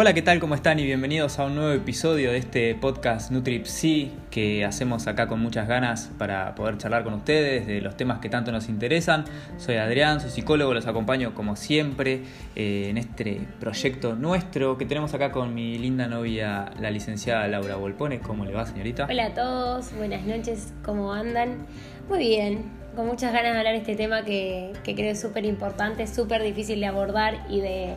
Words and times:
Hola, 0.00 0.14
¿qué 0.14 0.22
tal? 0.22 0.38
¿Cómo 0.38 0.54
están? 0.54 0.78
Y 0.78 0.84
bienvenidos 0.84 1.40
a 1.40 1.46
un 1.46 1.56
nuevo 1.56 1.72
episodio 1.72 2.30
de 2.30 2.38
este 2.38 2.72
podcast 2.76 3.32
NutriPsi 3.32 4.12
que 4.30 4.64
hacemos 4.64 5.08
acá 5.08 5.26
con 5.26 5.40
muchas 5.40 5.66
ganas 5.66 6.12
para 6.18 6.54
poder 6.54 6.78
charlar 6.78 7.02
con 7.02 7.14
ustedes 7.14 7.66
de 7.66 7.80
los 7.80 7.96
temas 7.96 8.20
que 8.20 8.28
tanto 8.28 8.52
nos 8.52 8.68
interesan. 8.68 9.24
Soy 9.56 9.74
Adrián, 9.74 10.20
soy 10.20 10.30
psicólogo, 10.30 10.72
los 10.72 10.86
acompaño 10.86 11.34
como 11.34 11.56
siempre 11.56 12.22
eh, 12.54 12.86
en 12.90 12.96
este 12.96 13.40
proyecto 13.58 14.14
nuestro 14.14 14.78
que 14.78 14.86
tenemos 14.86 15.14
acá 15.14 15.32
con 15.32 15.52
mi 15.52 15.76
linda 15.78 16.06
novia, 16.06 16.70
la 16.78 16.92
licenciada 16.92 17.48
Laura 17.48 17.74
Volpone. 17.74 18.20
¿Cómo 18.20 18.44
le 18.44 18.52
va, 18.52 18.66
señorita? 18.66 19.08
Hola 19.10 19.26
a 19.26 19.34
todos, 19.34 19.92
buenas 19.96 20.22
noches, 20.24 20.74
¿cómo 20.84 21.12
andan? 21.12 21.66
Muy 22.08 22.20
bien, 22.20 22.70
con 22.94 23.08
muchas 23.08 23.32
ganas 23.32 23.52
de 23.52 23.58
hablar 23.58 23.72
de 23.72 23.80
este 23.80 23.96
tema 23.96 24.22
que, 24.22 24.74
que 24.84 24.94
creo 24.94 25.10
es 25.10 25.20
súper 25.20 25.44
importante, 25.44 26.06
súper 26.06 26.44
difícil 26.44 26.78
de 26.78 26.86
abordar 26.86 27.44
y 27.50 27.62
de 27.62 27.96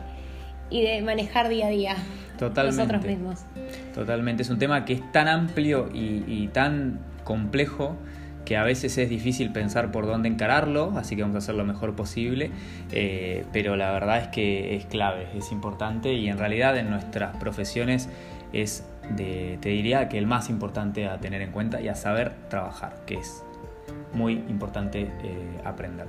y 0.72 0.82
de 0.82 1.02
manejar 1.02 1.48
día 1.48 1.66
a 1.66 1.70
día. 1.70 1.96
Totalmente. 2.38 2.82
Nosotros 2.82 3.04
mismos. 3.04 3.40
Totalmente. 3.94 4.42
Es 4.42 4.50
un 4.50 4.58
tema 4.58 4.84
que 4.84 4.94
es 4.94 5.12
tan 5.12 5.28
amplio 5.28 5.88
y, 5.92 6.48
tan 6.48 7.00
complejo 7.24 7.96
que 8.44 8.56
a 8.56 8.64
veces 8.64 8.98
es 8.98 9.08
difícil 9.08 9.52
pensar 9.52 9.92
por 9.92 10.06
dónde 10.06 10.28
encararlo, 10.28 10.94
así 10.96 11.14
que 11.14 11.22
vamos 11.22 11.36
a 11.36 11.38
hacer 11.38 11.54
lo 11.54 11.64
mejor 11.64 11.94
posible, 11.94 12.50
eh, 12.90 13.44
pero 13.52 13.76
la 13.76 13.92
verdad 13.92 14.18
es 14.18 14.28
que 14.28 14.74
es 14.74 14.84
clave, 14.86 15.28
es 15.36 15.52
importante 15.52 16.14
y 16.14 16.28
en 16.28 16.38
realidad 16.38 16.76
en 16.76 16.90
nuestras 16.90 17.36
profesiones 17.36 18.08
es, 18.52 18.84
de, 19.14 19.58
te 19.60 19.68
diría 19.68 20.08
que 20.08 20.18
el 20.18 20.26
más 20.26 20.50
importante 20.50 21.06
a 21.06 21.20
tener 21.20 21.40
en 21.40 21.52
cuenta 21.52 21.80
y 21.80 21.86
a 21.86 21.94
saber 21.94 22.32
trabajar, 22.48 22.96
que 23.06 23.14
es 23.14 23.44
muy 24.12 24.32
importante 24.32 25.02
eh, 25.02 25.60
aprender. 25.64 26.08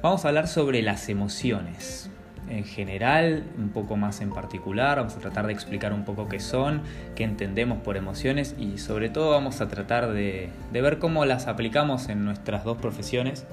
Vamos 0.00 0.24
a 0.24 0.28
hablar 0.28 0.48
sobre 0.48 0.80
las 0.80 1.10
emociones 1.10 2.10
en 2.48 2.64
general, 2.64 3.44
un 3.58 3.70
poco 3.70 3.96
más 3.96 4.20
en 4.20 4.30
particular, 4.30 4.98
vamos 4.98 5.16
a 5.16 5.20
tratar 5.20 5.46
de 5.46 5.52
explicar 5.52 5.92
un 5.92 6.04
poco 6.04 6.28
qué 6.28 6.40
son, 6.40 6.82
qué 7.14 7.24
entendemos 7.24 7.78
por 7.78 7.96
emociones 7.96 8.54
y 8.58 8.78
sobre 8.78 9.08
todo 9.08 9.30
vamos 9.30 9.60
a 9.60 9.68
tratar 9.68 10.12
de, 10.12 10.50
ver 10.72 10.98
cómo 10.98 11.24
las 11.24 11.46
aplicamos 11.46 12.08
en 12.08 12.24
nuestras 12.24 12.64
dos 12.64 12.78
profesiones, 12.78 13.46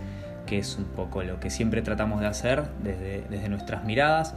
que 0.45 0.57
es 0.57 0.77
un 0.77 0.85
poco 0.85 1.23
lo 1.23 1.39
que 1.39 1.49
siempre 1.49 1.81
tratamos 1.81 2.19
de 2.19 2.27
hacer 2.27 2.63
desde, 2.83 3.23
desde 3.29 3.49
nuestras 3.49 3.83
miradas 3.83 4.35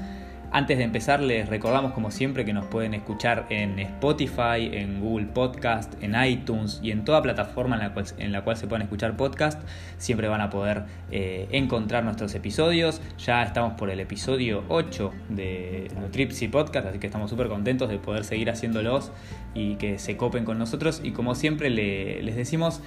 antes 0.54 0.78
de 0.78 0.84
empezar, 0.84 1.20
les 1.20 1.48
recordamos 1.48 1.90
como 1.94 2.12
siempre 2.12 2.44
que 2.44 2.52
nos 2.52 2.66
pueden 2.66 2.94
escuchar 2.94 3.44
en 3.48 3.76
Spotify, 3.80 4.70
en 4.70 5.00
Google 5.00 5.26
Podcast, 5.26 6.00
en 6.00 6.14
iTunes 6.14 6.78
y 6.80 6.92
en 6.92 7.04
toda 7.04 7.22
plataforma 7.22 7.74
en 7.74 8.30
la 8.30 8.44
cual, 8.44 8.56
se 8.56 8.68
puedan 8.68 8.82
escuchar 8.82 9.16
podcast. 9.16 9.60
Siempre 9.98 10.28
van 10.28 10.40
a 10.40 10.50
poder 10.50 10.84
eh, 11.10 11.48
encontrar 11.50 12.04
nuestros 12.04 12.36
episodios. 12.36 13.02
Ya 13.18 13.42
estamos 13.42 13.72
por 13.72 13.90
el 13.90 13.98
episodio 13.98 14.62
8 14.68 15.12
de 15.30 15.90
Nutripsy 16.00 16.46
Podcast, 16.46 16.86
así 16.86 17.00
que 17.00 17.08
estamos 17.08 17.30
súper 17.30 17.48
contentos 17.48 17.88
de 17.88 17.98
poder 17.98 18.22
seguir 18.22 18.48
haciéndolos 18.48 19.10
y 19.54 19.74
que 19.74 19.98
se 19.98 20.16
copen 20.16 20.44
con 20.44 20.56
nosotros. 20.56 21.00
Y 21.02 21.10
como 21.10 21.34
siempre 21.34 21.68
les 21.68 22.36
decimos, 22.36 22.80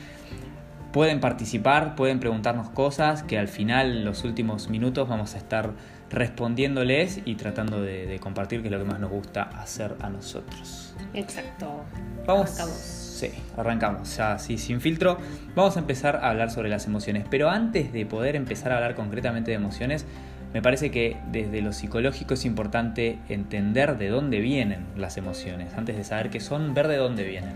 pueden 0.93 1.19
participar, 1.19 1.95
pueden 1.95 2.21
preguntarnos 2.21 2.69
cosas 2.69 3.23
que 3.23 3.37
al 3.37 3.49
final, 3.49 3.97
en 3.97 4.05
los 4.05 4.23
últimos 4.23 4.69
minutos, 4.69 5.07
vamos 5.09 5.35
a 5.35 5.37
estar 5.37 5.73
respondiéndoles 6.09 7.21
y 7.25 7.35
tratando 7.35 7.81
de, 7.81 8.17
compartir 8.21 8.61
que 8.61 8.67
es 8.67 8.71
lo 8.71 8.79
que 8.79 8.85
más 8.85 8.99
nos 8.99 9.11
gusta 9.11 9.43
hacer 9.43 9.95
a 10.01 10.09
nosotros. 10.09 10.93
Exacto. 11.13 11.83
Vamos. 12.25 12.51
Arrancamos. 12.51 12.77
Sí, 12.77 13.31
arrancamos, 13.57 14.17
ya 14.17 14.33
así 14.33 14.57
sin 14.57 14.79
filtro. 14.79 15.17
Vamos 15.55 15.75
a 15.75 15.79
empezar 15.79 16.17
a 16.17 16.29
hablar 16.29 16.51
sobre 16.51 16.69
las 16.69 16.85
emociones, 16.85 17.25
pero 17.29 17.49
antes 17.49 17.91
de 17.91 18.05
poder 18.05 18.35
empezar 18.35 18.71
a 18.71 18.75
hablar 18.75 18.95
concretamente 18.95 19.51
de 19.51 19.55
emociones, 19.55 20.05
me 20.53 20.61
parece 20.61 20.91
que 20.91 21.17
desde 21.31 21.61
lo 21.61 21.73
psicológico 21.73 22.35
es 22.35 22.45
importante 22.45 23.17
entender 23.27 23.97
de 23.97 24.09
dónde 24.09 24.39
vienen 24.39 24.85
las 24.95 25.17
emociones, 25.17 25.73
antes 25.75 25.97
de 25.97 26.03
saber 26.03 26.29
qué 26.29 26.39
son, 26.39 26.73
ver 26.73 26.87
de 26.87 26.97
dónde 26.97 27.23
vienen. 27.23 27.53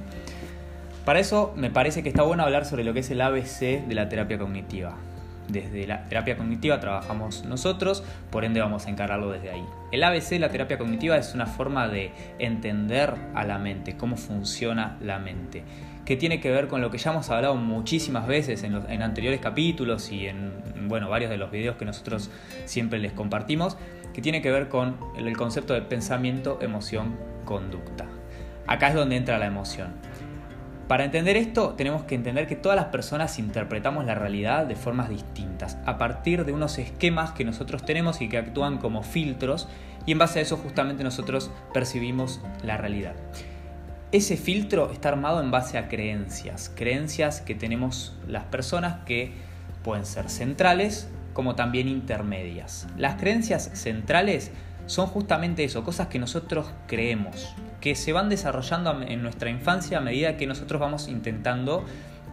Para 1.06 1.20
eso 1.20 1.54
me 1.56 1.70
parece 1.70 2.04
que 2.04 2.10
está 2.10 2.24
bueno 2.24 2.44
hablar 2.44 2.66
sobre 2.66 2.84
lo 2.84 2.94
que 2.94 3.00
es 3.00 3.12
el 3.12 3.22
ABC 3.22 3.88
de 3.88 3.96
la 3.96 4.10
terapia 4.10 4.38
cognitiva 4.38 4.98
desde 5.52 5.86
la 5.88 6.06
terapia 6.06 6.38
cognitiva 6.38 6.80
trabajamos 6.80 7.46
nosotros, 7.46 8.04
por 8.30 8.46
ende 8.46 8.62
vamos 8.62 8.86
a 8.86 8.90
encararlo 8.90 9.32
desde 9.32 9.52
ahí. 9.52 9.66
El 9.92 10.04
ABC, 10.04 10.40
la 10.40 10.50
terapia 10.50 10.78
cognitiva, 10.78 11.18
es 11.18 11.34
una 11.34 11.46
forma 11.46 11.88
de 11.88 12.12
entender 12.40 13.14
a 13.36 13.46
la 13.46 13.60
mente, 13.60 13.98
cómo 13.98 14.18
funciona 14.18 14.98
la 15.02 15.20
mente, 15.20 15.64
que 16.06 16.16
tiene 16.16 16.40
que 16.40 16.52
ver 16.52 16.68
con 16.68 16.82
lo 16.82 16.90
que 16.90 16.98
ya 16.98 17.12
hemos 17.12 17.30
hablado 17.30 17.56
muchísimas 17.56 18.28
veces 18.28 18.64
en, 18.64 18.76
anteriores 19.02 19.40
capítulos 19.40 20.12
y 20.12 20.28
en 20.28 20.88
bueno, 20.88 21.10
varios 21.10 21.30
de 21.30 21.38
los 21.38 21.52
videos 21.52 21.76
que 21.76 21.86
nosotros 21.86 22.30
siempre 22.66 23.00
les 23.00 23.12
compartimos, 23.12 23.78
que 24.14 24.22
tiene 24.22 24.42
que 24.42 24.52
ver 24.52 24.70
con 24.70 24.98
el 25.18 25.36
concepto 25.38 25.74
de 25.74 25.82
pensamiento, 25.82 26.60
emoción, 26.62 27.16
conducta. 27.46 28.06
Acá 28.68 28.90
es 28.90 28.96
donde 28.96 29.16
entra 29.16 29.38
la 29.38 29.48
emoción. 29.48 29.94
Para 30.92 31.06
entender 31.06 31.38
esto 31.38 31.70
tenemos 31.70 32.04
que 32.04 32.16
entender 32.16 32.48
que 32.48 32.58
todas 32.58 32.76
las 32.76 32.88
personas 32.88 33.40
interpretamos 33.40 34.04
la 34.04 34.14
realidad 34.14 34.66
de 34.66 34.76
formas 34.76 35.08
distintas, 35.08 35.78
a 35.86 35.98
partir 35.98 36.44
de 36.44 36.52
unos 36.52 36.78
esquemas 36.80 37.32
que 37.32 37.46
nosotros 37.46 37.86
tenemos 37.86 38.20
y 38.20 38.28
que 38.28 38.38
actúan 38.38 38.78
como 38.78 39.02
filtros 39.02 39.70
y 40.06 40.12
en 40.12 40.18
base 40.18 40.40
a 40.40 40.42
eso 40.42 40.58
justamente 40.58 41.06
nosotros 41.06 41.50
percibimos 41.74 42.42
la 42.62 42.76
realidad. 42.76 43.16
Ese 44.12 44.36
filtro 44.36 44.92
está 44.92 45.08
armado 45.08 45.42
en 45.42 45.50
base 45.50 45.78
a 45.78 45.88
creencias, 45.88 46.70
creencias 46.76 47.40
que 47.40 47.56
tenemos 47.56 48.20
las 48.28 48.44
personas 48.44 49.06
que 49.06 49.32
pueden 49.86 50.06
ser 50.06 50.30
centrales 50.30 51.08
como 51.32 51.56
también 51.56 51.88
intermedias. 51.88 52.86
Las 52.98 53.16
creencias 53.16 53.72
centrales 53.76 54.52
son 54.88 55.08
justamente 55.08 55.64
eso, 55.64 55.86
cosas 55.86 56.08
que 56.08 56.20
nosotros 56.20 56.70
creemos, 56.86 57.56
que 57.82 57.96
se 57.96 58.14
van 58.14 58.30
desarrollando 58.30 59.02
en 59.02 59.22
nuestra 59.24 59.50
infancia 59.50 59.98
a 59.98 60.02
medida 60.02 60.38
que 60.38 60.48
nosotros 60.48 60.80
vamos 60.80 61.08
intentando 61.08 61.84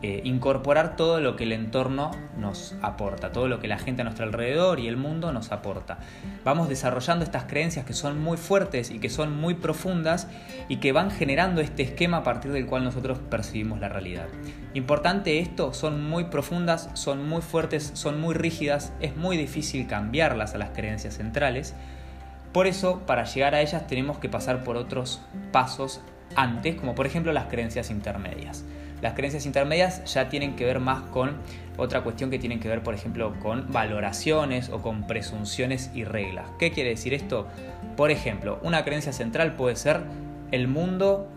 eh, 0.01 0.21
incorporar 0.23 0.95
todo 0.95 1.21
lo 1.21 1.35
que 1.35 1.43
el 1.43 1.51
entorno 1.51 2.13
nos 2.37 2.77
aporta, 2.83 3.33
todo 3.33 3.49
lo 3.49 3.59
que 3.59 3.67
la 3.67 3.79
gente 3.79 4.03
a 4.03 4.05
nuestro 4.05 4.27
alrededor 4.27 4.79
y 4.79 4.87
el 4.87 4.97
mundo 4.97 5.33
nos 5.33 5.51
aporta. 5.51 5.99
Vamos 6.45 6.69
desarrollando 6.69 7.25
estas 7.25 7.45
creencias 7.45 7.85
que 7.85 7.95
son 7.95 8.21
muy 8.21 8.37
fuertes 8.37 8.93
y 8.93 9.01
que 9.01 9.11
son 9.11 9.37
muy 9.37 9.55
profundas 9.55 10.29
y 10.69 10.77
que 10.77 10.93
van 10.93 11.11
generando 11.11 11.61
este 11.61 11.83
esquema 11.83 12.19
a 12.19 12.23
partir 12.23 12.53
del 12.53 12.67
cual 12.67 12.85
nosotros 12.85 13.19
percibimos 13.29 13.81
la 13.81 13.89
realidad. 13.89 14.29
Importante 14.73 15.41
esto, 15.41 15.75
son 15.75 16.09
muy 16.09 16.25
profundas, 16.27 16.91
son 16.95 17.29
muy 17.29 17.43
fuertes, 17.43 17.91
son 17.95 18.21
muy 18.21 18.37
rígidas, 18.37 18.93
es 19.01 19.17
muy 19.17 19.37
difícil 19.37 19.89
cambiarlas 19.89 20.55
a 20.55 20.59
las 20.59 20.71
creencias 20.71 21.15
centrales 21.15 21.75
por 22.53 22.67
eso, 22.67 23.01
para 23.07 23.25
llegar 23.25 23.55
a 23.55 23.61
ellas 23.61 23.87
tenemos 23.87 24.19
que 24.19 24.29
pasar 24.29 24.65
por 24.65 24.77
otros 24.77 25.21
pasos 25.53 26.01
antes, 26.35 26.77
como 26.77 26.95
por 26.95 27.07
ejemplo 27.07 27.33
las 27.33 27.47
creencias 27.47 27.91
intermedias. 27.91 28.65
Las 29.01 29.15
creencias 29.15 29.47
intermedias 29.47 30.05
ya 30.13 30.29
tienen 30.29 30.57
que 30.57 30.65
ver 30.65 30.81
más 30.81 31.03
con 31.11 31.37
otra 31.77 32.03
cuestión 32.03 32.31
que 32.31 32.39
tienen 32.39 32.59
que 32.59 32.69
ver, 32.69 32.83
por 32.83 32.95
ejemplo, 32.95 33.35
con 33.41 33.73
valoraciones 33.73 34.71
o 34.71 34.83
con 34.83 35.07
presunciones 35.07 35.91
y 35.95 36.05
reglas. 36.05 36.51
¿Qué 36.59 36.73
quiere 36.73 36.91
decir 36.91 37.15
esto? 37.15 37.47
Por 37.97 38.11
ejemplo, 38.11 38.59
una 38.63 38.85
creencia 38.85 39.13
central 39.13 39.55
puede 39.55 39.77
ser 39.77 40.01
el 40.51 40.67
mundo 40.67 41.29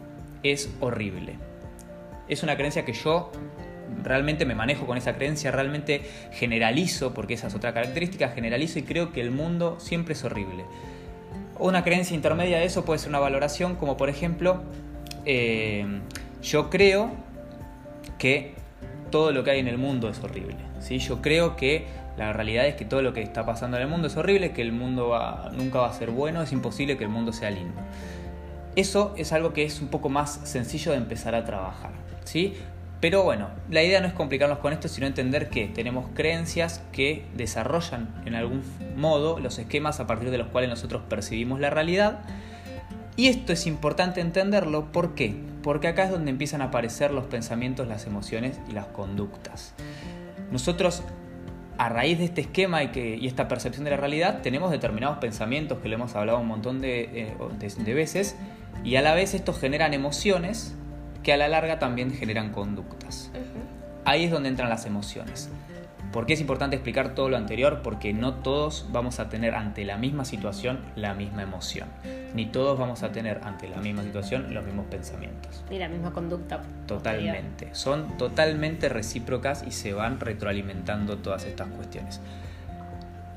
es 0.42 0.74
horrible. 0.80 1.36
Es 2.28 2.42
una 2.42 2.56
creencia 2.56 2.86
que 2.86 2.94
yo 2.94 3.32
realmente 4.04 4.46
me 4.46 4.56
manejo 4.56 4.88
con 4.88 4.98
esa 4.98 5.16
creencia, 5.16 5.52
realmente 5.52 6.02
generalizo, 6.32 7.14
porque 7.14 7.36
esa 7.36 7.48
es 7.48 7.56
otra 7.56 7.74
característica, 7.74 8.30
generalizo 8.30 8.80
y 8.80 8.84
creo 8.84 9.12
que 9.12 9.22
el 9.22 9.32
mundo 9.32 9.78
siempre 9.80 10.14
es 10.14 10.24
horrible. 10.24 10.64
Una 11.62 11.84
creencia 11.84 12.16
intermedia 12.16 12.58
de 12.58 12.66
eso 12.66 12.84
puede 12.86 12.98
ser 12.98 13.10
una 13.10 13.20
valoración, 13.20 13.76
como 13.76 13.96
por 13.96 14.10
ejemplo, 14.10 14.64
eh, 15.26 15.86
yo 16.42 16.72
creo 16.72 17.12
que 18.18 18.56
todo 19.12 19.32
lo 19.32 19.44
que 19.44 19.52
hay 19.52 19.60
en 19.60 19.68
el 19.68 19.78
mundo 19.78 20.10
es 20.10 20.24
horrible. 20.24 20.56
¿sí? 20.80 20.98
Yo 20.98 21.22
creo 21.22 21.56
que 21.56 21.86
la 22.18 22.34
realidad 22.34 22.66
es 22.66 22.74
que 22.74 22.84
todo 22.84 23.04
lo 23.04 23.14
que 23.14 23.22
está 23.22 23.46
pasando 23.46 23.78
en 23.78 23.84
el 23.84 23.90
mundo 23.90 24.08
es 24.08 24.18
horrible, 24.18 24.54
que 24.54 24.64
el 24.64 24.72
mundo 24.72 25.16
nunca 25.54 25.82
va 25.82 25.90
a 25.90 25.94
ser 25.94 26.10
bueno, 26.10 26.42
es 26.42 26.52
imposible 26.52 26.98
que 26.98 27.04
el 27.04 27.12
mundo 27.12 27.32
sea 27.32 27.52
lindo. 27.52 27.80
Eso 28.76 29.14
es 29.16 29.32
algo 29.32 29.54
que 29.54 29.64
es 29.64 29.82
un 29.82 29.90
poco 29.90 30.10
más 30.10 30.40
sencillo 30.46 30.94
de 30.94 30.98
empezar 30.98 31.36
a 31.36 31.46
trabajar. 31.46 31.92
¿sí? 32.24 32.56
Pero 33.02 33.24
bueno, 33.24 33.50
la 33.72 33.82
idea 33.82 34.00
no 34.00 34.08
es 34.08 34.14
complicarnos 34.14 34.60
con 34.60 34.74
esto, 34.74 34.88
sino 34.88 35.08
entender 35.08 35.50
que 35.50 35.66
tenemos 35.66 36.06
creencias 36.14 36.84
que 36.92 37.26
desarrollan 37.36 38.14
en 38.28 38.36
algún 38.36 38.62
modo 38.96 39.40
los 39.40 39.58
esquemas 39.58 40.00
a 40.00 40.06
partir 40.06 40.30
de 40.30 40.38
los 40.38 40.50
cuales 40.50 40.70
nosotros 40.70 41.02
percibimos 41.10 41.60
la 41.60 41.72
realidad. 41.72 42.20
Y 43.18 43.28
esto 43.28 43.54
es 43.54 43.66
importante 43.66 44.22
entenderlo, 44.22 44.92
¿por 44.92 45.16
qué? 45.16 45.36
Porque 45.64 45.88
acá 45.88 46.04
es 46.04 46.12
donde 46.12 46.30
empiezan 46.30 46.62
a 46.62 46.66
aparecer 46.66 47.12
los 47.12 47.26
pensamientos, 47.26 47.88
las 47.88 48.06
emociones 48.06 48.60
y 48.70 48.74
las 48.74 48.86
conductas. 48.86 49.74
Nosotros, 50.52 51.02
a 51.80 51.90
raíz 51.90 52.20
de 52.20 52.26
este 52.26 52.42
esquema 52.42 52.84
y, 52.84 52.90
que, 52.90 53.16
y 53.16 53.26
esta 53.26 53.48
percepción 53.48 53.84
de 53.84 53.90
la 53.90 53.98
realidad, 53.98 54.42
tenemos 54.44 54.70
determinados 54.70 55.18
pensamientos 55.18 55.80
que 55.80 55.90
lo 55.90 55.96
hemos 55.96 56.16
hablado 56.16 56.40
un 56.40 56.48
montón 56.48 56.82
de, 56.82 57.02
eh, 57.02 57.36
de 57.78 57.94
veces, 57.96 58.36
y 58.84 58.96
a 58.96 59.02
la 59.02 59.16
vez 59.16 59.34
estos 59.34 59.60
generan 59.60 59.96
emociones 59.96 60.76
que 61.24 61.34
a 61.34 61.38
la 61.38 61.48
larga 61.48 61.80
también 61.80 62.12
generan 62.12 62.52
conductas. 62.52 63.32
Ahí 64.06 64.26
es 64.26 64.32
donde 64.32 64.50
entran 64.50 64.70
las 64.70 64.86
emociones. 64.86 65.50
¿Por 66.12 66.26
qué 66.26 66.34
es 66.34 66.42
importante 66.42 66.76
explicar 66.76 67.16
todo 67.16 67.30
lo 67.30 67.38
anterior? 67.38 67.82
Porque 67.82 68.12
no 68.12 68.34
todos 68.34 68.88
vamos 68.92 69.22
a 69.22 69.30
tener 69.30 69.56
ante 69.56 69.86
la 69.86 69.98
misma 69.98 70.26
situación 70.26 70.80
la 70.98 71.14
misma 71.14 71.44
emoción. 71.44 71.88
Ni 72.36 72.48
todos 72.48 72.78
vamos 72.78 73.04
a 73.04 73.14
tener 73.14 73.40
ante 73.44 73.70
la 73.70 73.78
misma 73.78 74.04
situación 74.04 74.54
los 74.54 74.66
mismos 74.66 74.88
pensamientos. 74.88 75.64
Ni 75.70 75.80
la 75.80 75.88
misma 75.88 76.12
conducta. 76.12 76.64
Totalmente. 76.86 77.70
Son 77.74 78.18
totalmente 78.18 78.90
recíprocas 78.90 79.64
y 79.66 79.72
se 79.72 79.94
van 79.94 80.20
retroalimentando 80.20 81.18
todas 81.18 81.46
estas 81.46 81.70
cuestiones. 81.70 82.20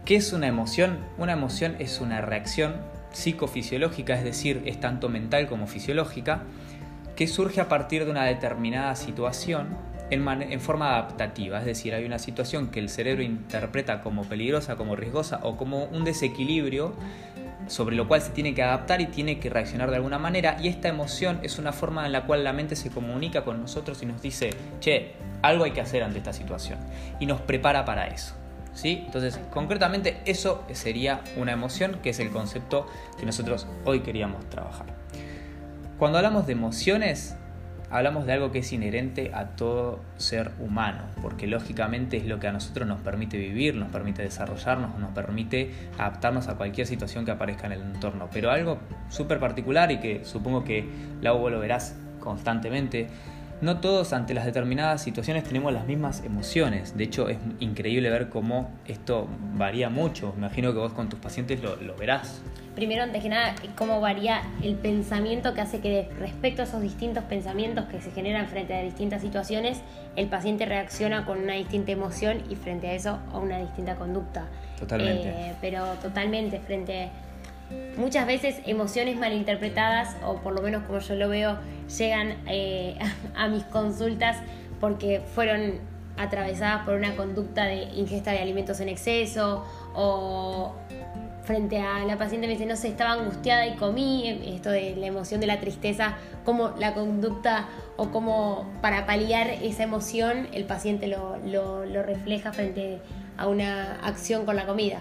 ¿Qué 0.04 0.16
es 0.16 0.32
una 0.32 0.48
emoción? 0.48 0.98
Una 1.16 1.32
emoción 1.32 1.76
es 1.78 2.00
una 2.00 2.22
reacción 2.22 2.74
psicofisiológica, 3.12 4.14
es 4.14 4.24
decir, 4.24 4.62
es 4.66 4.80
tanto 4.80 5.08
mental 5.08 5.46
como 5.46 5.68
fisiológica, 5.68 6.42
que 7.16 7.26
surge 7.26 7.60
a 7.60 7.68
partir 7.68 8.04
de 8.04 8.10
una 8.10 8.24
determinada 8.24 8.94
situación 8.96 9.76
en, 10.10 10.60
forma 10.60 10.92
adaptativa, 10.92 11.58
es 11.58 11.64
decir, 11.64 11.94
hay 11.94 12.04
una 12.04 12.18
situación 12.18 12.68
que 12.68 12.78
el 12.78 12.88
cerebro 12.88 13.22
interpreta 13.22 14.02
como 14.02 14.24
peligrosa, 14.24 14.76
como 14.76 14.96
riesgosa 14.96 15.40
o 15.42 15.56
como 15.56 15.84
un 15.84 16.04
desequilibrio 16.04 16.94
sobre 17.66 17.96
lo 17.96 18.06
cual 18.06 18.20
se 18.20 18.30
tiene 18.30 18.54
que 18.54 18.62
adaptar 18.62 19.00
y 19.00 19.06
tiene 19.06 19.38
que 19.38 19.48
reaccionar 19.48 19.90
de 19.90 19.96
alguna 19.96 20.18
manera 20.18 20.58
y 20.60 20.68
esta 20.68 20.88
emoción 20.88 21.40
es 21.42 21.58
una 21.58 21.72
forma 21.72 22.04
en 22.04 22.12
la 22.12 22.26
cual 22.26 22.44
la 22.44 22.52
mente 22.52 22.76
se 22.76 22.90
comunica 22.90 23.44
con 23.44 23.60
nosotros 23.60 24.02
y 24.02 24.06
nos 24.06 24.20
dice, 24.20 24.50
che, 24.80 25.12
algo 25.42 25.64
hay 25.64 25.72
que 25.72 25.80
hacer 25.80 26.02
ante 26.02 26.18
esta 26.18 26.32
situación 26.32 26.78
y 27.20 27.26
nos 27.26 27.40
prepara 27.40 27.84
para 27.84 28.06
eso. 28.08 28.34
¿Sí? 28.74 29.04
Entonces, 29.06 29.38
concretamente 29.52 30.20
eso 30.24 30.64
sería 30.72 31.20
una 31.36 31.52
emoción, 31.52 32.00
que 32.02 32.10
es 32.10 32.18
el 32.18 32.30
concepto 32.30 32.88
que 33.16 33.24
nosotros 33.24 33.68
hoy 33.84 34.00
queríamos 34.00 34.50
trabajar. 34.50 35.03
Cuando 35.98 36.18
hablamos 36.18 36.46
de 36.46 36.52
emociones, 36.54 37.36
hablamos 37.88 38.26
de 38.26 38.32
algo 38.32 38.50
que 38.50 38.58
es 38.58 38.72
inherente 38.72 39.30
a 39.32 39.50
todo 39.50 40.00
ser 40.16 40.50
humano, 40.58 41.02
porque 41.22 41.46
lógicamente 41.46 42.16
es 42.16 42.26
lo 42.26 42.40
que 42.40 42.48
a 42.48 42.52
nosotros 42.52 42.88
nos 42.88 43.00
permite 43.00 43.38
vivir, 43.38 43.76
nos 43.76 43.90
permite 43.90 44.22
desarrollarnos, 44.22 44.98
nos 44.98 45.12
permite 45.12 45.70
adaptarnos 45.96 46.48
a 46.48 46.56
cualquier 46.56 46.88
situación 46.88 47.24
que 47.24 47.30
aparezca 47.30 47.66
en 47.66 47.74
el 47.74 47.82
entorno. 47.82 48.28
Pero 48.32 48.50
algo 48.50 48.78
súper 49.08 49.38
particular 49.38 49.92
y 49.92 50.00
que 50.00 50.24
supongo 50.24 50.64
que 50.64 50.84
Lau 51.20 51.48
lo 51.48 51.60
verás 51.60 51.96
constantemente, 52.18 53.06
no 53.60 53.80
todos 53.80 54.12
ante 54.12 54.34
las 54.34 54.44
determinadas 54.44 55.02
situaciones 55.02 55.44
tenemos 55.44 55.72
las 55.72 55.86
mismas 55.86 56.22
emociones. 56.24 56.96
De 56.96 57.04
hecho, 57.04 57.28
es 57.28 57.38
increíble 57.60 58.10
ver 58.10 58.28
cómo 58.28 58.70
esto 58.86 59.28
varía 59.54 59.90
mucho. 59.90 60.32
Me 60.32 60.46
imagino 60.46 60.72
que 60.72 60.78
vos 60.78 60.92
con 60.92 61.08
tus 61.08 61.18
pacientes 61.18 61.62
lo, 61.62 61.76
lo 61.76 61.96
verás 61.96 62.42
primero, 62.74 63.04
antes 63.04 63.22
que 63.22 63.28
nada, 63.28 63.54
cómo 63.76 64.00
varía 64.00 64.42
el 64.62 64.74
pensamiento 64.74 65.54
que 65.54 65.60
hace 65.60 65.80
que 65.80 66.08
respecto 66.18 66.62
a 66.62 66.64
esos 66.64 66.82
distintos 66.82 67.24
pensamientos 67.24 67.86
que 67.86 68.00
se 68.00 68.10
generan 68.10 68.48
frente 68.48 68.74
a 68.74 68.82
distintas 68.82 69.22
situaciones, 69.22 69.80
el 70.16 70.28
paciente 70.28 70.66
reacciona 70.66 71.24
con 71.24 71.38
una 71.38 71.54
distinta 71.54 71.92
emoción 71.92 72.42
y 72.50 72.56
frente 72.56 72.88
a 72.88 72.94
eso 72.94 73.18
a 73.32 73.38
una 73.38 73.58
distinta 73.58 73.96
conducta. 73.96 74.46
Totalmente. 74.78 75.28
Eh, 75.28 75.54
pero 75.60 75.84
totalmente, 76.02 76.58
frente 76.60 77.10
muchas 77.96 78.26
veces 78.26 78.56
emociones 78.66 79.16
malinterpretadas, 79.16 80.16
o 80.24 80.36
por 80.36 80.54
lo 80.54 80.62
menos 80.62 80.84
como 80.84 80.98
yo 80.98 81.14
lo 81.14 81.28
veo, 81.28 81.58
llegan 81.98 82.36
eh, 82.46 82.98
a 83.36 83.48
mis 83.48 83.64
consultas 83.64 84.36
porque 84.80 85.20
fueron 85.34 85.80
atravesadas 86.16 86.84
por 86.84 86.94
una 86.94 87.16
conducta 87.16 87.64
de 87.64 87.84
ingesta 87.94 88.30
de 88.30 88.38
alimentos 88.38 88.80
en 88.80 88.88
exceso 88.88 89.64
o 89.94 90.74
frente 91.44 91.78
a 91.78 92.04
la 92.04 92.16
paciente 92.16 92.46
me 92.46 92.54
dice, 92.54 92.66
no 92.66 92.76
sé, 92.76 92.88
estaba 92.88 93.12
angustiada 93.12 93.66
y 93.66 93.74
comí, 93.76 94.28
esto 94.54 94.70
de 94.70 94.96
la 94.96 95.06
emoción 95.06 95.40
de 95.40 95.46
la 95.46 95.60
tristeza, 95.60 96.14
como 96.44 96.70
la 96.78 96.94
conducta 96.94 97.68
o 97.96 98.10
como 98.10 98.72
para 98.80 99.06
paliar 99.06 99.48
esa 99.50 99.82
emoción 99.82 100.48
el 100.52 100.64
paciente 100.64 101.06
lo, 101.06 101.36
lo, 101.44 102.02
refleja 102.02 102.52
frente 102.52 102.98
a 103.23 103.23
una 103.42 103.94
acción 104.02 104.44
con 104.46 104.56
la 104.56 104.66
comida. 104.66 105.00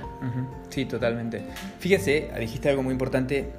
Sí, 0.69 0.85
totalmente. 0.85 1.43
Fíjese, 1.79 2.31
dijiste 2.39 2.69
algo 2.69 2.83
muy 2.83 2.91
importante 2.91 3.51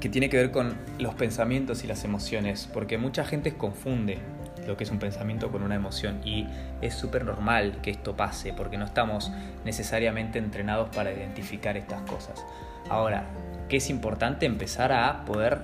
que 0.00 0.08
tiene 0.08 0.28
que 0.28 0.36
ver 0.36 0.50
con 0.50 0.76
los 0.98 1.14
pensamientos 1.14 1.84
y 1.84 1.86
las 1.86 2.04
emociones, 2.04 2.68
porque 2.72 2.98
mucha 2.98 3.24
gente 3.24 3.54
confunde 3.54 4.18
lo 4.66 4.76
que 4.76 4.84
es 4.84 4.90
un 4.90 4.98
pensamiento 4.98 5.50
con 5.50 5.62
una 5.62 5.74
emoción. 5.74 6.20
Y 6.24 6.46
es 6.80 6.94
súper 6.94 7.24
normal 7.24 7.78
que 7.82 7.90
esto 7.90 8.16
pase 8.16 8.52
porque 8.52 8.78
no 8.78 8.84
estamos 8.84 9.32
necesariamente 9.64 10.38
entrenados 10.38 10.94
para 10.94 11.12
identificar 11.12 11.76
estas 11.76 12.02
cosas. 12.02 12.44
Ahora, 12.88 13.24
que 13.68 13.78
es 13.78 13.90
importante 13.90 14.46
empezar 14.46 14.92
a 14.92 15.24
poder 15.24 15.58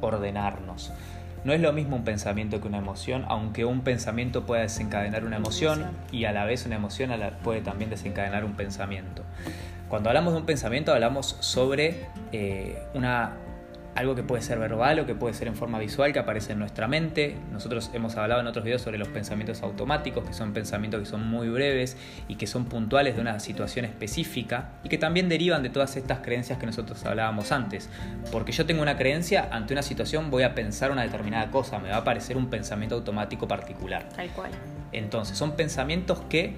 ordenarnos. 0.00 0.92
No 1.44 1.52
es 1.52 1.60
lo 1.60 1.72
mismo 1.72 1.96
un 1.96 2.04
pensamiento 2.04 2.60
que 2.60 2.68
una 2.68 2.78
emoción, 2.78 3.24
aunque 3.28 3.64
un 3.64 3.80
pensamiento 3.80 4.44
pueda 4.44 4.62
desencadenar 4.62 5.24
una 5.24 5.36
emoción 5.36 5.86
y 6.12 6.24
a 6.24 6.32
la 6.32 6.44
vez 6.44 6.66
una 6.66 6.76
emoción 6.76 7.10
puede 7.42 7.62
también 7.62 7.88
desencadenar 7.88 8.44
un 8.44 8.52
pensamiento. 8.52 9.22
Cuando 9.88 10.10
hablamos 10.10 10.34
de 10.34 10.40
un 10.40 10.46
pensamiento 10.46 10.92
hablamos 10.92 11.36
sobre 11.40 12.06
eh, 12.32 12.82
una 12.94 13.32
algo 13.94 14.14
que 14.14 14.22
puede 14.22 14.42
ser 14.42 14.58
verbal 14.58 15.00
o 15.00 15.06
que 15.06 15.14
puede 15.14 15.34
ser 15.34 15.48
en 15.48 15.56
forma 15.56 15.78
visual 15.78 16.12
que 16.12 16.18
aparece 16.18 16.52
en 16.52 16.58
nuestra 16.58 16.88
mente. 16.88 17.36
Nosotros 17.52 17.90
hemos 17.92 18.16
hablado 18.16 18.40
en 18.40 18.46
otros 18.46 18.64
videos 18.64 18.82
sobre 18.82 18.98
los 18.98 19.08
pensamientos 19.08 19.62
automáticos, 19.62 20.24
que 20.24 20.32
son 20.32 20.52
pensamientos 20.52 21.00
que 21.00 21.06
son 21.06 21.26
muy 21.26 21.48
breves 21.48 21.96
y 22.28 22.36
que 22.36 22.46
son 22.46 22.66
puntuales 22.66 23.16
de 23.16 23.20
una 23.20 23.40
situación 23.40 23.84
específica 23.84 24.70
y 24.84 24.88
que 24.88 24.98
también 24.98 25.28
derivan 25.28 25.62
de 25.62 25.70
todas 25.70 25.96
estas 25.96 26.20
creencias 26.20 26.58
que 26.58 26.66
nosotros 26.66 27.04
hablábamos 27.04 27.52
antes. 27.52 27.88
Porque 28.30 28.52
yo 28.52 28.66
tengo 28.66 28.82
una 28.82 28.96
creencia, 28.96 29.48
ante 29.50 29.74
una 29.74 29.82
situación 29.82 30.30
voy 30.30 30.44
a 30.44 30.54
pensar 30.54 30.90
una 30.90 31.02
determinada 31.02 31.50
cosa, 31.50 31.78
me 31.78 31.90
va 31.90 31.96
a 31.96 32.00
aparecer 32.00 32.36
un 32.36 32.48
pensamiento 32.48 32.94
automático 32.94 33.48
particular. 33.48 34.08
Tal 34.14 34.28
cual. 34.30 34.50
Entonces, 34.92 35.36
son 35.36 35.56
pensamientos 35.56 36.20
que 36.28 36.54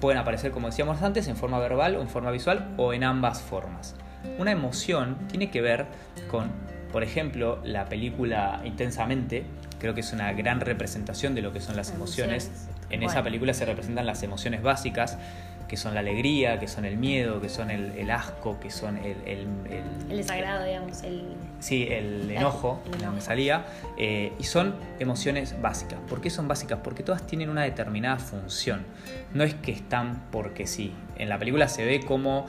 pueden 0.00 0.18
aparecer, 0.18 0.50
como 0.50 0.68
decíamos 0.68 1.02
antes, 1.02 1.28
en 1.28 1.36
forma 1.36 1.58
verbal 1.58 1.96
o 1.96 2.02
en 2.02 2.08
forma 2.08 2.30
visual 2.30 2.74
o 2.76 2.92
en 2.92 3.04
ambas 3.04 3.40
formas. 3.40 3.94
Una 4.38 4.50
emoción 4.50 5.16
tiene 5.28 5.50
que 5.50 5.60
ver 5.60 5.86
con 6.30 6.50
por 6.94 7.02
ejemplo, 7.02 7.58
la 7.64 7.86
película 7.86 8.60
Intensamente, 8.64 9.42
creo 9.80 9.94
que 9.94 10.00
es 10.00 10.12
una 10.12 10.32
gran 10.32 10.60
representación 10.60 11.34
de 11.34 11.42
lo 11.42 11.52
que 11.52 11.60
son 11.60 11.74
las 11.74 11.90
emociones. 11.90 12.68
En 12.88 13.02
esa 13.02 13.24
película 13.24 13.52
se 13.52 13.64
representan 13.64 14.06
las 14.06 14.22
emociones 14.22 14.62
básicas, 14.62 15.18
que 15.66 15.76
son 15.76 15.94
la 15.94 16.00
alegría, 16.00 16.60
que 16.60 16.68
son 16.68 16.84
el 16.84 16.96
miedo, 16.96 17.40
que 17.40 17.48
son 17.48 17.72
el, 17.72 18.08
asco, 18.12 18.60
que 18.60 18.70
son 18.70 18.96
el, 18.98 19.16
el, 19.26 19.48
el, 20.08 20.16
desagrado, 20.18 20.64
digamos. 20.64 21.02
El, 21.02 21.34
sí, 21.58 21.88
el 21.90 22.30
enojo, 22.30 22.80
no 23.02 23.10
me 23.10 23.20
salía. 23.20 23.66
Eh, 23.98 24.32
y 24.38 24.44
son 24.44 24.76
emociones 25.00 25.60
básicas. 25.60 25.98
¿Por 26.08 26.20
qué 26.20 26.30
son 26.30 26.46
básicas? 26.46 26.78
Porque 26.84 27.02
todas 27.02 27.26
tienen 27.26 27.50
una 27.50 27.64
determinada 27.64 28.18
función. 28.18 28.84
No 29.32 29.42
es 29.42 29.54
que 29.54 29.72
están 29.72 30.22
porque 30.30 30.68
sí. 30.68 30.92
En 31.16 31.28
la 31.28 31.40
película 31.40 31.66
se 31.66 31.84
ve 31.84 32.04
como, 32.06 32.46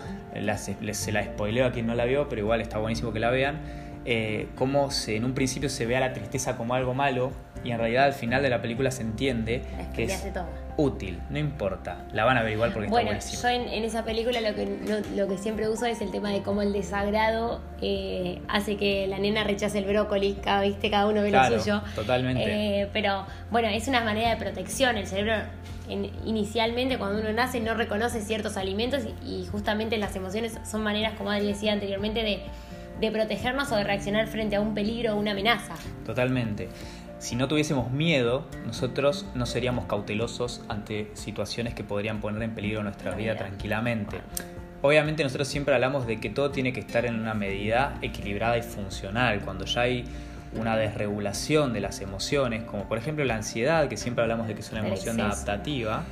se 0.93 1.11
la 1.11 1.23
spoileo 1.23 1.65
a 1.65 1.71
quien 1.71 1.87
no 1.87 1.95
la 1.95 2.05
vio, 2.05 2.29
pero 2.29 2.41
igual 2.41 2.61
está 2.61 2.77
buenísimo 2.77 3.11
que 3.11 3.19
la 3.19 3.31
vean 3.31 3.84
eh, 4.05 4.49
cómo 4.55 4.91
se, 4.91 5.15
en 5.15 5.25
un 5.25 5.33
principio 5.33 5.67
se 5.67 5.85
ve 5.87 5.97
a 5.97 5.99
la 5.99 6.13
tristeza 6.13 6.57
como 6.57 6.75
algo 6.75 6.93
malo 6.93 7.31
y 7.63 7.71
en 7.71 7.79
realidad 7.79 8.05
al 8.05 8.13
final 8.13 8.43
de 8.43 8.49
la 8.49 8.61
película 8.61 8.91
se 8.91 9.01
entiende 9.01 9.63
que 9.95 10.03
es 10.03 10.23
útil, 10.77 11.19
no 11.31 11.39
importa, 11.39 12.05
la 12.13 12.23
van 12.23 12.37
a 12.37 12.43
ver 12.43 12.53
igual 12.53 12.71
porque 12.71 12.87
está 12.87 13.01
buenísimo. 13.01 13.41
Yo 13.41 13.49
en, 13.49 13.83
esa 13.83 14.05
película 14.05 14.41
lo 14.41 14.53
que, 14.55 15.01
lo 15.15 15.27
que 15.27 15.37
siempre 15.39 15.67
uso 15.69 15.87
es 15.87 16.01
el 16.01 16.11
tema 16.11 16.29
de 16.29 16.43
cómo 16.43 16.61
el 16.61 16.73
desagrado 16.73 17.61
eh, 17.81 18.41
hace 18.47 18.77
que 18.77 19.07
la 19.07 19.17
nena 19.17 19.43
rechace 19.43 19.79
el 19.79 19.85
brócoli, 19.85 20.33
cada, 20.33 20.61
¿viste? 20.61 20.91
cada 20.91 21.07
uno 21.07 21.23
ve 21.23 21.31
lo 21.31 21.59
suyo. 21.59 21.81
Totalmente. 21.95 22.81
Eh, 22.81 22.89
pero 22.93 23.25
bueno, 23.49 23.69
es 23.69 23.87
una 23.87 24.01
manera 24.01 24.29
de 24.29 24.37
protección, 24.37 24.97
el 24.97 25.07
cerebro 25.07 25.33
inicialmente 25.87 26.97
cuando 26.97 27.21
uno 27.21 27.31
nace 27.31 27.59
no 27.59 27.75
reconoce 27.75 28.19
ciertos 28.21 28.57
alimentos 28.57 29.03
y, 29.23 29.41
y 29.41 29.45
justamente 29.45 29.97
las 29.97 30.15
emociones 30.15 30.57
son 30.63 30.81
maneras, 30.81 31.13
como 31.15 31.29
Adri 31.29 31.47
decía 31.47 31.73
anteriormente, 31.73 32.23
de 32.23 32.41
de 32.99 33.11
protegernos 33.11 33.71
o 33.71 33.75
de 33.75 33.83
reaccionar 33.83 34.27
frente 34.27 34.55
a 34.55 34.61
un 34.61 34.73
peligro 34.73 35.13
o 35.13 35.19
una 35.19 35.31
amenaza. 35.31 35.75
Totalmente. 36.05 36.69
Si 37.17 37.35
no 37.35 37.47
tuviésemos 37.47 37.91
miedo, 37.91 38.45
nosotros 38.65 39.25
no 39.35 39.45
seríamos 39.45 39.85
cautelosos 39.85 40.63
ante 40.67 41.09
situaciones 41.13 41.73
que 41.73 41.83
podrían 41.83 42.19
poner 42.19 42.43
en 42.43 42.53
peligro 42.53 42.83
nuestra 42.83 43.15
vida 43.15 43.35
tranquilamente. 43.35 44.21
Obviamente 44.81 45.23
nosotros 45.23 45.47
siempre 45.47 45.73
hablamos 45.73 46.05
de 46.05 46.19
que 46.19 46.29
todo 46.29 46.51
tiene 46.51 46.73
que 46.73 46.81
estar 46.81 47.05
en 47.05 47.19
una 47.19 47.33
medida 47.33 47.97
equilibrada 48.01 48.57
y 48.57 48.61
funcional. 48.61 49.41
Cuando 49.41 49.65
ya 49.65 49.81
hay 49.81 50.05
una 50.53 50.77
desregulación 50.77 51.73
de 51.73 51.79
las 51.79 52.01
emociones, 52.01 52.63
como 52.63 52.87
por 52.87 52.97
ejemplo 52.97 53.25
la 53.25 53.35
ansiedad, 53.35 53.87
que 53.87 53.97
siempre 53.97 54.21
hablamos 54.21 54.47
de 54.47 54.53
que 54.53 54.61
es 54.61 54.71
una 54.71 54.85
emoción 54.85 55.19
adaptativa, 55.19 56.03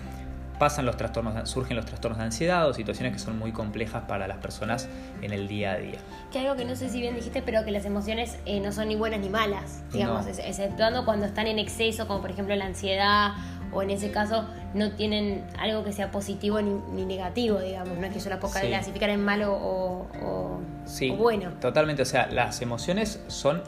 pasan 0.63 0.86
los 0.86 0.96
trastornos, 0.96 1.50
surgen 1.50 1.75
los 1.75 1.86
trastornos 1.86 2.20
de 2.20 2.24
ansiedad 2.24 2.70
o 2.70 2.74
situaciones 2.74 3.12
que 3.12 3.20
son 3.20 3.38
muy 3.38 3.51
complejas 3.51 4.03
para 4.08 4.29
las 4.29 4.38
personas 4.38 4.88
en 5.22 5.34
el 5.34 5.50
día 5.50 5.74
a 5.74 5.77
día. 5.77 6.00
Que 6.32 6.39
algo 6.39 6.55
que 6.55 6.63
no 6.63 6.77
sé 6.77 6.88
si 6.88 7.01
bien 7.01 7.15
dijiste, 7.15 7.41
pero 7.41 7.65
que 7.65 7.72
las 7.72 7.84
emociones 7.84 8.38
eh, 8.46 8.62
no 8.62 8.72
son 8.72 8.88
ni 8.88 8.96
buenas 8.96 9.20
ni 9.20 9.27
malas, 9.27 9.84
digamos, 9.91 10.25
exceptuando 10.25 11.03
cuando 11.03 11.25
están 11.25 11.48
en 11.48 11.60
exceso, 11.60 12.08
como 12.08 12.22
por 12.22 12.32
ejemplo 12.32 12.55
la 12.55 12.63
ansiedad 12.63 13.34
o 13.74 13.82
en 13.82 13.89
ese 13.89 14.10
caso 14.12 14.46
no 14.74 14.91
tienen 14.91 15.43
algo 15.60 15.84
que 15.84 15.91
sea 15.91 16.12
positivo 16.12 16.62
ni, 16.62 17.03
negativo, 17.03 17.60
digamos, 17.60 17.98
no 17.98 18.05
es 18.05 18.13
que 18.13 18.22
yo 18.22 18.29
la 18.29 18.39
pueda 18.39 18.62
clasificar 18.62 19.10
en 19.10 19.22
malo 19.22 19.51
o, 19.51 20.08
o, 20.24 20.62
sí, 20.86 21.10
bueno. 21.10 21.50
Totalmente, 21.60 22.03
o 22.03 22.05
sea, 22.05 22.27
las 22.27 22.62
emociones 22.62 23.22
son, 23.27 23.63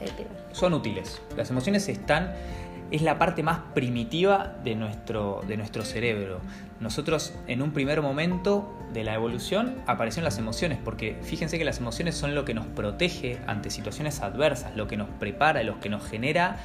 son 0.53 0.73
útiles, 0.73 1.21
las 1.35 1.49
emociones 1.49 1.89
están 1.89 2.31
es 2.91 3.01
la 3.01 3.17
parte 3.17 3.43
más 3.43 3.59
primitiva 3.73 4.55
de 4.63 4.75
nuestro, 4.75 5.41
de 5.47 5.57
nuestro 5.57 5.83
cerebro. 5.83 6.39
Nosotros 6.79 7.33
en 7.47 7.61
un 7.61 7.71
primer 7.71 8.01
momento 8.01 8.69
de 8.93 9.03
la 9.03 9.13
evolución 9.13 9.75
aparecieron 9.87 10.25
las 10.25 10.37
emociones, 10.37 10.77
porque 10.83 11.17
fíjense 11.23 11.57
que 11.57 11.65
las 11.65 11.79
emociones 11.79 12.15
son 12.15 12.35
lo 12.35 12.43
que 12.43 12.53
nos 12.53 12.65
protege 12.65 13.39
ante 13.47 13.69
situaciones 13.69 14.21
adversas, 14.21 14.75
lo 14.75 14.87
que 14.87 14.97
nos 14.97 15.07
prepara, 15.19 15.63
lo 15.63 15.79
que 15.79 15.89
nos 15.89 16.05
genera, 16.05 16.57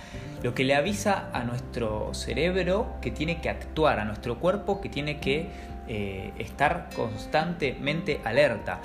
lo 0.43 0.55
que 0.55 0.64
le 0.64 0.75
avisa 0.75 1.29
a 1.33 1.45
nuestro 1.45 2.12
cerebro 2.12 2.95
que 3.00 3.11
tiene 3.11 3.40
que 3.40 3.50
actuar, 3.50 4.00
a 4.00 4.05
nuestro 4.05 4.38
cuerpo 4.38 4.81
que 4.81 4.88
tiene 4.88 5.21
que 5.21 5.49
eh, 5.92 6.32
estar 6.38 6.88
constantemente 6.94 8.20
alerta. 8.25 8.80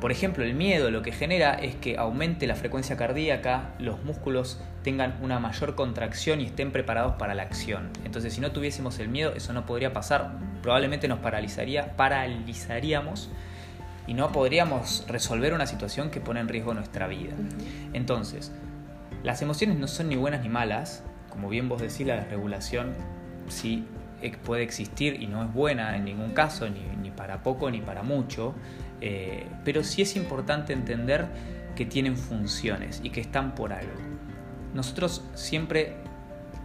Por 0.00 0.10
ejemplo, 0.10 0.42
el 0.42 0.54
miedo 0.54 0.90
lo 0.90 1.02
que 1.02 1.12
genera 1.12 1.54
es 1.54 1.76
que 1.76 1.96
aumente 1.96 2.48
la 2.48 2.56
frecuencia 2.56 2.96
cardíaca, 2.96 3.74
los 3.78 4.02
músculos 4.02 4.60
tengan 4.82 5.14
una 5.22 5.38
mayor 5.38 5.76
contracción 5.76 6.40
y 6.40 6.46
estén 6.46 6.72
preparados 6.72 7.14
para 7.14 7.36
la 7.36 7.44
acción. 7.44 7.90
Entonces, 8.04 8.34
si 8.34 8.40
no 8.40 8.50
tuviésemos 8.50 8.98
el 8.98 9.08
miedo, 9.08 9.34
eso 9.36 9.52
no 9.52 9.66
podría 9.66 9.92
pasar. 9.92 10.32
Probablemente 10.60 11.06
nos 11.06 11.20
paralizaría, 11.20 11.94
paralizaríamos 11.94 13.30
y 14.08 14.14
no 14.14 14.32
podríamos 14.32 15.04
resolver 15.06 15.54
una 15.54 15.68
situación 15.68 16.10
que 16.10 16.20
pone 16.20 16.40
en 16.40 16.48
riesgo 16.48 16.74
nuestra 16.74 17.06
vida. 17.06 17.34
Entonces, 17.92 18.50
las 19.22 19.42
emociones 19.42 19.78
no 19.78 19.86
son 19.86 20.08
ni 20.08 20.16
buenas 20.16 20.42
ni 20.42 20.48
malas. 20.48 21.04
Como 21.30 21.48
bien 21.50 21.68
vos 21.68 21.80
decís, 21.80 22.04
la 22.04 22.16
desregulación 22.16 22.96
sí 23.46 23.86
puede 24.42 24.62
existir 24.62 25.22
y 25.22 25.26
no 25.26 25.44
es 25.44 25.52
buena 25.52 25.96
en 25.96 26.04
ningún 26.04 26.30
caso, 26.30 26.68
ni, 26.68 27.10
para 27.10 27.42
poco 27.42 27.70
ni 27.70 27.80
para 27.80 28.02
mucho. 28.02 28.54
Eh, 29.00 29.46
pero 29.64 29.84
sí 29.84 30.02
es 30.02 30.16
importante 30.16 30.72
entender 30.72 31.26
que 31.76 31.86
tienen 31.86 32.16
funciones 32.16 33.00
y 33.02 33.10
que 33.10 33.20
están 33.20 33.54
por 33.54 33.72
algo. 33.72 33.92
Nosotros 34.74 35.24
siempre 35.34 35.96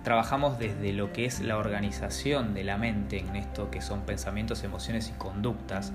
trabajamos 0.04 0.60
desde 0.60 0.92
lo 0.94 1.14
que 1.14 1.26
es 1.26 1.40
la 1.40 1.58
organización 1.58 2.54
de 2.54 2.64
la 2.64 2.78
mente 2.78 3.20
en 3.20 3.36
esto 3.36 3.72
que 3.72 3.82
son 3.82 4.02
pensamientos, 4.02 4.64
emociones 4.64 5.10
y 5.10 5.18
conductas, 5.18 5.94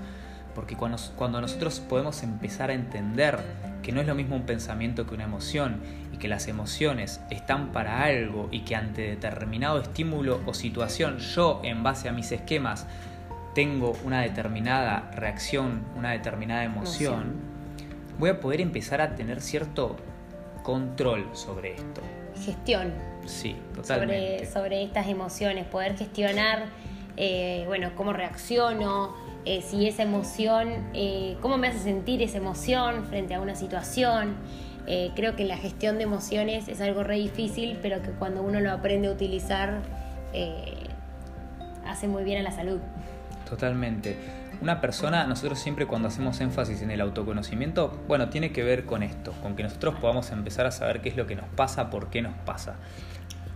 porque 0.55 0.75
cuando, 0.75 0.97
cuando 1.15 1.41
nosotros 1.41 1.79
podemos 1.79 2.23
empezar 2.23 2.71
a 2.71 2.73
entender 2.73 3.39
que 3.83 3.91
no 3.91 4.01
es 4.01 4.07
lo 4.07 4.15
mismo 4.15 4.35
un 4.35 4.45
pensamiento 4.45 5.05
que 5.05 5.13
una 5.13 5.25
emoción 5.25 5.81
que 6.19 6.27
las 6.27 6.47
emociones 6.47 7.21
están 7.29 7.71
para 7.71 8.03
algo 8.03 8.49
y 8.51 8.61
que 8.61 8.75
ante 8.75 9.01
determinado 9.01 9.79
estímulo 9.79 10.41
o 10.45 10.53
situación 10.53 11.17
yo 11.17 11.61
en 11.63 11.81
base 11.81 12.09
a 12.09 12.11
mis 12.11 12.31
esquemas 12.31 12.85
tengo 13.55 13.97
una 14.03 14.21
determinada 14.21 15.11
reacción, 15.15 15.83
una 15.97 16.11
determinada 16.11 16.63
emoción, 16.63 17.33
voy 18.19 18.29
a 18.29 18.39
poder 18.39 18.61
empezar 18.61 19.01
a 19.01 19.15
tener 19.15 19.41
cierto 19.41 19.95
control 20.63 21.27
sobre 21.33 21.73
esto. 21.73 22.01
Gestión. 22.43 22.93
Sí, 23.25 23.55
totalmente. 23.73 24.45
Sobre, 24.45 24.51
sobre 24.51 24.83
estas 24.83 25.07
emociones, 25.07 25.65
poder 25.65 25.97
gestionar, 25.97 26.67
eh, 27.17 27.63
bueno, 27.67 27.91
cómo 27.95 28.13
reacciono, 28.13 29.15
eh, 29.45 29.61
si 29.61 29.87
esa 29.87 30.03
emoción, 30.03 30.89
eh, 30.93 31.37
cómo 31.41 31.57
me 31.57 31.67
hace 31.67 31.79
sentir 31.79 32.21
esa 32.21 32.37
emoción 32.37 33.05
frente 33.05 33.33
a 33.33 33.41
una 33.41 33.55
situación. 33.55 34.35
Creo 35.15 35.35
que 35.35 35.45
la 35.45 35.57
gestión 35.57 35.97
de 35.97 36.03
emociones 36.03 36.67
es 36.67 36.81
algo 36.81 37.03
re 37.03 37.15
difícil, 37.15 37.77
pero 37.81 38.01
que 38.01 38.09
cuando 38.09 38.41
uno 38.41 38.59
lo 38.59 38.71
aprende 38.71 39.07
a 39.07 39.11
utilizar, 39.11 39.81
hace 41.85 42.07
muy 42.07 42.23
bien 42.23 42.39
a 42.39 42.43
la 42.43 42.51
salud. 42.51 42.79
Totalmente. 43.47 44.15
Una 44.61 44.81
persona, 44.81 45.25
nosotros 45.25 45.57
siempre 45.57 45.85
cuando 45.87 46.09
hacemos 46.09 46.41
énfasis 46.41 46.81
en 46.81 46.91
el 46.91 46.99
autoconocimiento, 46.99 47.97
bueno, 48.07 48.29
tiene 48.29 48.51
que 48.51 48.61
ver 48.61 48.85
con 48.85 49.03
esto, 49.03 49.31
con 49.41 49.55
que 49.55 49.63
nosotros 49.63 49.95
podamos 49.99 50.31
empezar 50.31 50.65
a 50.65 50.71
saber 50.71 50.99
qué 51.01 51.09
es 51.09 51.15
lo 51.15 51.27
que 51.27 51.35
nos 51.35 51.47
pasa, 51.55 51.89
por 51.89 52.09
qué 52.09 52.21
nos 52.21 52.33
pasa. 52.45 52.75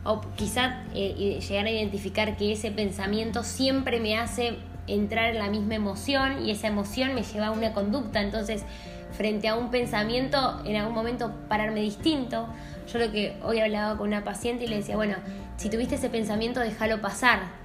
O 0.05 0.21
quizá 0.35 0.83
eh, 0.95 1.39
llegar 1.45 1.65
a 1.65 1.71
identificar 1.71 2.37
que 2.37 2.53
ese 2.53 2.71
pensamiento 2.71 3.43
siempre 3.43 3.99
me 3.99 4.17
hace 4.17 4.57
entrar 4.87 5.31
en 5.31 5.39
la 5.39 5.49
misma 5.49 5.75
emoción 5.75 6.45
y 6.45 6.51
esa 6.51 6.67
emoción 6.67 7.13
me 7.15 7.23
lleva 7.23 7.47
a 7.47 7.51
una 7.51 7.73
conducta. 7.73 8.21
Entonces, 8.21 8.63
frente 9.15 9.47
a 9.47 9.55
un 9.55 9.71
pensamiento, 9.71 10.61
en 10.65 10.75
algún 10.75 10.93
momento 10.93 11.31
pararme 11.47 11.81
distinto. 11.81 12.47
Yo 12.91 12.99
lo 12.99 13.11
que 13.11 13.37
hoy 13.43 13.59
hablaba 13.59 13.97
con 13.97 14.07
una 14.07 14.23
paciente 14.23 14.65
y 14.65 14.67
le 14.67 14.77
decía, 14.77 14.95
bueno, 14.95 15.15
si 15.57 15.69
tuviste 15.69 15.95
ese 15.95 16.09
pensamiento, 16.09 16.59
déjalo 16.59 17.01
pasar 17.01 17.63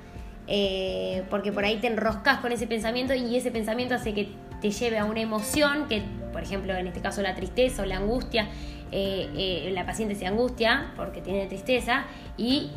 eh, 0.50 1.25
porque 1.28 1.52
por 1.52 1.64
ahí 1.67 1.76
te 1.76 1.88
enroscas 1.88 2.38
con 2.38 2.52
ese 2.52 2.67
pensamiento 2.67 3.14
y 3.14 3.37
ese 3.37 3.50
pensamiento 3.50 3.95
hace 3.95 4.14
que 4.14 4.31
te 4.62 4.71
lleve 4.71 4.99
a 4.99 5.05
una 5.05 5.21
emoción, 5.21 5.87
que 5.88 6.02
por 6.33 6.43
ejemplo 6.43 6.75
en 6.75 6.87
este 6.87 7.02
caso 7.02 7.21
la 7.21 7.35
tristeza 7.35 7.83
o 7.83 7.85
la 7.85 7.99
angustia, 7.99 8.49
eh, 8.90 9.28
eh, 9.37 9.71
la 9.75 9.85
paciente 9.85 10.14
se 10.14 10.26
angustia 10.26 10.93
porque 10.97 11.21
tiene 11.21 11.47
tristeza 11.47 12.05
y 12.38 12.71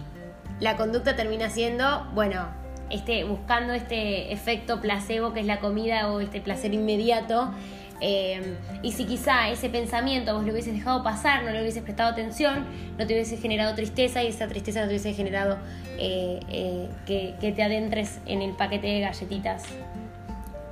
la 0.60 0.76
conducta 0.76 1.16
termina 1.16 1.50
siendo, 1.50 2.06
bueno, 2.14 2.46
este, 2.90 3.24
buscando 3.24 3.72
este 3.72 4.34
efecto 4.34 4.82
placebo 4.82 5.32
que 5.32 5.40
es 5.40 5.46
la 5.46 5.62
comida 5.62 6.12
o 6.12 6.20
este 6.20 6.42
placer 6.42 6.74
inmediato 6.74 7.54
Em, 8.02 8.56
y 8.82 8.92
si 8.94 9.06
quizá 9.06 9.50
ese 9.50 9.70
pensamiento 9.70 10.34
vos 10.34 10.44
lo 10.44 10.52
hubieses 10.52 10.74
dejado 10.74 11.04
pasar, 11.04 11.44
no 11.44 11.52
le 11.52 11.62
hubieses 11.62 11.84
prestado 11.84 12.10
atención, 12.10 12.66
no 12.98 13.06
te 13.06 13.14
hubiese 13.14 13.38
generado 13.38 13.76
tristeza 13.76 14.24
y 14.24 14.28
esa 14.28 14.48
tristeza 14.48 14.82
no 14.82 14.88
te 14.88 14.94
hubiese 14.94 15.14
generado 15.14 15.60
eh, 16.00 16.40
eh, 16.50 16.90
que, 17.06 17.52
te 17.52 17.64
adentres 17.64 18.20
en 18.26 18.42
el 18.42 18.54
paquete 18.54 18.88
de 18.88 19.02
galletitas. 19.02 19.66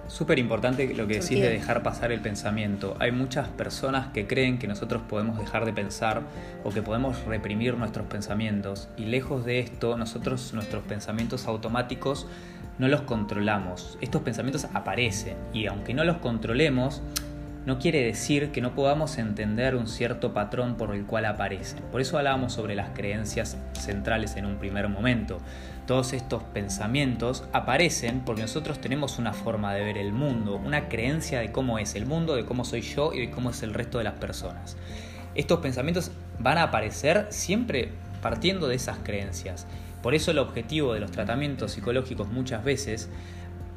Súper 0.08 0.40
importante 0.40 0.92
lo 0.96 1.06
que 1.06 1.20
decís 1.20 1.40
de 1.40 1.52
dejar 1.52 1.84
pasar 1.84 2.12
el 2.12 2.20
pensamiento. 2.20 2.98
Hay 3.00 3.12
muchas 3.12 3.48
personas 3.48 4.08
que 4.08 4.26
creen 4.26 4.58
que 4.58 4.66
nosotros 4.68 5.04
podemos 5.08 5.38
dejar 5.38 5.66
de 5.66 5.74
pensar 5.74 6.24
o 6.64 6.72
que 6.72 6.82
podemos 6.82 7.24
reprimir 7.26 7.78
nuestros 7.78 8.08
pensamientos 8.08 8.90
y 8.98 9.06
lejos 9.06 9.46
de 9.46 9.60
esto, 9.60 9.98
nosotros 9.98 10.52
nuestros 10.56 10.84
pensamientos 10.84 11.46
automáticos 11.46 12.26
no 12.80 12.88
los 12.88 13.02
controlamos. 13.02 13.98
Estos 14.02 14.24
pensamientos 14.24 14.66
aparecen 14.74 15.38
y 15.54 15.68
aunque 15.68 15.94
no 15.94 16.04
los 16.04 16.18
controlemos, 16.18 17.04
no 17.66 17.78
quiere 17.78 18.04
decir 18.04 18.52
que 18.52 18.62
no 18.62 18.74
podamos 18.74 19.18
entender 19.18 19.76
un 19.76 19.88
cierto 19.88 20.34
patrón 20.34 20.76
por 20.76 20.96
el 20.96 21.06
cual 21.06 21.26
aparecen. 21.26 21.84
Por 21.92 22.02
eso 22.02 22.18
hablábamos 22.18 22.54
sobre 22.54 22.74
las 22.74 22.90
creencias 22.92 23.58
centrales 23.74 24.38
en 24.38 24.46
un 24.46 24.58
primer 24.58 24.88
momento. 24.88 25.38
Todos 25.86 26.14
estos 26.14 26.42
pensamientos 26.44 27.44
aparecen 27.52 28.22
porque 28.22 28.44
nosotros 28.44 28.80
tenemos 28.80 29.20
una 29.20 29.34
forma 29.34 29.74
de 29.74 29.84
ver 29.84 29.98
el 29.98 30.14
mundo, 30.14 30.56
una 30.56 30.88
creencia 30.88 31.42
de 31.42 31.52
cómo 31.52 31.80
es 31.80 31.96
el 31.96 32.06
mundo, 32.06 32.36
de 32.36 32.46
cómo 32.46 32.64
soy 32.64 32.82
yo 32.82 33.14
y 33.14 33.20
de 33.20 33.30
cómo 33.30 33.50
es 33.50 33.62
el 33.62 33.74
resto 33.74 33.98
de 33.98 34.06
las 34.06 34.14
personas. 34.14 34.78
Estos 35.36 35.60
pensamientos 35.60 36.12
van 36.40 36.58
a 36.58 36.64
aparecer 36.64 37.28
siempre 37.30 37.90
partiendo 38.22 38.68
de 38.68 38.76
esas 38.76 38.98
creencias. 39.04 39.68
Por 40.02 40.16
eso 40.16 40.32
el 40.32 40.40
objetivo 40.40 40.94
de 40.94 41.00
los 41.00 41.12
tratamientos 41.12 41.72
psicológicos 41.72 42.28
muchas 42.30 42.64
veces, 42.64 43.10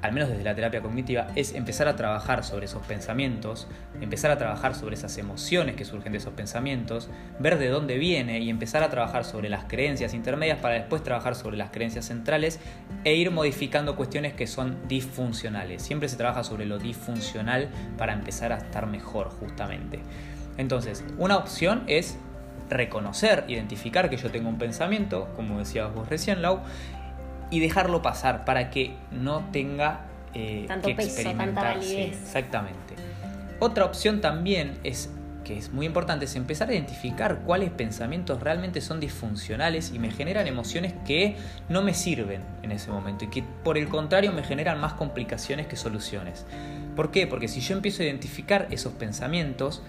al 0.03 0.13
menos 0.13 0.29
desde 0.29 0.43
la 0.45 0.55
terapia 0.55 0.81
cognitiva, 0.81 1.29
es 1.37 1.55
empezar 1.55 1.89
a 1.89 1.97
trabajar 1.97 2.45
sobre 2.45 2.67
esos 2.67 2.85
pensamientos, 2.87 3.69
empezar 4.01 4.31
a 4.31 4.39
trabajar 4.39 4.75
sobre 4.75 4.95
esas 4.95 5.17
emociones 5.19 5.77
que 5.77 5.85
surgen 5.85 6.13
de 6.13 6.19
esos 6.19 6.33
pensamientos, 6.35 7.09
ver 7.39 7.59
de 7.59 7.69
dónde 7.69 7.99
viene 7.99 8.41
y 8.41 8.51
empezar 8.51 8.83
a 8.83 8.91
trabajar 8.91 9.25
sobre 9.25 9.49
las 9.49 9.65
creencias 9.65 10.15
intermedias 10.15 10.59
para 10.59 10.75
después 10.75 11.03
trabajar 11.03 11.35
sobre 11.35 11.57
las 11.57 11.71
creencias 11.71 12.07
centrales 12.07 12.59
e 13.05 13.15
ir 13.15 13.31
modificando 13.31 13.97
cuestiones 13.97 14.33
que 14.33 14.47
son 14.47 14.77
disfuncionales. 14.89 15.83
Siempre 15.83 16.09
se 16.09 16.17
trabaja 16.17 16.45
sobre 16.45 16.67
lo 16.67 16.79
disfuncional 16.79 17.69
para 17.97 18.13
empezar 18.13 18.53
a 18.53 18.59
estar 18.59 18.87
mejor 18.87 19.29
justamente. 19.29 20.01
Entonces, 20.57 21.05
una 21.19 21.37
opción 21.37 21.85
es 21.87 22.19
reconocer, 22.73 23.45
identificar 23.49 24.11
que 24.11 24.17
yo 24.17 24.31
tengo 24.31 24.49
un 24.49 24.59
pensamiento, 24.59 25.29
como 25.37 25.59
decías 25.59 25.93
vos 25.95 26.09
recién, 26.09 26.43
Lau, 26.43 26.61
y 27.51 27.61
dejarlo 27.61 28.03
pasar 28.03 28.45
para 28.45 28.71
que 28.71 28.95
no 29.11 29.45
tenga 29.53 30.07
eh, 30.35 30.67
que 30.85 30.93
experimentar. 30.93 31.79
exactamente. 31.79 32.95
Otra 33.59 33.85
opción 33.85 34.21
también 34.21 34.79
es 34.83 35.11
que 35.45 35.59
es 35.59 35.73
muy 35.73 35.87
importante 35.87 36.25
es 36.25 36.37
empezar 36.37 36.71
a 36.71 36.73
identificar 36.73 37.41
cuáles 37.41 37.71
pensamientos 37.71 38.41
realmente 38.41 38.81
son 38.81 39.01
disfuncionales 39.01 39.93
y 39.93 39.99
me 39.99 40.11
generan 40.11 40.47
emociones 40.47 40.95
que 41.05 41.37
no 41.69 41.83
me 41.83 41.95
sirven 41.95 42.43
en 42.63 42.73
ese 42.73 42.91
momento 42.91 43.25
y 43.25 43.29
que 43.29 43.43
por 43.65 43.77
el 43.77 43.89
contrario 43.89 44.33
me 44.33 44.43
generan 44.43 44.81
más 44.81 44.95
complicaciones 44.95 45.67
que 45.67 45.77
soluciones. 45.77 46.47
¿Por 46.97 47.11
qué? 47.11 47.27
Porque 47.27 47.49
si 47.49 47.61
yo 47.61 47.75
empiezo 47.75 48.03
a 48.03 48.07
identificar 48.07 48.69
esos 48.71 48.93
pensamientos, 48.93 49.83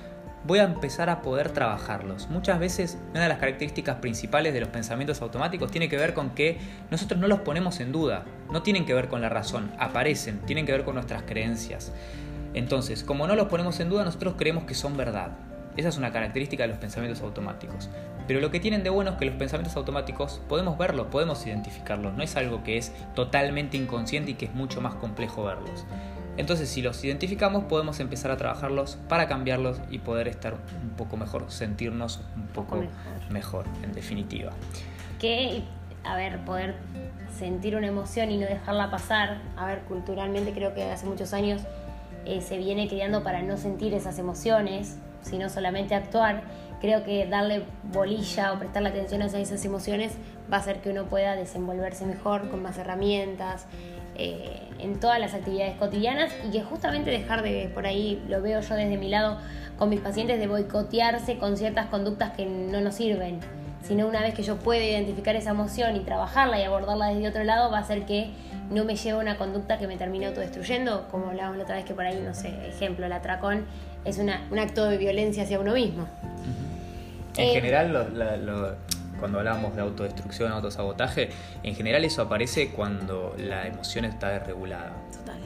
voy 0.46 0.60
a 0.60 0.64
empezar 0.64 1.10
a 1.10 1.22
poder 1.22 1.52
trabajarlos. 1.52 2.28
Muchas 2.30 2.60
veces 2.60 2.98
una 3.12 3.24
de 3.24 3.30
las 3.30 3.40
características 3.40 3.98
principales 3.98 4.54
de 4.54 4.60
los 4.60 4.70
pensamientos 4.70 5.22
automáticos 5.22 5.72
tiene 5.72 5.90
que 5.90 5.98
ver 5.98 6.14
con 6.14 6.32
que 6.32 6.58
nosotros 6.92 7.20
no 7.20 7.28
los 7.28 7.40
ponemos 7.40 7.80
en 7.80 7.92
duda, 7.92 8.26
no 8.52 8.62
tienen 8.62 8.86
que 8.86 8.94
ver 8.94 9.08
con 9.08 9.22
la 9.22 9.30
razón, 9.30 9.72
aparecen, 9.80 10.40
tienen 10.40 10.66
que 10.66 10.72
ver 10.72 10.84
con 10.84 10.96
nuestras 10.96 11.24
creencias. 11.24 11.94
Entonces, 12.54 13.04
como 13.04 13.26
no 13.26 13.36
los 13.36 13.48
ponemos 13.48 13.80
en 13.80 13.90
duda, 13.90 14.04
nosotros 14.04 14.36
creemos 14.38 14.66
que 14.66 14.76
son 14.76 14.98
verdad. 14.98 15.32
Esa 15.76 15.90
es 15.90 15.98
una 15.98 16.12
característica 16.12 16.64
de 16.64 16.70
los 16.70 16.78
pensamientos 16.78 17.22
automáticos. 17.24 17.90
Pero 18.28 18.40
lo 18.40 18.52
que 18.52 18.60
tienen 18.60 18.84
de 18.84 18.90
bueno 18.90 19.12
es 19.12 19.18
que 19.18 19.26
los 19.26 19.36
pensamientos 19.36 19.76
automáticos 19.76 20.40
podemos 20.48 20.78
verlos, 20.78 21.08
podemos 21.08 21.46
identificarlos. 21.46 22.14
No 22.14 22.24
es 22.24 22.36
algo 22.36 22.64
que 22.64 22.78
es 22.78 22.94
totalmente 23.16 23.76
inconsciente 23.76 24.32
y 24.32 24.34
que 24.36 24.46
es 24.46 24.54
mucho 24.54 24.82
más 24.82 24.96
complejo 24.96 25.44
verlos. 25.44 25.86
Entonces, 26.38 26.70
si 26.70 26.82
los 26.82 27.04
identificamos, 27.04 27.66
podemos 27.66 28.00
empezar 28.00 28.32
a 28.32 28.38
trabajarlos 28.38 28.98
para 29.08 29.28
cambiarlos 29.28 29.80
y 29.90 30.00
poder 30.00 30.28
estar 30.28 30.54
un 30.54 30.90
poco 30.98 31.18
mejor, 31.18 31.46
sentirnos 31.50 32.22
un 32.36 32.48
poco 32.48 32.84
mejor. 33.30 33.66
en 33.84 33.94
definitiva. 33.94 34.52
Que 35.20 35.64
a 36.04 36.16
ver, 36.16 36.44
poder 36.44 36.76
sentir 37.38 37.76
una 37.76 37.88
emoción 37.88 38.32
y 38.32 38.38
no 38.38 38.46
dejarla 38.46 38.92
pasar. 38.92 39.42
A 39.56 39.66
ver, 39.66 39.80
culturalmente 39.82 40.54
creo 40.54 40.74
que 40.74 40.84
hace 40.84 41.06
muchos 41.06 41.34
años 41.34 41.62
eh, 42.26 42.42
se 42.42 42.58
viene 42.58 42.88
criando 42.88 43.24
para 43.24 43.42
no 43.42 43.58
sentir 43.58 43.94
esas 43.94 44.20
emociones, 44.20 44.98
sino 45.22 45.50
solamente 45.50 45.96
actuar. 45.96 46.44
Creo 46.82 47.06
que 47.06 47.26
darle 47.26 47.64
bolilla 47.84 48.52
o 48.52 48.60
prestarle 48.60 48.90
atención 48.90 49.22
a 49.22 49.28
esas 49.28 49.64
emociones 49.64 50.14
va 50.52 50.58
a 50.58 50.60
hacer 50.60 50.82
que 50.82 50.90
uno 50.90 51.06
pueda 51.06 51.36
desenvolverse 51.36 52.06
mejor, 52.06 52.50
con 52.50 52.62
más 52.62 52.78
herramientas, 52.78 53.66
eh, 54.16 54.60
en 54.80 55.00
todas 55.00 55.20
las 55.20 55.34
actividades 55.34 55.76
cotidianas 55.76 56.32
y 56.46 56.52
que 56.52 56.62
justamente 56.62 57.12
dejar 57.12 57.42
de, 57.42 57.70
por 57.74 57.86
ahí 57.86 58.22
lo 58.28 58.42
veo 58.42 58.62
yo 58.62 58.76
desde 58.76 58.98
mi 58.98 59.10
lado 59.10 59.38
con 59.78 59.90
mis 59.90 60.00
pacientes, 60.00 60.40
de 60.40 60.48
boicotearse 60.48 61.38
con 61.38 61.58
ciertas 61.58 61.88
conductas 61.88 62.32
que 62.32 62.46
no 62.46 62.82
nos 62.82 62.96
sirven 62.96 63.40
sino 63.84 64.08
una 64.08 64.22
vez 64.22 64.34
que 64.34 64.44
yo 64.44 64.58
pueda 64.58 64.84
identificar 64.84 65.36
esa 65.36 65.52
emoción 65.52 65.96
y 65.96 66.00
trabajarla 66.00 66.60
y 66.60 66.64
abordarla 66.64 67.08
desde 67.08 67.28
otro 67.28 67.44
lado, 67.44 67.70
va 67.70 67.80
a 67.80 67.82
hacer 67.82 68.06
que 68.06 68.32
no 68.72 68.86
me 68.86 68.96
lleve 68.96 69.18
a 69.18 69.22
una 69.22 69.38
conducta 69.38 69.78
que 69.78 69.88
me 69.88 69.98
termine 69.98 70.28
autodestruyendo, 70.28 71.08
como 71.12 71.28
hablábamos 71.28 71.58
la 71.58 71.64
otra 71.64 71.76
vez 71.76 71.86
que 71.86 71.94
por 71.94 72.06
ahí, 72.06 72.22
no 72.26 72.34
sé, 72.34 72.50
ejemplo, 72.68 73.06
el 73.06 73.12
atracón 73.12 73.66
es 74.06 74.18
un 74.18 74.30
acto 74.30 74.86
de 74.86 74.98
violencia 74.98 75.44
hacia 75.44 75.60
uno 75.60 75.74
mismo. 75.74 76.08
En 77.36 77.50
eh, 77.50 77.54
general, 77.54 78.78
cuando 79.24 79.40
hablábamos 79.40 79.74
de 79.74 79.82
autodestrucción, 79.82 80.52
autosabotaje, 80.52 81.30
en 81.64 81.76
general 81.76 82.04
eso 82.04 82.22
aparece 82.24 82.72
cuando 82.72 83.34
la 83.38 83.68
emoción 83.68 84.04
está 84.04 84.28
desregulada. 84.28 84.92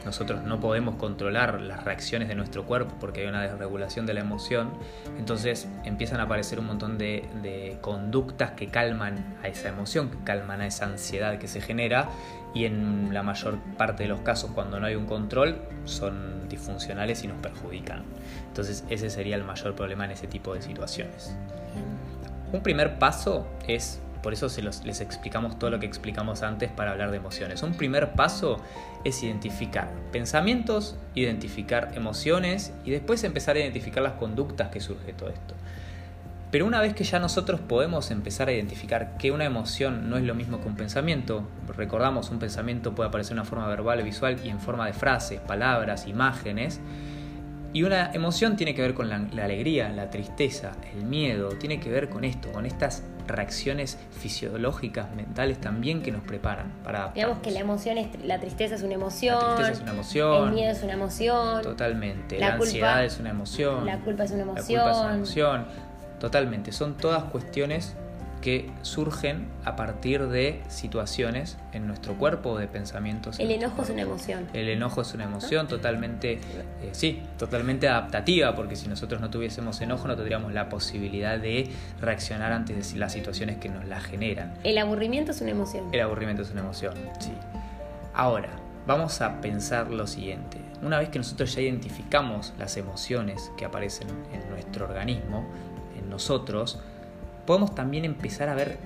Nosotros 0.03 0.41
no 0.41 0.59
podemos 0.59 0.95
controlar 0.95 1.61
las 1.61 1.83
reacciones 1.83 2.27
de 2.27 2.33
nuestro 2.33 2.65
cuerpo 2.65 2.95
porque 2.99 3.21
hay 3.21 3.27
una 3.27 3.43
desregulación 3.43 4.07
de 4.07 4.15
la 4.15 4.21
emoción. 4.21 4.71
Entonces 5.19 5.67
empiezan 5.83 6.19
a 6.21 6.23
aparecer 6.23 6.59
un 6.59 6.65
montón 6.65 6.97
de, 6.97 7.77
conductas 7.81 8.53
que 8.53 8.65
calman 8.65 9.37
a 9.43 9.47
esa 9.47 9.69
emoción, 9.69 10.09
que 10.09 10.23
calman 10.23 10.61
a 10.61 10.65
esa 10.65 10.85
ansiedad 10.85 11.37
que 11.37 11.47
se 11.47 11.61
genera 11.61 12.09
y 12.55 12.65
en 12.65 13.13
la 13.13 13.21
mayor 13.21 13.59
parte 13.77 14.01
de 14.01 14.09
los 14.09 14.21
casos 14.21 14.49
cuando 14.55 14.79
no 14.79 14.87
hay 14.87 14.95
un 14.95 15.05
control 15.05 15.61
son 15.85 16.49
disfuncionales 16.49 17.23
y 17.23 17.27
nos 17.27 17.37
perjudican. 17.43 18.05
Entonces 18.47 18.85
ese 18.89 19.11
sería 19.11 19.35
el 19.35 19.43
mayor 19.43 19.75
problema 19.75 20.05
en 20.05 20.11
ese 20.11 20.25
tipo 20.25 20.55
de 20.55 20.63
situaciones. 20.63 21.35
Un 22.51 22.61
primer 22.61 22.97
paso 22.99 23.47
es 23.67 24.01
por 24.21 24.33
eso 24.33 24.49
se 24.49 24.61
les 24.61 25.01
explicamos 25.01 25.57
todo 25.57 25.69
lo 25.69 25.79
que 25.79 25.85
explicamos 25.85 26.43
antes 26.43 26.69
para 26.69 26.91
hablar 26.91 27.11
de 27.11 27.17
emociones. 27.17 27.63
Un 27.63 27.75
primer 27.75 28.11
paso 28.11 28.57
es 29.03 29.23
identificar 29.23 29.89
pensamientos, 30.11 30.97
identificar 31.15 31.91
emociones 31.95 32.73
y 32.83 32.91
después 32.91 33.23
empezar 33.23 33.55
a 33.55 33.59
identificar 33.59 34.03
las 34.03 34.13
conductas 34.13 34.69
que 34.69 34.81
surge 34.81 35.13
todo 35.13 35.29
esto. 35.29 35.53
Pero 36.51 36.65
una 36.65 36.81
vez 36.81 36.93
que 36.93 37.03
ya 37.03 37.19
nosotros 37.19 37.59
podemos 37.59 38.09
empezar 38.09 38.47
a 38.47 38.53
identificar 38.53 39.17
que 39.17 39.31
una 39.31 39.45
emoción 39.45 40.09
no 40.09 40.17
es 40.17 40.23
lo 40.23 40.33
mismo 40.33 40.61
que 40.61 40.67
un 40.67 40.75
pensamiento, 40.75 41.47
recordamos, 41.75 42.29
un 42.29 42.39
pensamiento 42.39 42.95
puede 42.95 43.09
aparecer 43.09 43.33
en 43.33 43.39
una 43.39 43.49
forma 43.49 43.67
verbal, 43.67 44.01
visual 44.03 44.37
y 44.43 44.49
en 44.49 44.59
forma 44.59 44.85
de 44.87 44.93
frases, 44.93 45.41
palabras, 45.41 46.07
imágenes, 46.07 46.79
y 47.77 47.83
una 47.83 48.09
emoción 48.11 48.55
tiene 48.55 48.73
que 48.73 48.81
ver 48.81 48.95
con 48.95 49.07
la, 49.07 49.17
alegría, 49.43 49.89
la 49.89 50.09
tristeza, 50.09 50.71
el 50.95 51.05
miedo, 51.05 51.49
tiene 51.49 51.79
que 51.79 51.91
ver 51.91 52.09
con 52.09 52.23
esto, 52.23 52.51
con 52.51 52.65
estas 52.65 53.03
reacciones 53.27 53.99
fisiológicas, 54.19 55.13
mentales 55.15 55.61
también 55.61 56.01
que 56.01 56.11
nos 56.11 56.23
preparan 56.23 56.73
para 56.83 57.11
Digamos 57.13 57.37
que 57.37 57.51
la 57.51 57.59
emoción 57.59 57.99
es, 57.99 58.07
la 58.25 58.39
tristeza 58.39 58.73
es 58.73 58.81
una 58.81 58.95
emoción. 58.95 59.37
La 59.37 59.55
tristeza 59.57 59.71
es 59.73 59.81
una 59.81 59.91
emoción. 59.91 60.47
El 60.47 60.53
miedo 60.55 60.71
es 60.71 60.81
una 60.81 60.93
emoción. 60.93 61.61
Totalmente. 61.61 62.39
La, 62.39 62.53
ansiedad 62.55 63.05
es 63.05 63.19
una 63.19 63.29
emoción. 63.29 63.85
La 63.85 63.99
culpa 63.99 64.23
es 64.23 64.31
una 64.31 64.41
emoción. 64.41 64.77
La 64.79 64.83
culpa 64.83 64.91
es 64.97 65.05
una 65.05 65.13
emoción. 65.13 65.65
Totalmente. 66.19 66.71
Son 66.71 66.97
todas 66.97 67.25
cuestiones 67.25 67.95
que 68.47 68.65
surgen 68.81 69.49
a 69.65 69.75
partir 69.75 70.29
de 70.29 70.61
situaciones 70.69 71.57
en 71.73 71.85
nuestro 71.85 72.17
cuerpo 72.17 72.51
o 72.51 72.57
de 72.57 72.69
pensamientos. 72.69 73.41
El 73.41 73.51
enojo 73.51 73.81
es 73.81 73.89
una 73.89 74.03
emoción. 74.03 74.47
El 74.53 74.69
enojo 74.69 75.01
es 75.01 75.13
una 75.13 75.25
emoción 75.25 75.67
totalmente, 75.67 76.35
eh, 76.35 76.39
sí, 76.93 77.21
totalmente 77.37 77.89
adaptativa, 77.89 78.55
porque 78.55 78.77
si 78.77 78.87
nosotros 78.87 79.19
no 79.19 79.29
tuviésemos 79.29 79.81
enojo 79.81 80.07
no 80.07 80.15
tendríamos 80.15 80.53
la 80.53 80.69
posibilidad 80.69 81.37
de 81.37 81.69
reaccionar 81.99 82.53
ante 82.53 82.73
las 82.95 83.11
situaciones 83.11 83.57
que 83.57 83.67
nos 83.67 83.83
la 83.83 83.99
generan. 83.99 84.53
El 84.63 84.77
aburrimiento 84.77 85.31
es 85.31 85.41
una 85.41 85.51
emoción. 85.51 85.89
El 85.91 85.99
aburrimiento 85.99 86.43
es 86.43 86.51
una 86.51 86.61
emoción, 86.61 86.93
sí. 87.19 87.33
Ahora, 88.13 88.51
vamos 88.85 89.19
a 89.19 89.41
pensar 89.41 89.91
lo 89.91 90.07
siguiente. 90.07 90.57
Una 90.81 90.99
vez 90.99 91.09
que 91.09 91.19
nosotros 91.19 91.53
ya 91.53 91.59
identificamos 91.59 92.53
las 92.57 92.77
emociones 92.77 93.51
que 93.57 93.65
aparecen 93.65 94.07
en 94.31 94.49
nuestro 94.49 94.85
organismo, 94.85 95.45
en 95.99 96.09
nosotros, 96.09 96.79
podemos 97.47 97.73
también 97.73 98.05
empezar 98.05 98.49
a 98.49 98.53
ver 98.53 98.77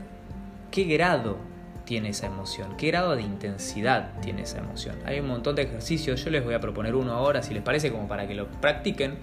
qué 0.70 0.86
grado 0.86 1.38
tiene 1.84 2.10
esa 2.10 2.28
emoción, 2.28 2.78
qué 2.78 2.88
grado 2.88 3.18
de 3.18 3.24
intensidad 3.24 4.12
tiene 4.22 4.44
esa 4.44 4.60
emoción. 4.60 4.96
Hay 5.04 5.20
un 5.20 5.28
montón 5.28 5.56
de 5.56 5.64
ejercicios, 5.64 6.24
yo 6.24 6.30
les 6.30 6.46
voy 6.46 6.54
a 6.54 6.62
proponer 6.62 6.96
uno 6.96 7.12
ahora, 7.12 7.44
si 7.44 7.54
les 7.54 7.64
parece, 7.64 7.92
como 7.92 8.08
para 8.08 8.28
que 8.28 8.36
lo 8.36 8.48
practiquen, 8.48 9.18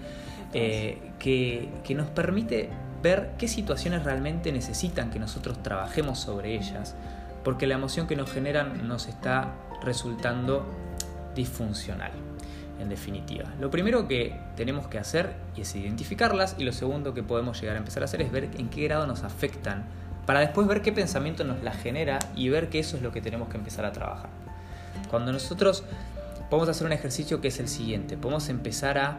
eh, 0.53 0.99
que, 1.17 1.69
que 1.83 1.95
nos 1.95 2.09
permite 2.09 2.69
ver 3.01 3.31
qué 3.39 3.47
situaciones 3.47 4.03
realmente 4.03 4.51
necesitan 4.51 5.09
que 5.09 5.17
nosotros 5.19 5.63
trabajemos 5.63 6.19
sobre 6.19 6.53
ellas, 6.53 6.95
porque 7.43 7.65
la 7.65 7.75
emoción 7.75 8.05
que 8.05 8.15
nos 8.15 8.29
generan 8.29 8.87
nos 8.87 9.07
está 9.07 9.53
resultando 9.81 10.65
disfuncional 11.33 12.28
en 12.79 12.89
definitiva. 12.89 13.45
Lo 13.59 13.69
primero 13.69 14.07
que 14.07 14.35
tenemos 14.55 14.87
que 14.87 14.97
hacer 14.97 15.33
es 15.55 15.75
identificarlas 15.75 16.55
y 16.57 16.63
lo 16.63 16.71
segundo 16.71 17.13
que 17.13 17.23
podemos 17.23 17.59
llegar 17.59 17.75
a 17.75 17.79
empezar 17.79 18.03
a 18.03 18.05
hacer 18.05 18.21
es 18.21 18.31
ver 18.31 18.49
en 18.57 18.69
qué 18.69 18.83
grado 18.83 19.05
nos 19.07 19.23
afectan 19.23 19.85
para 20.25 20.41
después 20.41 20.67
ver 20.67 20.83
qué 20.83 20.91
pensamiento 20.91 21.43
nos 21.43 21.63
la 21.63 21.71
genera 21.71 22.19
y 22.35 22.49
ver 22.49 22.69
que 22.69 22.77
eso 22.77 22.97
es 22.97 23.01
lo 23.01 23.11
que 23.11 23.19
tenemos 23.19 23.49
que 23.49 23.57
empezar 23.57 23.83
a 23.85 23.91
trabajar. 23.91 24.29
Cuando 25.09 25.31
nosotros 25.31 25.83
podemos 26.51 26.69
hacer 26.69 26.85
un 26.85 26.93
ejercicio 26.93 27.41
que 27.41 27.47
es 27.47 27.59
el 27.59 27.67
siguiente, 27.67 28.15
podemos 28.15 28.47
empezar 28.49 28.99
a 28.99 29.17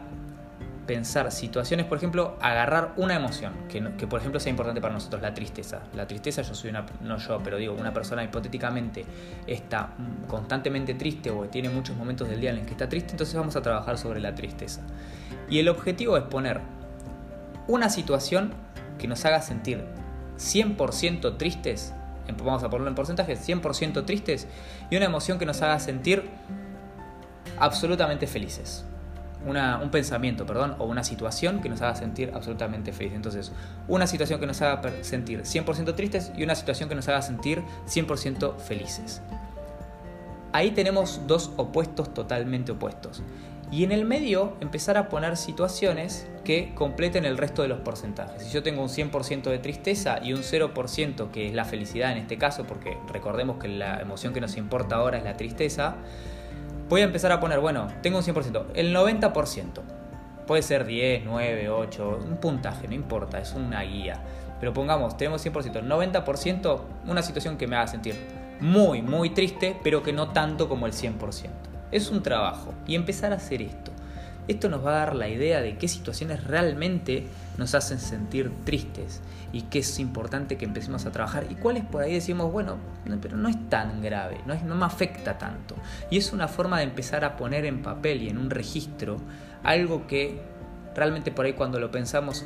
pensar 0.91 1.31
situaciones, 1.31 1.85
por 1.85 1.97
ejemplo, 1.97 2.35
agarrar 2.41 2.91
una 2.97 3.15
emoción, 3.15 3.53
que, 3.69 3.81
que, 3.97 4.07
por 4.07 4.19
ejemplo 4.19 4.41
sea 4.41 4.49
importante 4.49 4.81
para 4.81 4.93
nosotros, 4.93 5.21
la 5.21 5.33
tristeza. 5.33 5.83
La 5.95 6.05
tristeza, 6.05 6.41
yo 6.41 6.53
soy 6.53 6.69
una, 6.69 6.85
no 6.99 7.15
yo, 7.15 7.39
pero 7.41 7.55
digo, 7.55 7.73
una 7.75 7.93
persona 7.93 8.25
hipotéticamente 8.25 9.05
está 9.47 9.93
constantemente 10.27 10.93
triste 10.95 11.31
o 11.31 11.45
tiene 11.45 11.69
muchos 11.69 11.95
momentos 11.95 12.27
del 12.27 12.41
día 12.41 12.49
en 12.49 12.57
los 12.57 12.65
que 12.65 12.73
está 12.73 12.89
triste, 12.89 13.11
entonces 13.11 13.33
vamos 13.33 13.55
a 13.55 13.61
trabajar 13.61 13.97
sobre 13.97 14.19
la 14.19 14.35
tristeza. 14.35 14.81
Y 15.49 15.59
el 15.59 15.69
objetivo 15.69 16.17
es 16.17 16.23
poner 16.23 16.59
una 17.69 17.89
situación 17.89 18.51
que 18.99 19.07
nos 19.07 19.23
haga 19.23 19.41
sentir 19.41 19.85
100% 20.39 21.37
tristes, 21.37 21.93
vamos 22.43 22.63
a 22.63 22.69
ponerlo 22.69 22.89
en 22.89 22.95
porcentaje, 22.95 23.37
100% 23.37 24.03
tristes, 24.03 24.45
y 24.89 24.97
una 24.97 25.05
emoción 25.05 25.39
que 25.39 25.45
nos 25.45 25.61
haga 25.61 25.79
sentir 25.79 26.29
absolutamente 27.59 28.27
felices 28.27 28.83
un 29.45 29.89
pensamiento, 29.91 30.45
perdón, 30.45 30.75
o 30.79 30.85
una 30.85 31.03
situación 31.03 31.61
que 31.61 31.69
nos 31.69 31.81
haga 31.81 31.95
sentir 31.95 32.31
absolutamente 32.33 32.91
felices. 32.91 33.15
Entonces, 33.15 33.51
una 33.87 34.07
situación 34.07 34.39
que 34.39 34.47
nos 34.47 34.61
haga 34.61 34.81
sentir 35.03 35.43
100% 35.43 35.95
tristes 35.95 36.31
y 36.35 36.43
una 36.43 36.55
situación 36.55 36.89
que 36.89 36.95
nos 36.95 37.07
haga 37.07 37.21
sentir 37.21 37.63
100% 37.87 38.57
felices. 38.57 39.21
Ahí 40.53 40.71
tenemos 40.71 41.21
dos 41.27 41.51
opuestos 41.57 42.13
totalmente 42.13 42.73
opuestos. 42.73 43.23
Y 43.71 43.85
en 43.85 43.93
el 43.93 44.03
medio 44.03 44.57
empezar 44.59 44.97
a 44.97 45.07
poner 45.07 45.37
situaciones 45.37 46.27
que 46.43 46.73
completen 46.75 47.23
el 47.23 47.37
resto 47.37 47.61
de 47.61 47.69
los 47.69 47.79
porcentajes. 47.79 48.43
Si 48.43 48.51
yo 48.51 48.63
tengo 48.63 48.81
un 48.81 48.89
100% 48.89 49.43
de 49.43 49.59
tristeza 49.59 50.19
y 50.21 50.33
un 50.33 50.41
0% 50.41 51.31
que 51.31 51.47
es 51.47 51.53
la 51.53 51.63
felicidad 51.63 52.11
en 52.11 52.17
este 52.17 52.37
caso, 52.37 52.65
porque 52.65 52.97
recordemos 53.07 53.59
que 53.59 53.69
la 53.69 54.01
emoción 54.01 54.33
que 54.33 54.41
nos 54.41 54.57
importa 54.57 54.97
ahora 54.97 55.19
es 55.19 55.23
la 55.23 55.37
tristeza, 55.37 55.95
voy 56.91 56.99
a 56.99 57.05
empezar 57.05 57.31
a 57.31 57.39
poner, 57.39 57.61
bueno, 57.61 57.87
tengo 58.03 58.17
un 58.17 58.23
100%, 58.25 58.65
el 58.73 58.93
90%. 58.93 59.63
Puede 60.45 60.61
ser 60.61 60.85
10, 60.85 61.23
9, 61.23 61.69
8, 61.69 62.19
un 62.27 62.35
puntaje, 62.35 62.85
no 62.89 62.93
importa, 62.93 63.39
es 63.39 63.53
una 63.53 63.81
guía. 63.83 64.21
Pero 64.59 64.73
pongamos, 64.73 65.15
tenemos 65.15 65.43
100%, 65.45 65.87
90%, 65.87 66.81
una 67.07 67.21
situación 67.21 67.57
que 67.57 67.65
me 67.65 67.77
haga 67.77 67.87
sentir 67.87 68.15
muy, 68.59 69.01
muy 69.01 69.29
triste, 69.29 69.79
pero 69.81 70.03
que 70.03 70.11
no 70.11 70.33
tanto 70.33 70.67
como 70.67 70.85
el 70.85 70.91
100%. 70.91 71.49
Es 71.91 72.11
un 72.11 72.23
trabajo 72.23 72.73
y 72.85 72.95
empezar 72.95 73.31
a 73.31 73.37
hacer 73.37 73.61
esto. 73.61 73.91
Esto 74.49 74.67
nos 74.67 74.85
va 74.85 74.89
a 74.89 75.05
dar 75.05 75.15
la 75.15 75.29
idea 75.29 75.61
de 75.61 75.77
qué 75.77 75.87
situaciones 75.87 76.43
realmente 76.43 77.25
nos 77.57 77.73
hacen 77.73 77.99
sentir 77.99 78.51
tristes 78.65 79.21
y 79.53 79.63
qué 79.63 79.79
es 79.79 79.99
importante 79.99 80.57
que 80.57 80.65
empecemos 80.65 81.05
a 81.05 81.11
trabajar 81.11 81.45
y 81.49 81.55
cuáles 81.55 81.83
por 81.83 82.03
ahí 82.03 82.13
decimos, 82.13 82.51
bueno, 82.51 82.77
pero 83.21 83.37
no 83.37 83.49
es 83.49 83.69
tan 83.69 84.01
grave, 84.01 84.39
no, 84.45 84.53
es, 84.53 84.63
no 84.63 84.75
me 84.75 84.85
afecta 84.85 85.37
tanto. 85.37 85.75
Y 86.09 86.17
es 86.17 86.33
una 86.33 86.47
forma 86.47 86.77
de 86.77 86.83
empezar 86.83 87.25
a 87.25 87.37
poner 87.37 87.65
en 87.65 87.81
papel 87.81 88.23
y 88.23 88.29
en 88.29 88.37
un 88.37 88.49
registro 88.49 89.17
algo 89.63 90.07
que 90.07 90.41
realmente 90.95 91.31
por 91.31 91.45
ahí 91.45 91.53
cuando 91.53 91.79
lo 91.79 91.91
pensamos 91.91 92.45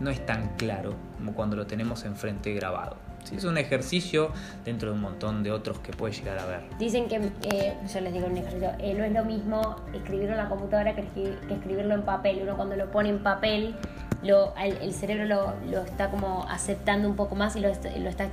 no 0.00 0.10
es 0.10 0.24
tan 0.26 0.56
claro 0.56 0.94
como 1.16 1.34
cuando 1.34 1.56
lo 1.56 1.66
tenemos 1.66 2.04
enfrente 2.04 2.52
grabado. 2.54 2.96
Es 3.30 3.44
un 3.44 3.56
ejercicio 3.56 4.30
dentro 4.64 4.90
de 4.90 4.96
un 4.96 5.00
montón 5.00 5.44
de 5.44 5.52
otros 5.52 5.78
que 5.78 5.92
puede 5.92 6.12
llegar 6.12 6.38
a 6.38 6.46
ver. 6.46 6.62
Dicen 6.78 7.06
que, 7.06 7.16
eh, 7.50 7.74
yo 7.92 8.00
les 8.00 8.12
digo 8.12 8.26
un 8.26 8.36
ejercicio, 8.36 8.72
eh, 8.80 8.94
no 8.94 9.04
es 9.04 9.12
lo 9.12 9.24
mismo 9.24 9.76
escribirlo 9.94 10.32
en 10.32 10.38
la 10.38 10.48
computadora 10.48 10.94
que, 10.96 11.02
escribirlo 11.48 11.94
en 11.94 12.02
papel. 12.02 12.40
Uno 12.42 12.56
cuando 12.56 12.74
lo 12.74 12.90
pone 12.90 13.10
en 13.10 13.22
papel, 13.22 13.76
lo, 14.22 14.54
el, 14.56 14.92
cerebro 14.94 15.24
lo, 15.70 15.82
está 15.82 16.10
como 16.10 16.46
aceptando 16.48 17.08
un 17.08 17.16
poco 17.16 17.34
más 17.34 17.56
y 17.56 17.60
lo, 17.60 17.68
lo 17.68 18.08
está 18.08 18.28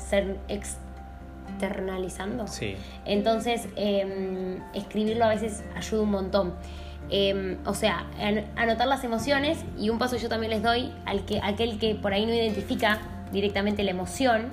externalizando. 1.49 2.47
Sí. 2.47 2.75
Entonces, 3.06 3.67
em, 3.75 4.60
escribirlo 4.73 5.25
a 5.25 5.30
veces 5.30 5.63
ayuda 5.75 6.02
un 6.04 6.12
montón. 6.12 6.54
Em, 7.10 7.58
o 7.65 7.73
sea, 7.73 8.06
an- 8.19 8.45
anotar 8.56 8.88
las 8.88 9.04
emociones 9.04 9.58
y 9.80 9.89
un 9.89 9.97
paso 9.97 10.15
yo 10.17 10.30
también 10.30 10.52
les 10.52 10.62
doy 10.62 10.93
al 11.06 11.25
que 11.25 11.39
aquel 11.41 11.80
que 11.80 11.95
por 11.95 12.13
ahí 12.13 12.25
no 12.25 12.34
identifica 12.34 12.99
directamente 13.32 13.84
la 13.84 13.91
emoción, 13.91 14.49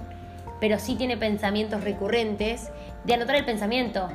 pero 0.58 0.78
sí 0.78 0.94
tiene 0.94 1.18
pensamientos 1.18 1.84
recurrentes, 1.84 2.70
de 3.04 3.14
anotar 3.14 3.36
el 3.36 3.44
pensamiento 3.44 4.08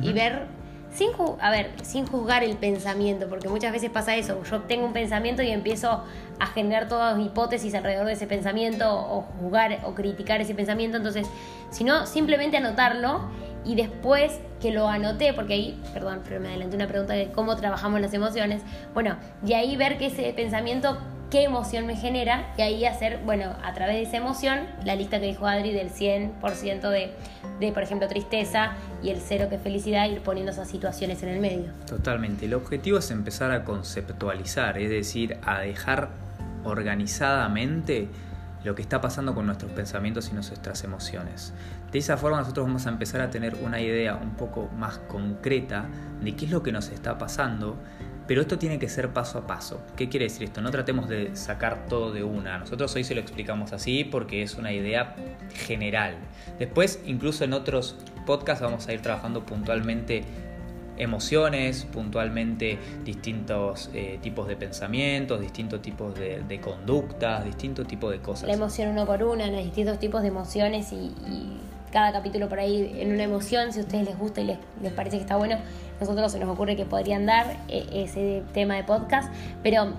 y 0.00 0.12
ver 0.12 0.46
sin 0.94 1.10
a 1.40 1.50
ver, 1.50 1.70
sin 1.82 2.06
juzgar 2.06 2.44
el 2.44 2.56
pensamiento, 2.56 3.28
porque 3.28 3.48
muchas 3.48 3.72
veces 3.72 3.90
pasa 3.90 4.14
eso, 4.14 4.42
yo 4.44 4.62
tengo 4.62 4.86
un 4.86 4.92
pensamiento 4.92 5.42
y 5.42 5.50
empiezo 5.50 6.04
a 6.38 6.46
generar 6.46 6.88
todas 6.88 7.18
hipótesis 7.18 7.74
alrededor 7.74 8.06
de 8.06 8.12
ese 8.12 8.26
pensamiento 8.26 8.94
o 8.94 9.22
juzgar 9.40 9.80
o 9.84 9.94
criticar 9.94 10.40
ese 10.40 10.54
pensamiento, 10.54 10.96
entonces, 10.96 11.26
sino 11.70 12.06
simplemente 12.06 12.56
anotarlo 12.56 13.28
y 13.64 13.74
después 13.74 14.38
que 14.60 14.70
lo 14.70 14.88
anoté, 14.88 15.32
porque 15.32 15.54
ahí, 15.54 15.82
perdón, 15.92 16.20
pero 16.22 16.40
me 16.40 16.48
adelanté 16.48 16.76
una 16.76 16.86
pregunta 16.86 17.14
de 17.14 17.32
cómo 17.32 17.56
trabajamos 17.56 18.00
las 18.00 18.14
emociones, 18.14 18.62
bueno, 18.92 19.16
de 19.42 19.56
ahí 19.56 19.76
ver 19.76 19.98
que 19.98 20.06
ese 20.06 20.32
pensamiento 20.32 20.96
qué 21.34 21.42
emoción 21.42 21.84
me 21.84 21.96
genera 21.96 22.54
y 22.56 22.62
ahí 22.62 22.84
hacer, 22.84 23.18
bueno, 23.24 23.56
a 23.64 23.74
través 23.74 23.96
de 23.96 24.02
esa 24.02 24.18
emoción, 24.18 24.60
la 24.84 24.94
lista 24.94 25.18
que 25.18 25.26
dijo 25.26 25.48
Adri 25.48 25.72
del 25.72 25.90
100% 25.90 26.88
de, 26.90 27.12
de, 27.58 27.72
por 27.72 27.82
ejemplo, 27.82 28.06
tristeza 28.06 28.74
y 29.02 29.10
el 29.10 29.20
cero 29.20 29.48
que 29.48 29.56
es 29.56 29.60
felicidad, 29.60 30.08
ir 30.08 30.20
poniendo 30.20 30.52
esas 30.52 30.70
situaciones 30.70 31.24
en 31.24 31.30
el 31.30 31.40
medio. 31.40 31.72
Totalmente. 31.88 32.44
El 32.44 32.54
objetivo 32.54 32.98
es 32.98 33.10
empezar 33.10 33.50
a 33.50 33.64
conceptualizar, 33.64 34.78
es 34.78 34.90
decir, 34.90 35.36
a 35.44 35.58
dejar 35.58 36.10
organizadamente 36.62 38.06
lo 38.62 38.76
que 38.76 38.82
está 38.82 39.00
pasando 39.00 39.34
con 39.34 39.46
nuestros 39.46 39.72
pensamientos 39.72 40.28
y 40.30 40.34
nuestras 40.34 40.84
emociones. 40.84 41.52
De 41.90 41.98
esa 41.98 42.16
forma 42.16 42.38
nosotros 42.38 42.64
vamos 42.64 42.86
a 42.86 42.90
empezar 42.90 43.20
a 43.20 43.30
tener 43.30 43.56
una 43.56 43.80
idea 43.80 44.14
un 44.14 44.36
poco 44.36 44.70
más 44.78 44.98
concreta 45.08 45.86
de 46.22 46.36
qué 46.36 46.44
es 46.44 46.52
lo 46.52 46.62
que 46.62 46.70
nos 46.70 46.90
está 46.90 47.18
pasando, 47.18 47.76
pero 48.26 48.40
esto 48.40 48.58
tiene 48.58 48.78
que 48.78 48.88
ser 48.88 49.12
paso 49.12 49.38
a 49.38 49.46
paso. 49.46 49.80
¿Qué 49.96 50.08
quiere 50.08 50.24
decir 50.24 50.44
esto? 50.44 50.60
No 50.60 50.70
tratemos 50.70 51.08
de 51.08 51.36
sacar 51.36 51.86
todo 51.86 52.12
de 52.12 52.22
una. 52.22 52.58
Nosotros 52.58 52.94
hoy 52.96 53.04
se 53.04 53.14
lo 53.14 53.20
explicamos 53.20 53.72
así 53.72 54.04
porque 54.04 54.42
es 54.42 54.56
una 54.56 54.72
idea 54.72 55.14
general. 55.54 56.16
Después, 56.58 57.00
incluso 57.04 57.44
en 57.44 57.52
otros 57.52 57.96
podcasts 58.26 58.62
vamos 58.62 58.88
a 58.88 58.92
ir 58.92 59.02
trabajando 59.02 59.44
puntualmente 59.44 60.24
emociones, 60.96 61.86
puntualmente 61.92 62.78
distintos 63.04 63.90
eh, 63.92 64.18
tipos 64.22 64.46
de 64.46 64.56
pensamientos, 64.56 65.40
distintos 65.40 65.82
tipos 65.82 66.14
de, 66.14 66.60
conductas, 66.62 67.44
distintos 67.44 67.86
tipos 67.86 68.12
de 68.12 68.20
cosas. 68.20 68.48
La 68.48 68.54
emoción 68.54 68.90
uno 68.90 69.04
por 69.04 69.22
una, 69.22 69.46
los 69.48 69.64
distintos 69.64 69.98
tipos 69.98 70.22
de 70.22 70.28
emociones 70.28 70.92
y, 70.92 71.12
cada 71.92 72.10
capítulo 72.10 72.48
por 72.48 72.58
ahí 72.58 72.92
en 72.98 73.12
una 73.12 73.22
emoción, 73.22 73.72
si 73.72 73.78
a 73.78 73.82
ustedes 73.82 74.04
les 74.04 74.18
gusta 74.18 74.40
y 74.40 74.58
les 74.82 74.92
parece 74.94 75.16
que 75.18 75.22
está 75.22 75.36
bueno, 75.36 75.58
nosotros 76.00 76.32
se 76.32 76.38
nos 76.38 76.48
ocurre 76.48 76.76
que 76.76 76.84
podrían 76.84 77.26
dar 77.26 77.56
eh, 77.68 77.86
ese 77.92 78.42
tema 78.52 78.74
de 78.76 78.84
podcast, 78.84 79.32
pero 79.62 79.94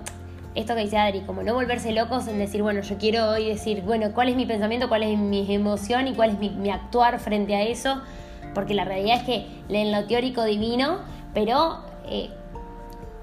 esto 0.56 0.74
que 0.74 0.80
dice 0.82 0.96
Adri, 0.96 1.20
como 1.20 1.42
no 1.42 1.54
volverse 1.54 1.92
locos 1.92 2.26
en 2.28 2.38
decir, 2.38 2.62
bueno, 2.62 2.80
yo 2.80 2.96
quiero 2.96 3.28
hoy 3.28 3.46
decir, 3.46 3.82
bueno, 3.82 4.12
cuál 4.14 4.30
es 4.30 4.36
mi 4.36 4.46
pensamiento, 4.46 4.88
cuál 4.88 5.02
es 5.02 5.18
mi 5.18 5.52
emoción 5.52 6.08
y 6.08 6.14
cuál 6.14 6.30
es 6.30 6.38
mi, 6.38 6.70
actuar 6.70 7.20
frente 7.20 7.54
a 7.54 7.62
eso, 7.62 8.00
porque 8.54 8.72
la 8.72 8.84
realidad 8.84 9.18
es 9.18 9.22
que 9.24 9.46
leen 9.68 9.92
lo 9.92 10.06
teórico 10.06 10.44
divino, 10.44 11.00
pero 11.34 11.84
eh, 12.08 12.30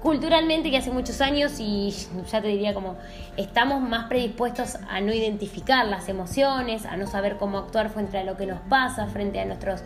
culturalmente 0.00 0.70
que 0.70 0.76
hace 0.76 0.92
muchos 0.92 1.20
años 1.20 1.58
y 1.58 1.92
ya 2.30 2.40
te 2.40 2.48
diría 2.48 2.72
como 2.72 2.96
estamos 3.36 3.80
más 3.80 4.06
predispuestos 4.06 4.76
a 4.88 5.00
no 5.00 5.12
identificar 5.12 5.86
las 5.86 6.08
emociones, 6.08 6.86
a 6.86 6.96
no 6.96 7.08
saber 7.08 7.36
cómo 7.36 7.58
actuar 7.58 7.90
frente 7.90 8.18
a 8.18 8.22
lo 8.22 8.36
que 8.36 8.46
nos 8.46 8.60
pasa, 8.68 9.08
frente 9.08 9.40
a 9.40 9.44
nuestros 9.44 9.82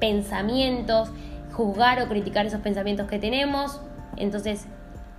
pensamientos, 0.00 1.10
juzgar 1.52 2.00
o 2.02 2.08
criticar 2.08 2.46
esos 2.46 2.60
pensamientos 2.60 3.08
que 3.08 3.18
tenemos. 3.18 3.80
Entonces 4.16 4.66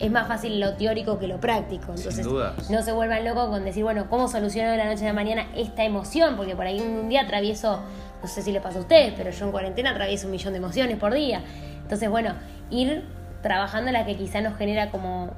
es 0.01 0.11
más 0.11 0.27
fácil 0.27 0.59
lo 0.59 0.73
teórico 0.73 1.19
que 1.19 1.27
lo 1.27 1.39
práctico. 1.39 1.93
Entonces 1.95 2.25
dudas. 2.25 2.69
no 2.69 2.81
se 2.81 2.91
vuelvan 2.91 3.23
locos 3.23 3.49
con 3.49 3.63
decir, 3.63 3.83
bueno, 3.83 4.09
¿cómo 4.09 4.27
soluciono 4.27 4.71
de 4.71 4.77
la 4.77 4.85
noche 4.85 5.03
a 5.03 5.07
la 5.07 5.13
mañana 5.13 5.45
esta 5.55 5.83
emoción? 5.83 6.35
Porque 6.35 6.55
por 6.55 6.65
ahí 6.65 6.79
un 6.79 7.07
día 7.07 7.21
atravieso, 7.21 7.79
no 8.21 8.27
sé 8.27 8.41
si 8.41 8.51
le 8.51 8.61
pasa 8.61 8.79
a 8.79 8.81
ustedes, 8.81 9.13
pero 9.15 9.29
yo 9.29 9.45
en 9.45 9.51
cuarentena 9.51 9.91
atravieso 9.91 10.25
un 10.25 10.31
millón 10.31 10.53
de 10.53 10.57
emociones 10.57 10.97
por 10.97 11.13
día. 11.13 11.43
Entonces, 11.83 12.09
bueno, 12.09 12.33
ir 12.71 13.03
trabajando 13.43 13.91
la 13.91 14.05
que 14.05 14.15
quizá 14.17 14.41
nos 14.41 14.57
genera 14.57 14.89
como 14.89 15.31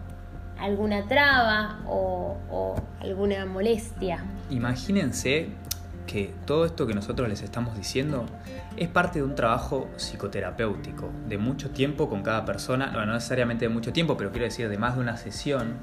alguna 0.57 1.07
traba 1.07 1.79
o, 1.85 2.37
o 2.49 2.75
alguna 3.01 3.45
molestia. 3.45 4.23
Imagínense 4.49 5.49
que 6.05 6.33
todo 6.45 6.65
esto 6.65 6.85
que 6.87 6.93
nosotros 6.93 7.27
les 7.29 7.41
estamos 7.41 7.75
diciendo 7.75 8.25
es 8.77 8.87
parte 8.89 9.19
de 9.19 9.25
un 9.25 9.35
trabajo 9.35 9.89
psicoterapéutico 9.97 11.09
de 11.27 11.37
mucho 11.37 11.69
tiempo 11.71 12.09
con 12.09 12.23
cada 12.23 12.45
persona, 12.45 12.91
no, 12.91 13.05
necesariamente 13.05 13.65
de 13.65 13.69
mucho 13.69 13.93
tiempo, 13.93 14.17
pero 14.17 14.31
quiero 14.31 14.45
decir 14.45 14.69
de 14.69 14.77
más 14.77 14.95
de 14.95 15.01
una 15.01 15.17
sesión, 15.17 15.75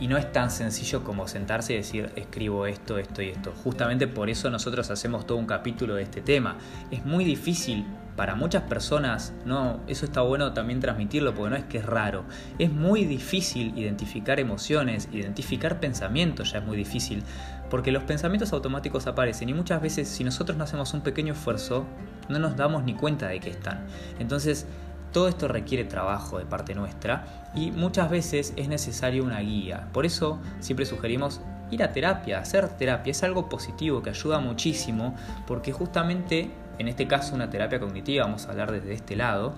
y 0.00 0.06
no 0.06 0.16
es 0.16 0.30
tan 0.32 0.50
sencillo 0.50 1.02
como 1.02 1.26
sentarse 1.26 1.72
y 1.74 1.76
decir 1.76 2.10
escribo 2.16 2.66
esto, 2.66 2.98
esto 2.98 3.22
y 3.22 3.30
esto. 3.30 3.52
Justamente 3.64 4.06
por 4.06 4.30
eso 4.30 4.48
nosotros 4.50 4.90
hacemos 4.90 5.26
todo 5.26 5.38
un 5.38 5.46
capítulo 5.46 5.94
de 5.96 6.02
este 6.02 6.20
tema. 6.20 6.56
Es 6.90 7.04
muy 7.04 7.24
difícil 7.24 7.84
para 8.18 8.34
muchas 8.34 8.64
personas, 8.64 9.32
no, 9.44 9.78
eso 9.86 10.04
está 10.04 10.22
bueno 10.22 10.52
también 10.52 10.80
transmitirlo 10.80 11.34
porque 11.34 11.50
no 11.50 11.56
es 11.56 11.64
que 11.64 11.78
es 11.78 11.86
raro. 11.86 12.24
Es 12.58 12.72
muy 12.72 13.04
difícil 13.04 13.78
identificar 13.78 14.40
emociones, 14.40 15.08
identificar 15.12 15.78
pensamientos 15.78 16.50
ya 16.50 16.58
es 16.58 16.64
muy 16.64 16.76
difícil, 16.76 17.22
porque 17.70 17.92
los 17.92 18.02
pensamientos 18.02 18.52
automáticos 18.52 19.06
aparecen 19.06 19.48
y 19.48 19.54
muchas 19.54 19.80
veces 19.80 20.08
si 20.08 20.24
nosotros 20.24 20.56
no 20.56 20.64
hacemos 20.64 20.94
un 20.94 21.02
pequeño 21.02 21.32
esfuerzo, 21.34 21.84
no 22.28 22.38
nos 22.38 22.56
damos 22.56 22.84
ni 22.84 22.94
cuenta 22.94 23.28
de 23.28 23.40
que 23.40 23.50
están. 23.50 23.86
Entonces, 24.18 24.66
todo 25.12 25.28
esto 25.28 25.48
requiere 25.48 25.84
trabajo 25.84 26.38
de 26.38 26.44
parte 26.44 26.74
nuestra 26.74 27.50
y 27.54 27.70
muchas 27.70 28.10
veces 28.10 28.52
es 28.56 28.68
necesario 28.68 29.24
una 29.24 29.40
guía. 29.40 29.88
Por 29.92 30.04
eso 30.04 30.38
siempre 30.60 30.86
sugerimos 30.86 31.40
ir 31.70 31.82
a 31.82 31.92
terapia, 31.92 32.38
hacer 32.38 32.68
terapia. 32.68 33.10
Es 33.10 33.22
algo 33.22 33.48
positivo 33.48 34.02
que 34.02 34.10
ayuda 34.10 34.38
muchísimo 34.38 35.14
porque 35.46 35.72
justamente 35.72 36.50
en 36.78 36.88
este 36.88 37.06
caso 37.06 37.34
una 37.34 37.50
terapia 37.50 37.80
cognitiva, 37.80 38.24
vamos 38.24 38.46
a 38.46 38.50
hablar 38.50 38.70
desde 38.70 38.92
este 38.92 39.16
lado, 39.16 39.54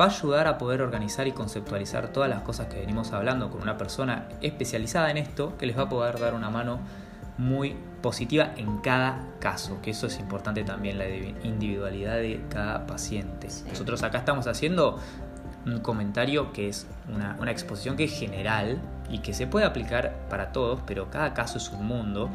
va 0.00 0.06
a 0.06 0.08
ayudar 0.08 0.46
a 0.46 0.58
poder 0.58 0.80
organizar 0.80 1.26
y 1.26 1.32
conceptualizar 1.32 2.08
todas 2.08 2.30
las 2.30 2.42
cosas 2.42 2.68
que 2.68 2.78
venimos 2.78 3.12
hablando 3.12 3.50
con 3.50 3.62
una 3.62 3.76
persona 3.76 4.28
especializada 4.40 5.10
en 5.10 5.18
esto 5.18 5.56
que 5.58 5.66
les 5.66 5.76
va 5.76 5.82
a 5.82 5.88
poder 5.88 6.18
dar 6.18 6.34
una 6.34 6.50
mano 6.50 6.80
muy 7.38 7.76
positiva 8.02 8.52
en 8.56 8.78
cada 8.78 9.26
caso, 9.38 9.80
que 9.82 9.90
eso 9.90 10.06
es 10.06 10.18
importante 10.18 10.64
también, 10.64 10.98
la 10.98 11.08
individualidad 11.08 12.16
de 12.16 12.42
cada 12.50 12.86
paciente. 12.86 13.50
Sí. 13.50 13.64
Nosotros 13.68 14.02
acá 14.02 14.18
estamos 14.18 14.46
haciendo 14.46 14.98
un 15.64 15.78
comentario 15.78 16.52
que 16.52 16.68
es 16.68 16.86
una, 17.12 17.36
una, 17.40 17.52
exposición 17.52 17.96
que 17.96 18.04
es 18.04 18.12
general 18.12 18.80
y 19.12 19.18
que 19.18 19.34
se 19.34 19.46
puede 19.46 19.66
aplicar 19.66 20.14
para 20.30 20.52
todos, 20.52 20.80
pero 20.86 21.10
cada 21.10 21.34
caso 21.34 21.58
es 21.58 21.70
un 21.70 21.86
mundo 21.86 22.30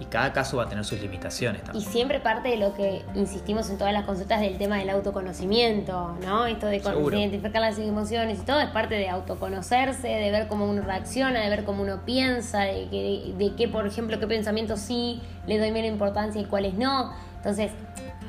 y 0.00 0.04
cada 0.06 0.32
caso 0.32 0.56
va 0.56 0.64
a 0.64 0.68
tener 0.68 0.84
sus 0.84 1.00
limitaciones 1.00 1.62
también. 1.62 1.86
Y 1.86 1.88
siempre 1.88 2.18
parte 2.18 2.48
de 2.48 2.56
lo 2.56 2.74
que 2.74 3.02
insistimos 3.14 3.70
en 3.70 3.78
todas 3.78 3.92
las 3.92 4.04
consultas 4.04 4.40
del 4.40 4.58
tema 4.58 4.78
del 4.78 4.90
autoconocimiento, 4.90 6.16
¿no? 6.26 6.46
Esto 6.46 6.66
de, 6.66 6.78
identificar 6.78 7.62
las 7.62 7.78
emociones 7.78 8.40
y 8.40 8.42
todo 8.42 8.60
es 8.60 8.70
parte 8.70 8.96
de 8.96 9.08
autoconocerse, 9.08 10.08
de 10.08 10.30
ver 10.32 10.48
cómo 10.48 10.68
uno 10.68 10.82
reacciona, 10.82 11.42
de 11.42 11.48
ver 11.48 11.64
cómo 11.64 11.84
uno 11.84 12.00
piensa, 12.04 12.62
de, 12.62 12.88
que, 12.88 13.32
de 13.38 13.54
qué, 13.54 13.68
por 13.68 13.86
ejemplo, 13.86 14.18
qué 14.18 14.26
pensamientos 14.26 14.80
sí 14.80 15.22
le 15.46 15.58
doy 15.58 15.70
menos 15.70 15.92
importancia 15.92 16.40
y 16.40 16.44
cuáles 16.44 16.74
no. 16.74 17.12
Entonces, 17.36 17.70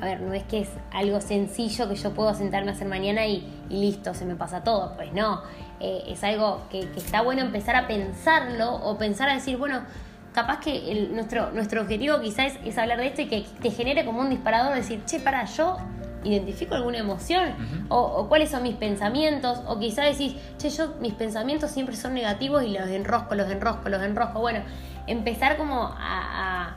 a 0.02 0.06
ver, 0.06 0.20
no 0.20 0.34
es 0.34 0.42
que 0.42 0.62
es 0.62 0.68
algo 0.90 1.20
sencillo 1.20 1.88
que 1.88 1.94
yo 1.94 2.12
puedo 2.12 2.34
sentarme 2.34 2.72
a 2.72 2.74
hacer 2.74 2.88
mañana 2.88 3.24
y, 3.24 3.48
y 3.70 3.80
listo, 3.82 4.14
se 4.14 4.24
me 4.24 4.34
pasa 4.34 4.64
todo. 4.64 4.96
Pues 4.96 5.12
no, 5.12 5.42
eh, 5.78 6.02
es 6.08 6.24
algo 6.24 6.62
que, 6.70 6.88
que, 6.88 6.98
está 6.98 7.22
bueno 7.22 7.40
empezar 7.40 7.76
a 7.76 7.86
pensarlo 7.86 8.74
o 8.74 8.98
pensar 8.98 9.28
a 9.28 9.34
decir, 9.34 9.58
bueno, 9.58 9.82
capaz 10.34 10.58
que 10.58 10.90
el, 10.90 11.14
nuestro, 11.14 11.52
nuestro 11.52 11.82
objetivo 11.82 12.20
quizás 12.20 12.54
es, 12.54 12.58
es, 12.66 12.78
hablar 12.78 12.98
de 12.98 13.06
esto 13.06 13.22
y 13.22 13.26
que 13.26 13.46
te 13.60 13.70
genere 13.70 14.04
como 14.04 14.22
un 14.22 14.30
disparador, 14.30 14.74
decir, 14.74 15.04
che, 15.04 15.20
para, 15.20 15.44
yo 15.44 15.76
identifico 16.24 16.74
alguna 16.74 16.98
emoción 16.98 17.50
uh 17.50 17.52
-huh. 17.52 17.86
o, 17.90 18.00
o, 18.00 18.28
cuáles 18.28 18.50
son 18.50 18.64
mis 18.64 18.74
pensamientos 18.74 19.60
o 19.68 19.78
quizás 19.78 20.18
decís, 20.18 20.34
che, 20.58 20.68
yo 20.68 20.94
mis 21.00 21.14
pensamientos 21.14 21.70
siempre 21.70 21.94
son 21.94 22.14
negativos 22.14 22.64
y 22.64 22.76
los 22.76 22.88
enrosco, 22.88 23.36
los 23.36 23.48
enrosco, 23.48 23.88
los 23.88 24.02
enrosco. 24.02 24.40
Bueno, 24.40 24.64
empezar 25.06 25.56
como 25.56 25.94
a, 25.96 25.96
a, 26.00 26.76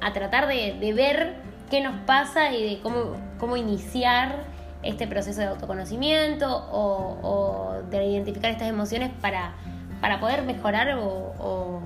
a 0.00 0.12
tratar 0.12 0.46
de, 0.46 0.76
de 0.78 0.92
ver 0.92 1.49
qué 1.70 1.80
nos 1.80 1.96
pasa 2.00 2.52
y 2.52 2.76
de 2.76 2.82
cómo, 2.82 3.16
cómo 3.38 3.56
iniciar 3.56 4.44
este 4.82 5.06
proceso 5.06 5.40
de 5.40 5.46
autoconocimiento 5.46 6.46
o, 6.72 7.82
de 7.90 8.04
identificar 8.04 8.50
estas 8.50 8.68
emociones 8.68 9.10
para, 9.20 9.54
para 10.00 10.20
poder 10.20 10.42
mejorar 10.42 10.98
o, 10.98 11.82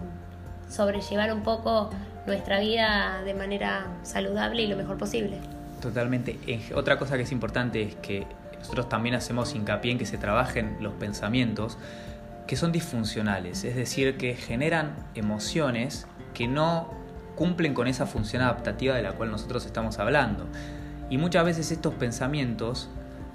sobrellevar 0.68 1.32
un 1.32 1.42
poco 1.42 1.90
nuestra 2.26 2.58
vida 2.58 3.22
de 3.24 3.34
manera 3.34 3.86
saludable 4.02 4.62
y 4.62 4.66
lo 4.66 4.76
mejor 4.76 4.96
posible. 4.96 5.38
Totalmente. 5.80 6.38
Otra 6.74 6.98
cosa 6.98 7.16
que 7.16 7.22
es 7.22 7.32
importante 7.32 7.82
es 7.82 7.94
que 7.96 8.26
nosotros 8.58 8.88
también 8.88 9.14
hacemos 9.14 9.54
hincapié 9.54 9.92
en 9.92 9.98
que 9.98 10.06
se 10.06 10.16
trabajen 10.18 10.78
los 10.80 10.94
pensamientos 10.94 11.78
que 12.46 12.56
son 12.56 12.72
disfuncionales, 12.72 13.62
es 13.64 13.76
decir, 13.76 14.16
que 14.16 14.34
generan 14.34 14.96
emociones 15.14 16.06
que 16.32 16.48
no 16.48 17.03
cumplen 17.34 17.74
con 17.74 17.86
esa 17.86 18.06
función 18.06 18.42
adaptativa 18.42 18.94
de 18.94 19.02
la 19.02 19.12
cual 19.12 19.30
nosotros 19.30 19.66
estamos 19.66 19.98
hablando. 19.98 20.46
Y 21.10 21.18
muchas 21.18 21.44
veces 21.44 21.70
estos 21.70 21.94
pensamientos 21.94 22.88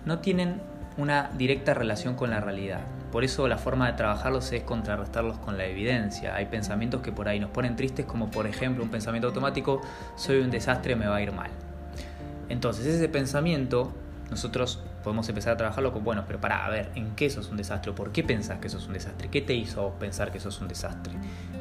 no 0.05 0.19
tienen 0.19 0.62
una 0.97 1.29
directa 1.38 1.73
relación 1.73 2.15
con 2.15 2.29
la 2.29 2.39
realidad. 2.39 2.81
Por 3.12 3.23
eso 3.23 3.47
la 3.47 3.57
forma 3.57 3.88
de 3.88 3.93
trabajarlos 3.93 4.51
es 4.51 4.63
contrarrestarlos 4.63 5.38
con 5.39 5.57
la 5.57 5.65
evidencia. 5.65 6.35
Hay 6.35 6.45
pensamientos 6.45 7.01
que 7.01 7.12
por 7.12 7.27
ahí 7.27 7.39
nos 7.39 7.49
ponen 7.49 7.75
tristes, 7.75 8.05
como 8.05 8.29
por 8.29 8.45
ejemplo 8.45 8.83
un 8.83 8.89
pensamiento 8.89 9.27
automático, 9.27 9.81
soy 10.15 10.39
un 10.39 10.51
desastre, 10.51 10.95
me 10.95 11.07
va 11.07 11.15
a 11.15 11.21
ir 11.21 11.31
mal. 11.31 11.49
Entonces 12.49 12.85
ese 12.85 13.09
pensamiento 13.09 13.91
nosotros 14.29 14.83
podemos 15.03 15.27
empezar 15.29 15.53
a 15.53 15.57
trabajarlo 15.57 15.91
con, 15.91 16.03
bueno, 16.03 16.23
pero 16.27 16.39
para, 16.39 16.65
a 16.65 16.69
ver, 16.69 16.91
¿en 16.95 17.15
qué 17.15 17.29
sos 17.29 17.49
un 17.49 17.57
desastre? 17.57 17.93
¿Por 17.93 18.12
qué 18.12 18.23
pensás 18.23 18.59
que 18.59 18.69
sos 18.69 18.88
un 18.88 18.93
desastre? 18.93 19.29
¿Qué 19.29 19.41
te 19.41 19.53
hizo 19.53 19.91
pensar 19.99 20.31
que 20.31 20.39
sos 20.39 20.59
un 20.62 20.67
desastre? 20.67 21.13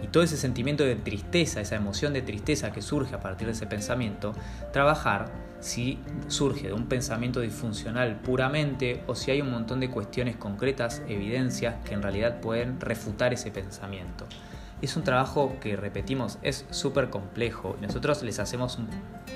Y 0.03 0.09
todo 0.09 0.22
ese 0.22 0.37
sentimiento 0.37 0.85
de 0.85 0.96
tristeza, 0.96 1.61
esa 1.61 1.77
emoción 1.77 2.12
de 2.12 2.22
tristeza 2.22 2.72
que 2.72 2.83
surge 2.83 3.14
a 3.14 3.20
partir 3.20 3.46
de 3.46 3.53
ese 3.53 3.66
pensamiento, 3.66 4.33
trabajar 4.72 5.31
si 5.61 5.98
surge 6.29 6.68
de 6.68 6.72
un 6.72 6.87
pensamiento 6.87 7.40
disfuncional 7.40 8.16
puramente 8.16 9.03
o 9.07 9.14
si 9.14 9.31
hay 9.31 9.40
un 9.40 9.51
montón 9.51 9.81
de 9.81 9.90
cuestiones 9.90 10.37
concretas, 10.37 11.03
evidencias 11.09 11.77
que 11.85 11.94
en 11.94 12.03
realidad 12.03 12.40
pueden 12.40 12.81
refutar 12.81 13.33
ese 13.33 13.51
pensamiento 13.51 14.27
es 14.83 14.97
un 14.97 15.05
trabajo 15.05 15.57
que, 15.61 15.77
repetimos, 15.77 16.38
es 16.43 16.67
súper 16.71 17.11
complejo 17.11 17.77
y 17.81 17.87
nosotros 17.87 18.23
les 18.23 18.38
hacemos 18.38 18.79
un 18.79 18.88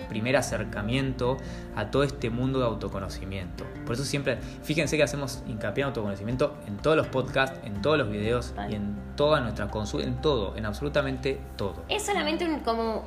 primer 0.08 0.36
acercamiento 0.36 1.38
a 1.74 1.90
todo 1.90 2.02
este 2.02 2.30
mundo 2.30 2.58
de 2.58 2.66
autoconocimiento. 2.66 3.64
Por 3.84 3.94
eso 3.94 4.04
siempre, 4.04 4.38
fíjense 4.62 4.96
que 4.96 5.02
hacemos 5.02 5.42
hincapié 5.46 5.82
en 5.82 5.88
autoconocimiento 5.88 6.56
en 6.66 6.76
todos 6.76 6.96
los 6.96 7.06
podcasts, 7.08 7.58
en 7.64 7.80
todos 7.82 7.98
los 7.98 8.10
videos 8.10 8.54
y 8.68 8.74
en 8.74 8.96
toda 9.16 9.40
nuestra 9.40 9.68
consulta, 9.68 10.06
en 10.06 10.20
todo, 10.20 10.56
en 10.56 10.66
absolutamente 10.66 11.40
todo. 11.56 11.82
Es 11.88 12.04
solamente 12.04 12.44
un, 12.44 12.60
como 12.60 13.04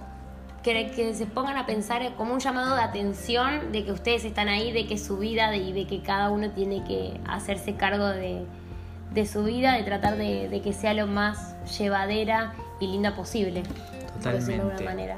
que, 0.63 0.91
que, 0.91 1.13
se 1.13 1.27
pongan 1.27 1.57
a 1.57 1.65
pensar 1.65 2.15
como 2.15 2.33
un 2.33 2.39
llamado 2.39 2.75
de 2.75 2.81
atención 2.81 3.71
de 3.71 3.85
que 3.85 3.91
ustedes 3.91 4.25
están 4.25 4.47
ahí, 4.47 4.71
de 4.71 4.87
que 4.87 4.97
su 4.97 5.17
vida 5.17 5.55
y 5.55 5.73
de 5.73 5.85
que 5.85 6.01
cada 6.01 6.31
uno 6.31 6.51
tiene 6.51 6.83
que 6.83 7.19
hacerse 7.27 7.75
cargo 7.75 8.07
de 8.07 8.45
de 9.15 9.25
su 9.25 9.43
vida, 9.45 9.73
de 9.73 9.83
tratar 9.83 10.17
de, 10.17 10.61
que 10.63 10.73
sea 10.73 10.93
lo 10.93 11.07
más 11.07 11.55
llevadera 11.77 12.53
y 12.79 12.87
linda 12.87 13.15
posible. 13.15 13.63
Totalmente. 14.13 14.83
manera. 14.83 15.17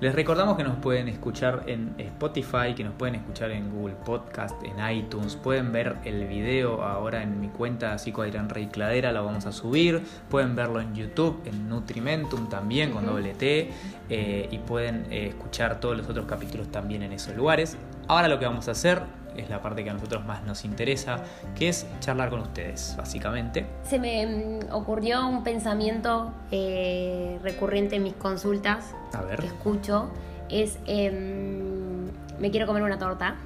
Les 0.00 0.14
recordamos 0.14 0.56
que 0.56 0.64
nos 0.64 0.76
pueden 0.78 1.08
escuchar 1.08 1.62
en 1.66 1.94
Spotify, 1.96 2.74
que 2.76 2.82
nos 2.82 2.92
pueden 2.94 3.14
escuchar 3.14 3.52
en 3.52 3.70
Google 3.70 3.94
Podcast, 4.04 4.60
en 4.64 4.96
iTunes. 4.96 5.36
Pueden 5.36 5.70
ver 5.70 5.96
el 6.04 6.26
video 6.26 6.82
ahora 6.82 7.22
en 7.22 7.40
mi 7.40 7.46
cuenta 7.48 7.96
Psico 7.98 8.22
Adrián 8.22 8.48
Rey 8.48 8.66
Cladera, 8.66 9.12
la 9.12 9.20
vamos 9.20 9.46
a 9.46 9.52
subir. 9.52 10.02
Pueden 10.28 10.56
verlo 10.56 10.80
en 10.80 10.92
YouTube, 10.94 11.40
en 11.44 11.68
Nutrimentum 11.68 12.48
también, 12.48 12.90
con 12.90 13.06
doble 13.06 13.32
T. 13.34 13.70
Eh, 14.10 14.48
y 14.50 14.58
pueden 14.58 15.06
eh, 15.10 15.28
escuchar 15.28 15.78
todos 15.78 15.96
los 15.96 16.08
otros 16.08 16.26
capítulos 16.26 16.66
también 16.72 17.04
en 17.04 17.12
esos 17.12 17.36
lugares. 17.36 17.76
Ahora 18.08 18.26
lo 18.26 18.40
que 18.40 18.44
vamos 18.44 18.66
a 18.66 18.72
hacer 18.72 19.02
es 19.36 19.48
la 19.48 19.60
parte 19.60 19.84
que 19.84 19.90
a 19.90 19.94
nosotros 19.94 20.24
más 20.24 20.42
nos 20.44 20.64
interesa, 20.64 21.16
que 21.54 21.68
es 21.68 21.86
charlar 22.00 22.30
con 22.30 22.40
ustedes, 22.40 22.94
básicamente. 22.96 23.66
Se 23.84 23.98
me 23.98 24.26
mm, 24.26 24.72
ocurrió 24.72 25.26
un 25.26 25.42
pensamiento 25.42 26.32
eh, 26.50 27.38
recurrente 27.42 27.96
en 27.96 28.04
mis 28.04 28.14
consultas 28.14 28.94
que 29.38 29.46
escucho, 29.46 30.10
es 30.48 30.78
em, 30.86 32.06
me 32.38 32.50
quiero 32.50 32.66
comer 32.66 32.82
una 32.82 32.98
torta, 32.98 33.36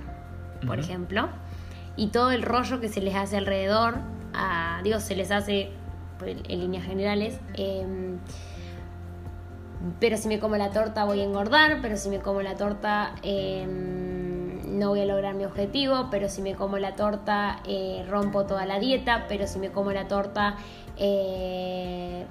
por 0.66 0.79
ejemplo, 0.79 1.29
y 1.96 2.09
todo 2.09 2.31
el 2.31 2.42
rollo 2.42 2.81
que 2.81 2.88
se 2.88 3.01
les 3.01 3.14
hace 3.14 3.37
alrededor, 3.37 3.96
digo, 4.83 5.01
se 5.01 5.16
les 5.16 5.31
hace 5.31 5.70
pues, 6.18 6.37
en 6.49 6.61
líneas 6.61 6.85
generales, 6.85 7.38
em, 7.55 8.18
pero 10.01 10.16
si 10.16 10.29
me 10.29 10.40
como 10.40 10.57
la 10.57 10.70
torta 10.70 11.05
voy 11.05 11.20
a 11.20 11.25
engordar, 11.25 11.79
pero 11.83 11.96
si 11.96 12.09
me 12.09 12.20
como 12.20 12.42
la 12.42 12.57
torta... 12.57 13.14
Em, 13.22 14.15
no 14.77 14.91
voy 14.91 15.01
a 15.01 15.07
lograr 15.07 15.35
mi 15.35 15.45
objetivo, 15.45 16.09
pero 16.11 16.29
si 16.29 16.43
me 16.43 16.55
como 16.55 16.79
la 16.79 16.95
torta 16.95 17.61
eh, 17.67 18.05
rompo 18.09 18.45
toda 18.45 18.67
la 18.67 18.79
dieta, 18.79 19.25
pero 19.29 19.47
si 19.47 19.59
me 19.59 19.71
como 19.71 19.91
la 19.93 20.07
torta 20.07 20.57
eh, 20.97 22.27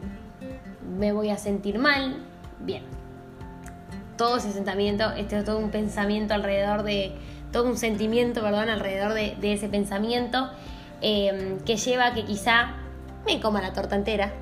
me 0.97 1.11
voy 1.11 1.29
a 1.29 1.37
sentir 1.37 1.79
mal. 1.79 2.17
Bien, 2.59 2.83
todo 4.17 4.37
ese 4.37 4.51
sentimiento, 4.51 5.11
este 5.11 5.39
es 5.39 5.45
todo 5.45 5.57
un 5.57 5.71
pensamiento 5.71 6.33
alrededor 6.33 6.83
de, 6.83 7.13
todo 7.51 7.65
un 7.65 7.77
sentimiento, 7.77 8.41
perdón, 8.41 8.69
alrededor 8.69 9.13
de, 9.13 9.35
ese 9.41 9.67
pensamiento 9.67 10.49
em, 11.01 11.59
que 11.59 11.77
lleva 11.77 12.07
a 12.07 12.13
que 12.13 12.23
quizá 12.25 12.75
me 13.25 13.39
coma 13.41 13.61
la 13.61 13.73
torta 13.73 13.95
entera 13.95 14.33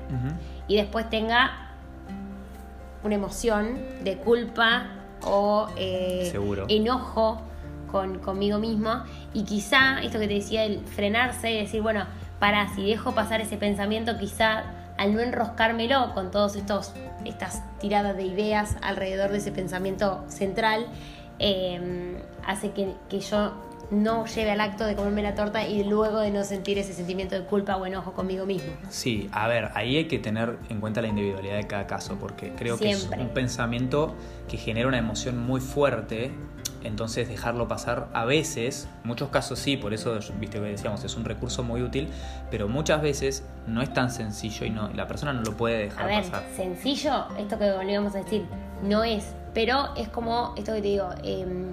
y 0.68 0.76
después 0.76 1.08
tenga 1.08 1.70
una 3.02 3.14
emoción 3.14 3.78
de 4.02 4.16
culpa 4.18 4.90
o 5.22 5.68
eh, 5.76 6.32
enojo 6.68 7.40
conmigo 8.22 8.58
mismo 8.58 9.04
y 9.32 9.44
quizá, 9.44 10.02
esto 10.02 10.18
que 10.18 10.28
te 10.28 10.34
decía, 10.34 10.64
el 10.64 10.80
frenarse 10.80 11.52
y 11.52 11.58
decir, 11.58 11.82
bueno, 11.82 12.06
para, 12.38 12.68
si 12.74 12.86
dejo 12.86 13.14
pasar 13.14 13.40
ese 13.40 13.56
pensamiento, 13.56 14.18
quizá 14.18 14.64
al 14.96 15.14
no 15.14 15.20
enroscármelo 15.20 16.12
con 16.14 16.30
todos 16.30 16.56
estos 16.56 16.92
estas 17.24 17.62
tiradas 17.78 18.16
de 18.16 18.24
ideas 18.24 18.76
alrededor 18.82 19.30
de 19.30 19.38
ese 19.38 19.50
pensamiento 19.50 20.24
central, 20.28 20.86
em, 21.38 22.16
hace 22.46 22.70
que, 22.72 22.94
que 23.08 23.20
yo 23.20 23.52
no 23.90 24.26
lleve 24.26 24.50
al 24.50 24.60
acto 24.60 24.84
de 24.84 24.94
comerme 24.94 25.22
la 25.22 25.34
torta 25.34 25.66
y 25.66 25.84
luego 25.84 26.20
de 26.20 26.30
no 26.30 26.44
sentir 26.44 26.78
ese 26.78 26.92
sentimiento 26.92 27.34
de 27.34 27.44
culpa 27.44 27.76
o 27.76 27.86
enojo 27.86 28.12
conmigo 28.12 28.46
mismo. 28.46 28.72
Sí, 28.88 29.28
a 29.32 29.48
ver, 29.48 29.70
ahí 29.74 29.96
hay 29.96 30.08
que 30.08 30.18
tener 30.18 30.58
en 30.68 30.80
cuenta 30.80 31.02
la 31.02 31.08
individualidad 31.08 31.56
de 31.56 31.66
cada 31.66 31.86
caso, 31.86 32.16
porque 32.18 32.52
creo 32.56 32.78
que 32.78 32.90
es 32.90 33.08
un 33.18 33.28
pensamiento 33.28 34.14
que 34.48 34.56
genera 34.56 34.88
una 34.88 34.98
emoción 34.98 35.38
muy 35.38 35.60
fuerte 35.60 36.32
entonces 36.84 37.28
dejarlo 37.28 37.66
pasar 37.66 38.08
a 38.12 38.24
veces, 38.24 38.88
muchos 39.02 39.30
casos 39.30 39.58
sí, 39.58 39.76
por 39.76 39.94
eso 39.94 40.18
viste 40.38 40.60
que 40.60 40.64
decíamos, 40.64 41.02
es 41.02 41.16
un 41.16 41.24
recurso 41.24 41.62
muy 41.62 41.82
útil, 41.82 42.08
pero 42.50 42.68
muchas 42.68 43.02
veces 43.02 43.44
no 43.66 43.82
es 43.82 43.92
tan 43.92 44.10
sencillo 44.10 44.66
y 44.66 44.70
no 44.70 44.88
la 44.90 45.08
persona 45.08 45.32
no 45.32 45.42
lo 45.42 45.56
puede 45.56 45.78
dejar 45.78 46.04
a 46.04 46.06
ver, 46.06 46.24
pasar. 46.24 46.44
Sencillo, 46.54 47.26
esto 47.38 47.58
que 47.58 47.72
volvíamos 47.72 48.14
a 48.14 48.18
decir, 48.18 48.44
no 48.82 49.02
es, 49.02 49.32
pero 49.54 49.94
es 49.96 50.08
como 50.08 50.54
esto 50.56 50.74
que 50.74 50.82
te 50.82 50.88
digo, 50.88 51.10
em, 51.22 51.72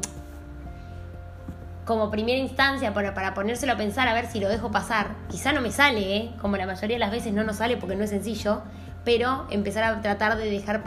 como 1.86 2.10
primera 2.10 2.38
instancia 2.38 2.94
para, 2.94 3.14
para 3.14 3.34
ponérselo 3.34 3.74
a 3.74 3.78
pensar 3.78 4.08
a 4.08 4.14
ver 4.14 4.28
si 4.28 4.40
lo 4.40 4.48
dejo 4.48 4.72
pasar. 4.72 5.16
Quizá 5.30 5.52
no 5.52 5.62
me 5.62 5.72
sale, 5.72 6.16
¿eh? 6.16 6.32
como 6.40 6.56
la 6.56 6.66
mayoría 6.66 6.96
de 6.96 7.00
las 7.00 7.12
veces 7.12 7.34
no 7.34 7.44
nos 7.44 7.58
sale 7.58 7.76
porque 7.76 7.96
no 7.96 8.04
es 8.06 8.12
sencillo, 8.12 8.62
pero 9.04 9.46
empezar 9.50 9.84
a 9.84 10.00
tratar 10.02 10.38
de 10.38 10.50
dejar 10.50 10.84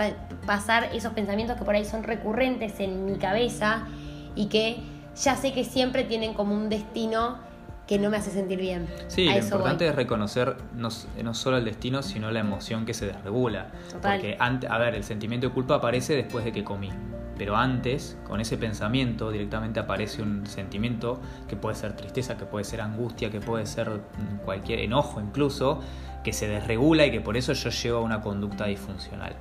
pasar 0.46 0.90
esos 0.94 1.12
pensamientos 1.12 1.58
que 1.58 1.64
por 1.64 1.74
ahí 1.74 1.84
son 1.84 2.04
recurrentes 2.04 2.78
en 2.80 3.04
mi 3.04 3.18
cabeza 3.18 3.86
y 4.34 4.46
que 4.46 4.78
ya 5.16 5.36
sé 5.36 5.52
que 5.52 5.64
siempre 5.64 6.04
tienen 6.04 6.34
como 6.34 6.54
un 6.54 6.68
destino 6.68 7.38
que 7.86 7.98
no 7.98 8.08
me 8.10 8.16
hace 8.16 8.30
sentir 8.30 8.58
bien. 8.58 8.86
Sí, 9.08 9.26
lo 9.26 9.36
importante 9.36 9.86
es 9.86 9.94
reconocer 9.94 10.56
no, 10.74 10.88
no, 11.22 11.34
solo 11.34 11.58
el 11.58 11.64
destino, 11.64 12.02
sino 12.02 12.30
la 12.30 12.40
emoción 12.40 12.86
que 12.86 12.94
se 12.94 13.06
desregula. 13.06 13.68
Porque, 13.92 14.36
antes, 14.38 14.70
a 14.70 14.78
ver, 14.78 14.94
el 14.94 15.04
sentimiento 15.04 15.48
de 15.48 15.52
culpa 15.52 15.76
aparece 15.76 16.16
después 16.16 16.44
de 16.44 16.52
que 16.52 16.64
comí. 16.64 16.90
Pero 17.36 17.56
antes, 17.56 18.16
con 18.26 18.40
ese 18.40 18.56
pensamiento, 18.56 19.30
directamente 19.30 19.80
aparece 19.80 20.22
un 20.22 20.46
sentimiento 20.46 21.20
que 21.48 21.56
puede 21.56 21.74
ser 21.74 21.94
tristeza, 21.94 22.36
que 22.38 22.44
puede 22.44 22.64
ser 22.64 22.80
angustia, 22.80 23.30
que 23.30 23.40
puede 23.40 23.66
ser 23.66 24.00
cualquier 24.44 24.78
enojo 24.78 25.20
incluso, 25.20 25.80
que 26.22 26.32
se 26.32 26.48
desregula 26.48 27.06
y 27.06 27.10
que 27.10 27.20
por 27.20 27.36
eso 27.36 27.52
yo 27.52 27.70
llevo 27.70 27.98
a 27.98 28.02
una 28.02 28.20
conducta 28.20 28.66
disfuncional. 28.66 29.34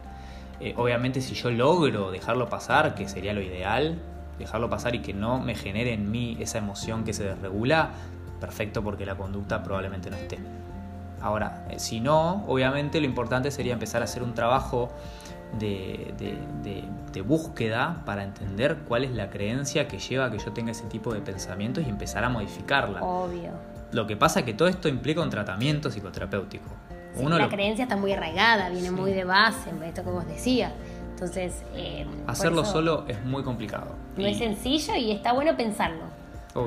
Eh, 0.59 0.73
obviamente 0.75 1.21
si 1.21 1.35
yo 1.35 1.51
logro 1.51 2.11
dejarlo 2.11 2.49
pasar, 2.49 2.95
que 2.95 3.07
sería 3.07 3.33
lo 3.33 3.41
ideal, 3.41 3.99
dejarlo 4.39 4.69
pasar 4.69 4.95
y 4.95 4.99
que 4.99 5.13
no 5.13 5.39
me 5.39 5.55
genere 5.55 5.93
en 5.93 6.11
mí 6.11 6.37
esa 6.39 6.57
emoción 6.57 7.03
que 7.03 7.13
se 7.13 7.23
desregula, 7.23 7.91
perfecto 8.39 8.83
porque 8.83 9.05
la 9.05 9.15
conducta 9.15 9.63
probablemente 9.63 10.09
no 10.09 10.17
esté. 10.17 10.39
Ahora, 11.21 11.65
eh, 11.69 11.79
si 11.79 11.99
no, 12.01 12.43
obviamente 12.47 12.99
lo 12.99 13.05
importante 13.05 13.49
sería 13.51 13.73
empezar 13.73 14.01
a 14.01 14.05
hacer 14.05 14.23
un 14.23 14.33
trabajo 14.33 14.91
de, 15.59 16.13
de, 17.11 17.21
búsqueda 17.21 18.01
para 18.05 18.23
entender 18.23 18.79
cuál 18.85 19.05
es 19.05 19.11
la 19.11 19.29
creencia 19.29 19.87
que 19.87 19.97
lleva 19.97 20.25
a 20.25 20.31
que 20.31 20.37
yo 20.37 20.51
tenga 20.51 20.71
ese 20.71 20.83
tipo 20.85 21.13
de 21.13 21.21
pensamientos 21.21 21.85
y 21.85 21.89
empezar 21.89 22.25
a 22.25 22.29
modificarla. 22.29 23.01
Obvio. 23.01 23.51
Lo 23.93 24.05
que 24.05 24.17
pasa 24.17 24.39
es 24.39 24.45
que 24.45 24.53
todo 24.53 24.67
esto 24.67 24.89
implica 24.89 25.21
un 25.21 25.29
tratamiento 25.29 25.89
psicoterapéutico. 25.89 26.65
la 27.15 27.47
creencia 27.47 27.83
está 27.83 27.95
muy 27.95 28.11
arraigada, 28.11 28.69
viene 28.69 28.91
muy 28.91 29.13
de 29.13 29.23
base, 29.23 29.69
esto 29.85 30.03
que 30.03 30.09
vos 30.09 30.27
decías. 30.27 30.73
Entonces... 31.23 31.63
Eh, 31.73 32.05
Hacerlo 32.27 32.65
solo 32.65 33.05
es 33.07 33.23
muy 33.23 33.43
complicado. 33.43 33.95
No 34.17 34.25
es 34.25 34.37
sencillo 34.37 34.95
y 34.95 35.11
está 35.11 35.31
bueno 35.31 35.55
pensarlo. 35.55 36.03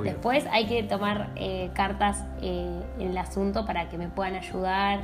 Después 0.03 0.45
hay 0.51 0.67
que 0.67 0.83
tomar 0.83 1.29
eh, 1.37 1.71
cartas 1.75 2.25
eh, 2.41 2.81
en 2.99 3.11
el 3.11 3.19
asunto 3.19 3.67
para 3.67 3.89
que 3.89 3.99
me 3.99 4.09
puedan 4.09 4.35
ayudar 4.35 5.01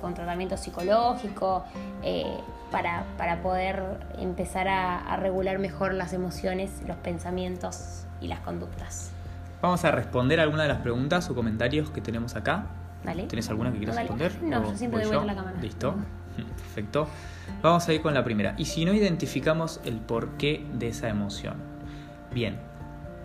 con 0.00 0.14
tratamiento 0.14 0.56
psicológico, 0.56 1.64
para, 2.70 3.04
para, 3.18 3.42
poder 3.42 3.82
empezar 4.16 4.68
a, 4.68 5.16
regular 5.16 5.58
mejor 5.58 5.92
las 5.92 6.12
emociones, 6.12 6.70
los 6.86 6.96
pensamientos 6.98 8.04
y 8.20 8.28
las 8.28 8.38
conductas. 8.40 9.10
Vamos 9.60 9.84
a 9.84 9.90
responder 9.90 10.38
algunas 10.38 10.68
de 10.68 10.72
las 10.72 10.82
preguntas 10.82 11.28
o 11.30 11.34
comentarios 11.34 11.90
que 11.90 12.00
tenemos 12.00 12.36
acá. 12.36 12.66
Dale. 13.02 13.24
¿Tenés 13.24 13.48
alguna 13.48 13.72
que 13.72 13.78
quieras 13.78 13.96
responder? 13.96 14.40
No, 14.40 14.62
yo 14.70 14.76
siempre 14.76 15.00
doy 15.00 15.08
vuelta 15.08 15.26
la 15.26 15.34
cámara. 15.34 15.60
Listo. 15.60 15.96
Perfecto. 16.44 17.08
Vamos 17.62 17.88
a 17.88 17.94
ir 17.94 18.02
con 18.02 18.14
la 18.14 18.24
primera. 18.24 18.54
Y 18.58 18.66
si 18.66 18.84
no 18.84 18.92
identificamos 18.92 19.80
el 19.84 19.96
porqué 19.96 20.64
de 20.74 20.88
esa 20.88 21.08
emoción. 21.08 21.54
Bien, 22.32 22.58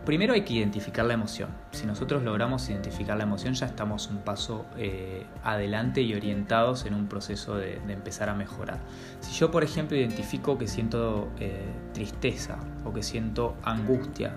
primero 0.06 0.34
hay 0.34 0.42
que 0.42 0.54
identificar 0.54 1.06
la 1.06 1.14
emoción. 1.14 1.50
Si 1.72 1.86
nosotros 1.86 2.24
logramos 2.24 2.70
identificar 2.70 3.18
la 3.18 3.24
emoción 3.24 3.54
ya 3.54 3.66
estamos 3.66 4.08
un 4.08 4.20
paso 4.20 4.66
eh, 4.78 5.26
adelante 5.44 6.02
y 6.02 6.14
orientados 6.14 6.86
en 6.86 6.94
un 6.94 7.08
proceso 7.08 7.58
de, 7.58 7.82
empezar 7.88 8.30
a 8.30 8.34
mejorar. 8.34 8.80
Si 9.20 9.34
yo, 9.34 9.52
por 9.52 9.64
ejemplo, 9.64 9.98
identifico 9.98 10.58
que 10.58 10.68
siento 10.68 11.30
eh, 11.40 11.66
tristeza 11.94 12.58
o 12.86 12.94
que 12.94 13.04
siento 13.04 13.56
angustia 13.64 14.34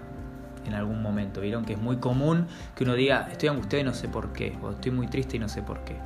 en 0.66 0.74
algún 0.74 1.02
momento, 1.02 1.40
vieron 1.40 1.64
que 1.64 1.74
es 1.74 1.78
muy 1.78 1.98
común 1.98 2.46
que 2.74 2.84
uno 2.84 2.94
diga 2.94 3.28
estoy 3.30 3.50
angustiado 3.50 3.82
y 3.82 3.84
no 3.84 3.94
sé 3.94 4.08
por 4.08 4.32
qué, 4.32 4.56
o 4.62 4.70
estoy 4.70 4.92
muy 4.92 5.06
triste 5.08 5.36
y 5.36 5.40
no 5.40 5.48
sé 5.48 5.62
por 5.62 5.84
qué. 5.84 5.96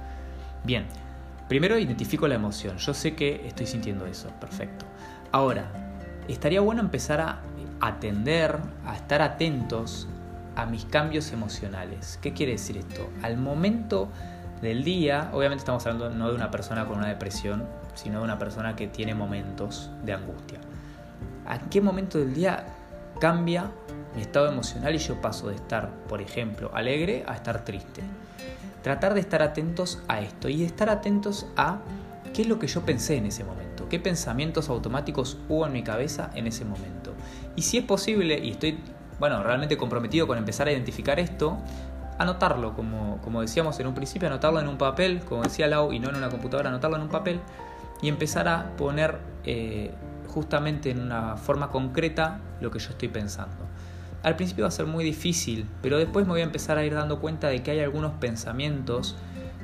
Bien, 0.64 0.86
primero 1.48 1.78
identifico 1.78 2.28
la 2.28 2.34
emoción, 2.34 2.76
yo 2.76 2.94
sé 2.94 3.14
que 3.14 3.46
estoy 3.46 3.66
sintiendo 3.66 4.06
eso, 4.06 4.28
perfecto. 4.40 4.84
Ahora, 5.32 5.70
estaría 6.28 6.60
bueno 6.60 6.80
empezar 6.80 7.20
a 7.20 7.40
atender, 7.80 8.58
a 8.84 8.94
estar 8.94 9.22
atentos 9.22 10.08
a 10.56 10.66
mis 10.66 10.84
cambios 10.84 11.32
emocionales. 11.32 12.18
¿Qué 12.20 12.32
quiere 12.32 12.52
decir 12.52 12.76
esto? 12.76 13.08
Al 13.22 13.36
momento 13.36 14.08
del 14.60 14.84
día, 14.84 15.30
obviamente 15.32 15.60
estamos 15.60 15.86
hablando 15.86 16.10
no 16.10 16.28
de 16.28 16.34
una 16.34 16.50
persona 16.50 16.84
con 16.84 16.98
una 16.98 17.08
depresión, 17.08 17.64
sino 17.94 18.18
de 18.18 18.24
una 18.24 18.38
persona 18.38 18.76
que 18.76 18.88
tiene 18.88 19.14
momentos 19.14 19.90
de 20.04 20.12
angustia. 20.12 20.58
¿A 21.46 21.58
qué 21.58 21.80
momento 21.80 22.18
del 22.18 22.34
día 22.34 22.66
cambia 23.20 23.70
mi 24.14 24.22
estado 24.22 24.48
emocional 24.50 24.94
y 24.94 24.98
yo 24.98 25.20
paso 25.20 25.48
de 25.48 25.54
estar, 25.54 25.90
por 26.08 26.20
ejemplo, 26.20 26.70
alegre 26.74 27.24
a 27.26 27.34
estar 27.34 27.64
triste? 27.64 28.02
Tratar 28.82 29.14
de 29.14 29.20
estar 29.20 29.42
atentos 29.42 30.02
a 30.08 30.20
esto 30.20 30.48
y 30.48 30.58
de 30.58 30.66
estar 30.66 30.88
atentos 30.88 31.46
a 31.56 31.80
qué 32.32 32.42
es 32.42 32.48
lo 32.48 32.58
que 32.58 32.66
yo 32.66 32.82
pensé 32.82 33.16
en 33.16 33.26
ese 33.26 33.44
momento, 33.44 33.88
qué 33.88 33.98
pensamientos 33.98 34.68
automáticos 34.68 35.38
hubo 35.48 35.66
en 35.66 35.72
mi 35.72 35.82
cabeza 35.82 36.30
en 36.34 36.46
ese 36.46 36.64
momento. 36.64 37.12
Y 37.56 37.62
si 37.62 37.78
es 37.78 37.84
posible, 37.84 38.38
y 38.38 38.50
estoy, 38.50 38.78
bueno, 39.18 39.42
realmente 39.42 39.76
comprometido 39.76 40.26
con 40.26 40.38
empezar 40.38 40.68
a 40.68 40.72
identificar 40.72 41.18
esto, 41.18 41.58
anotarlo, 42.18 42.74
como, 42.74 43.18
como 43.22 43.40
decíamos 43.40 43.78
en 43.80 43.86
un 43.86 43.94
principio, 43.94 44.28
anotarlo 44.28 44.60
en 44.60 44.68
un 44.68 44.78
papel, 44.78 45.20
como 45.20 45.42
decía 45.42 45.66
Lau, 45.66 45.92
y 45.92 46.00
no 46.00 46.10
en 46.10 46.16
una 46.16 46.28
computadora, 46.28 46.68
anotarlo 46.68 46.96
en 46.96 47.02
un 47.02 47.08
papel 47.08 47.40
y 48.02 48.08
empezar 48.08 48.48
a 48.48 48.76
poner 48.76 49.18
eh, 49.44 49.92
justamente 50.28 50.90
en 50.90 51.00
una 51.00 51.36
forma 51.36 51.70
concreta 51.70 52.40
lo 52.60 52.70
que 52.70 52.78
yo 52.78 52.90
estoy 52.90 53.08
pensando. 53.08 53.67
Al 54.22 54.36
principio 54.36 54.64
va 54.64 54.68
a 54.68 54.72
ser 54.72 54.86
muy 54.86 55.04
difícil, 55.04 55.66
pero 55.80 55.98
después 55.98 56.26
me 56.26 56.32
voy 56.32 56.40
a 56.40 56.44
empezar 56.44 56.76
a 56.76 56.84
ir 56.84 56.94
dando 56.94 57.20
cuenta 57.20 57.48
de 57.48 57.62
que 57.62 57.70
hay 57.70 57.80
algunos 57.80 58.12
pensamientos 58.14 59.16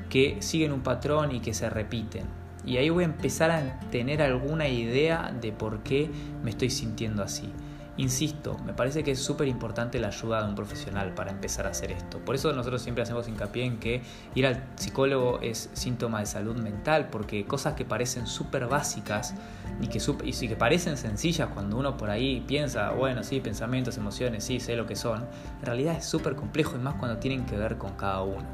que 0.09 0.37
siguen 0.41 0.73
un 0.73 0.83
patrón 0.83 1.33
y 1.33 1.41
que 1.41 1.55
se 1.55 1.69
repiten. 1.69 2.25
Y 2.65 2.77
ahí 2.77 2.89
voy 2.89 3.05
a 3.05 3.07
empezar 3.07 3.51
a 3.51 3.81
tener 3.91 4.23
alguna 4.23 4.69
idea 4.69 5.35
de 5.39 5.53
por 5.53 5.83
qué 5.83 6.11
me 6.43 6.51
estoy 6.51 6.71
sintiendo 6.71 7.23
así. 7.23 7.53
Insisto, 7.97 8.59
me 8.67 8.73
parece 8.73 9.05
que 9.05 9.13
es 9.13 9.21
súper 9.21 9.47
importante 9.47 10.01
la 10.01 10.09
ayuda 10.09 10.43
de 10.43 10.49
un 10.49 10.57
profesional 10.57 11.15
para 11.15 11.31
empezar 11.31 11.67
a 11.67 11.71
hacer 11.71 11.93
esto. 11.93 12.19
Por 12.19 12.35
eso 12.35 12.53
nosotros 12.53 12.83
siempre 12.83 13.03
hacemos 13.05 13.29
hincapié 13.29 13.65
en 13.65 13.79
que 13.79 14.03
ir 14.35 14.47
al 14.49 14.65
psicólogo 14.75 15.39
es 15.41 15.71
síntoma 15.75 16.19
de 16.19 16.27
salud 16.27 16.57
mental, 16.57 17.09
porque 17.11 17.45
cosas 17.47 17.75
que 17.75 17.85
parecen 17.85 18.27
súper 18.27 18.67
básicas 18.67 19.35
y 19.81 19.87
que, 19.87 20.01
y 20.25 20.49
que 20.49 20.57
parecen 20.57 20.97
sencillas 20.97 21.51
cuando 21.55 21.77
uno 21.77 21.97
por 21.97 22.11
ahí 22.11 22.43
piensa, 22.49 22.91
bueno, 22.91 23.23
sí, 23.23 23.39
pensamientos, 23.39 23.97
emociones, 23.97 24.43
sí, 24.43 24.59
sé 24.59 24.75
lo 24.75 24.87
que 24.87 24.97
son, 24.97 25.25
en 25.61 25.67
realidad 25.67 25.97
es 25.97 26.05
súper 26.05 26.35
complejo 26.35 26.75
y 26.75 26.81
más 26.81 26.95
cuando 26.95 27.19
tienen 27.19 27.47
que 27.47 27.57
ver 27.57 27.79
con 27.79 27.93
cada 27.93 28.23
uno. 28.23 28.45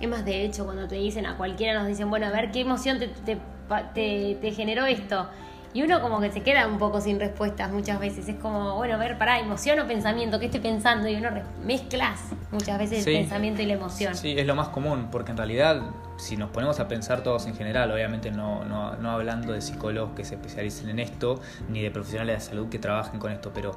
Es 0.00 0.08
más, 0.08 0.24
de 0.24 0.44
hecho, 0.44 0.64
cuando 0.64 0.86
te 0.86 0.96
dicen 0.96 1.26
a 1.26 1.36
cualquiera, 1.36 1.80
nos 1.80 1.88
dicen, 1.88 2.10
bueno, 2.10 2.26
a 2.26 2.30
ver, 2.30 2.52
¿qué 2.52 2.60
emoción 2.60 3.00
te, 3.00 3.08
te, 3.08 4.38
te 4.40 4.52
generó 4.52 4.86
esto? 4.86 5.28
Y 5.74 5.82
uno 5.82 6.00
como 6.00 6.20
que 6.20 6.30
se 6.30 6.42
queda 6.42 6.68
un 6.68 6.78
poco 6.78 7.00
sin 7.00 7.18
respuestas 7.18 7.72
muchas 7.72 7.98
veces. 7.98 8.28
Es 8.28 8.36
como, 8.36 8.76
bueno, 8.76 8.94
a 8.94 8.96
ver, 8.96 9.18
pará, 9.18 9.40
emoción 9.40 9.80
o 9.80 9.88
pensamiento, 9.88 10.38
¿qué 10.38 10.46
estoy 10.46 10.60
pensando? 10.60 11.08
Y 11.08 11.16
uno 11.16 11.30
mezclas 11.64 12.20
muchas 12.52 12.78
veces 12.78 13.04
el 13.04 13.12
pensamiento 13.12 13.60
y 13.60 13.66
la 13.66 13.74
emoción. 13.74 14.14
Sí, 14.14 14.34
es 14.38 14.46
lo 14.46 14.54
más 14.54 14.68
común, 14.68 15.08
porque 15.10 15.32
en 15.32 15.36
realidad, 15.36 15.82
si 16.16 16.36
nos 16.36 16.50
ponemos 16.50 16.78
a 16.78 16.86
pensar 16.86 17.24
todos 17.24 17.46
en 17.46 17.56
general, 17.56 17.90
obviamente 17.90 18.30
no, 18.30 18.64
no, 18.64 18.94
no 18.98 19.10
hablando 19.10 19.52
de 19.52 19.60
psicólogos 19.60 20.14
que 20.14 20.24
se 20.24 20.36
especialicen 20.36 20.90
en 20.90 21.00
esto, 21.00 21.40
ni 21.68 21.82
de 21.82 21.90
profesionales 21.90 22.44
de 22.44 22.50
salud 22.50 22.68
que 22.68 22.78
trabajen 22.78 23.18
con 23.18 23.32
esto, 23.32 23.50
pero 23.52 23.76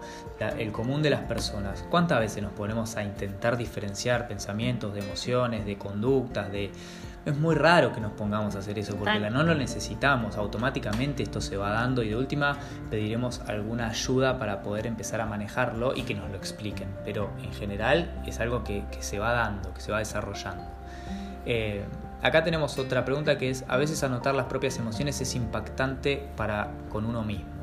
el 0.60 0.72
común 0.72 1.02
de 1.02 1.10
las 1.10 1.22
personas, 1.22 1.84
¿cuántas 1.90 2.20
veces 2.20 2.44
nos 2.44 2.52
ponemos 2.52 2.96
a 2.96 3.04
intentar 3.04 3.58
diferenciar 3.58 4.28
pensamientos 4.28 4.94
de 4.94 5.00
emociones, 5.00 5.66
de 5.66 5.80
conductas, 5.80 6.52
de 6.52 6.70
es 7.26 7.38
muy 7.38 7.56
raro 7.56 7.92
que 7.92 8.00
nos 8.00 8.14
pongamos 8.14 8.56
a 8.56 8.60
hacer 8.60 8.80
eso 8.80 8.96
porque 8.96 9.20
la 9.20 9.30
no 9.30 9.44
lo 9.44 9.54
necesitamos, 9.54 10.38
automáticamente 10.38 11.24
esto 11.24 11.42
se 11.42 11.58
va 11.58 11.72
dando 11.72 12.02
y 12.04 12.10
de 12.10 12.16
última 12.16 12.58
pediremos 12.90 13.42
alguna 13.48 13.90
ayuda 13.90 14.40
para 14.40 14.62
poder 14.62 14.88
empezar 14.88 15.20
a 15.22 15.26
manejarlo 15.26 15.94
y 15.96 16.04
que 16.04 16.14
nos 16.14 16.30
lo 16.30 16.38
expliquen, 16.38 16.88
pero 17.04 17.30
en 17.44 17.52
general 17.54 18.22
es 18.26 18.40
algo 18.40 18.64
que, 18.64 18.84
se 19.00 19.20
va 19.20 19.34
dando, 19.34 19.74
que 19.74 19.82
se 19.82 19.92
va 19.92 20.00
desarrollando. 20.00 20.64
Eh, 21.46 21.84
acá 22.22 22.44
tenemos 22.44 22.78
otra 22.80 23.04
pregunta 23.04 23.38
que 23.38 23.50
es, 23.50 23.66
a 23.68 23.78
veces 23.78 24.04
anotar 24.04 24.34
las 24.34 24.46
propias 24.46 24.78
emociones 24.78 25.20
es 25.20 25.36
impactante 25.36 26.30
para 26.36 26.72
con 26.90 27.06
uno 27.06 27.24
mismo. 27.24 27.57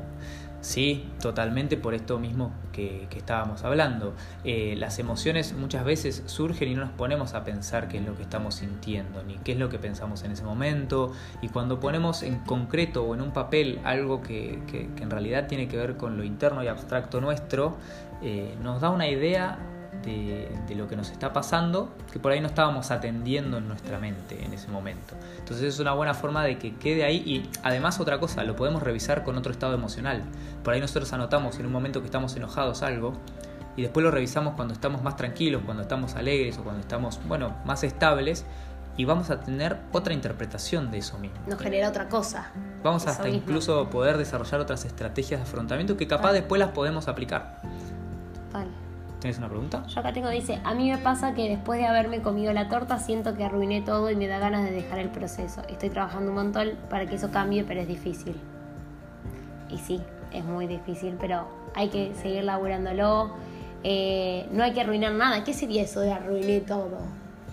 Sí, 0.65 1.05
totalmente 1.21 1.77
por 1.77 1.93
esto 1.93 2.17
mismo 2.17 2.51
que, 2.73 3.07
estábamos 3.15 3.63
hablando. 3.63 4.15
Eh, 4.43 4.73
las 4.79 4.97
emociones 4.97 5.53
muchas 5.53 5.85
veces 5.85 6.23
surgen 6.25 6.69
y 6.69 6.73
no 6.73 6.85
nos 6.85 6.91
ponemos 6.93 7.35
a 7.35 7.43
pensar 7.43 7.87
qué 7.87 7.99
es 7.99 8.03
lo 8.03 8.15
que 8.15 8.23
estamos 8.23 8.55
sintiendo, 8.55 9.21
ni 9.21 9.37
qué 9.37 9.51
es 9.51 9.59
lo 9.59 9.69
que 9.69 9.77
pensamos 9.77 10.23
en 10.23 10.31
ese 10.31 10.43
momento. 10.43 11.13
Y 11.43 11.49
cuando 11.49 11.79
ponemos 11.79 12.23
en 12.23 12.39
concreto 12.39 13.03
o 13.03 13.13
en 13.13 13.21
un 13.21 13.31
papel 13.31 13.79
algo 13.83 14.23
que, 14.23 14.59
en 14.73 15.11
realidad 15.11 15.45
tiene 15.47 15.67
que 15.67 15.77
ver 15.77 15.97
con 15.97 16.17
lo 16.17 16.23
interno 16.23 16.63
y 16.63 16.67
abstracto 16.67 17.21
nuestro, 17.21 17.77
eh, 18.23 18.55
nos 18.63 18.81
da 18.81 18.89
una 18.89 19.07
idea 19.07 19.59
de, 20.05 20.75
lo 20.75 20.87
que 20.87 20.95
nos 20.95 21.09
está 21.09 21.33
pasando 21.33 21.93
que 22.11 22.19
por 22.19 22.31
ahí 22.31 22.39
no 22.39 22.47
estábamos 22.47 22.91
atendiendo 22.91 23.57
en 23.57 23.67
nuestra 23.67 23.99
mente 23.99 24.43
en 24.43 24.53
ese 24.53 24.67
momento. 24.69 25.15
Entonces 25.39 25.73
es 25.73 25.79
una 25.79 25.93
buena 25.93 26.13
forma 26.13 26.43
de 26.43 26.57
que 26.57 26.75
quede 26.75 27.03
ahí 27.03 27.17
y 27.25 27.49
además 27.63 27.99
otra 27.99 28.19
cosa, 28.19 28.43
lo 28.43 28.55
podemos 28.55 28.83
revisar 28.83 29.23
con 29.23 29.37
otro 29.37 29.51
estado 29.51 29.73
emocional. 29.73 30.23
Por 30.63 30.73
ahí 30.73 30.79
nosotros 30.79 31.11
anotamos 31.13 31.59
en 31.59 31.65
un 31.65 31.71
momento 31.71 31.99
que 32.01 32.05
estamos 32.05 32.35
enojados 32.35 32.83
algo 32.83 33.13
y 33.75 33.81
después 33.81 34.03
lo 34.03 34.11
revisamos 34.11 34.53
cuando 34.55 34.73
estamos 34.73 35.03
más 35.03 35.17
tranquilos, 35.17 35.61
cuando 35.65 35.83
estamos 35.83 36.15
alegres 36.15 36.57
o 36.57 36.63
cuando 36.63 36.81
estamos, 36.81 37.19
bueno, 37.27 37.55
más 37.65 37.83
estables 37.83 38.45
y 38.97 39.05
vamos 39.05 39.29
a 39.29 39.41
tener 39.41 39.77
otra 39.91 40.13
interpretación 40.13 40.91
de 40.91 40.99
eso 40.99 41.17
mismo. 41.17 41.37
Nos 41.47 41.59
genera 41.59 41.89
otra 41.89 42.07
cosa. 42.07 42.51
Vamos 42.83 43.05
hasta 43.07 43.27
incluso 43.27 43.89
poder 43.89 44.17
desarrollar 44.17 44.61
otras 44.61 44.85
estrategias 44.85 45.41
de 45.41 45.43
afrontamiento 45.43 45.97
que 45.97 46.07
capaz 46.07 46.33
después 46.33 46.59
las 46.59 46.71
podemos 46.71 47.07
aplicar. 47.07 47.61
¿Tienes 49.19 49.37
una 49.37 49.49
pregunta? 49.49 49.85
Yo 49.87 49.99
acá 49.99 50.13
tengo, 50.13 50.29
dice, 50.29 50.59
a 50.63 50.73
mí 50.73 50.91
me 50.91 50.97
pasa 50.97 51.33
que 51.33 51.49
después 51.49 51.79
de 51.79 51.85
haberme 51.85 52.21
comido 52.21 52.53
la 52.53 52.69
torta 52.69 52.99
siento 52.99 53.35
que 53.35 53.43
arruiné 53.43 53.81
todo 53.81 54.11
y 54.11 54.15
me 54.15 54.27
da 54.27 54.39
ganas 54.39 54.63
de 54.63 54.71
dejar 54.71 54.99
el 54.99 55.09
proceso. 55.09 55.61
Estoy 55.69 55.89
trabajando 55.89 56.29
un 56.29 56.35
montón 56.35 56.71
para 56.89 57.05
que 57.05 57.15
eso 57.15 57.31
cambie, 57.31 57.63
pero 57.63 57.81
es 57.81 57.87
difícil. 57.87 58.35
Y 59.69 59.77
sí, 59.77 60.01
es 60.31 60.43
muy 60.43 60.67
difícil, 60.67 61.15
pero 61.19 61.47
hay 61.73 61.89
que 61.89 62.13
seguir 62.15 62.43
laburándolo. 62.43 63.31
Eh, 63.83 64.47
no 64.51 64.63
hay 64.63 64.73
que 64.73 64.81
arruinar 64.81 65.13
nada. 65.13 65.43
¿Qué 65.43 65.53
sería 65.53 65.83
eso 65.83 66.01
de 66.01 66.11
arruiné 66.11 66.59
todo? 66.59 66.99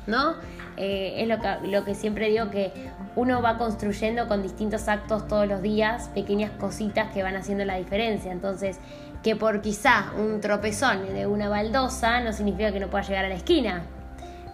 ¿No? 0.07 0.35
Eh, 0.77 1.23
es 1.23 1.29
lo 1.29 1.39
que, 1.39 1.69
lo 1.69 1.85
que 1.85 1.95
siempre 1.95 2.29
digo 2.29 2.51
que 2.51 2.73
uno 3.15 3.43
va 3.43 3.59
construyendo 3.59 4.27
con 4.27 4.43
distintos 4.43 4.89
actos 4.89 5.29
todos 5.29 5.47
los 5.47 5.63
días, 5.63 6.09
pequeñas 6.15 6.51
cositas 6.53 7.13
que 7.13 7.23
van 7.23 7.37
haciendo 7.37 7.65
la 7.65 7.77
diferencia. 7.77 8.33
Entonces, 8.33 8.81
que 9.23 9.37
por 9.37 9.61
quizá 9.61 10.13
un 10.19 10.41
tropezón 10.41 11.15
de 11.15 11.27
una 11.27 11.49
baldosa 11.49 12.21
no 12.21 12.33
significa 12.33 12.73
que 12.73 12.81
no 12.81 12.89
pueda 12.89 13.05
llegar 13.05 13.25
a 13.25 13.29
la 13.29 13.37
esquina. 13.37 13.83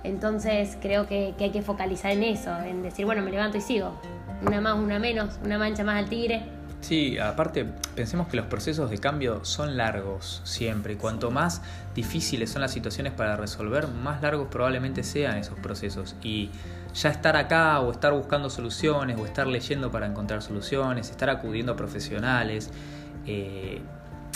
Entonces 0.04 0.76
creo 0.80 1.06
que, 1.06 1.34
hay 1.38 1.50
que 1.50 1.62
focalizar 1.62 2.12
en 2.12 2.22
eso, 2.22 2.56
en 2.60 2.82
decir, 2.82 3.04
bueno, 3.04 3.22
me 3.22 3.30
levanto 3.30 3.58
y 3.58 3.60
sigo. 3.60 4.00
Una 4.46 4.60
más, 4.60 4.78
una 4.78 4.98
menos, 4.98 5.38
una 5.44 5.58
mancha 5.58 5.84
más 5.84 5.96
al 5.96 6.08
tigre. 6.08 6.42
Sí, 6.80 7.18
aparte, 7.18 7.66
pensemos 7.96 8.28
que 8.28 8.36
los 8.36 8.46
procesos 8.46 8.88
de 8.88 8.98
cambio 8.98 9.44
son 9.44 9.76
largos 9.76 10.40
siempre. 10.44 10.96
Cuanto 10.96 11.32
más 11.32 11.60
difíciles 11.94 12.50
son 12.50 12.62
las 12.62 12.70
situaciones 12.70 13.12
para 13.12 13.36
resolver, 13.36 13.88
más 13.88 14.22
largos 14.22 14.46
probablemente 14.48 15.02
sean 15.02 15.38
esos 15.38 15.58
procesos. 15.58 16.14
Y 16.22 16.50
ya 16.94 17.10
estar 17.10 17.36
acá 17.36 17.80
o 17.80 17.90
estar 17.90 18.12
buscando 18.12 18.48
soluciones 18.48 19.18
o 19.18 19.26
estar 19.26 19.48
leyendo 19.48 19.90
para 19.90 20.06
encontrar 20.06 20.40
soluciones, 20.40 21.10
estar 21.10 21.30
acudiendo 21.30 21.72
a 21.72 21.76
profesionales, 21.76 22.70
eh, 23.26 23.82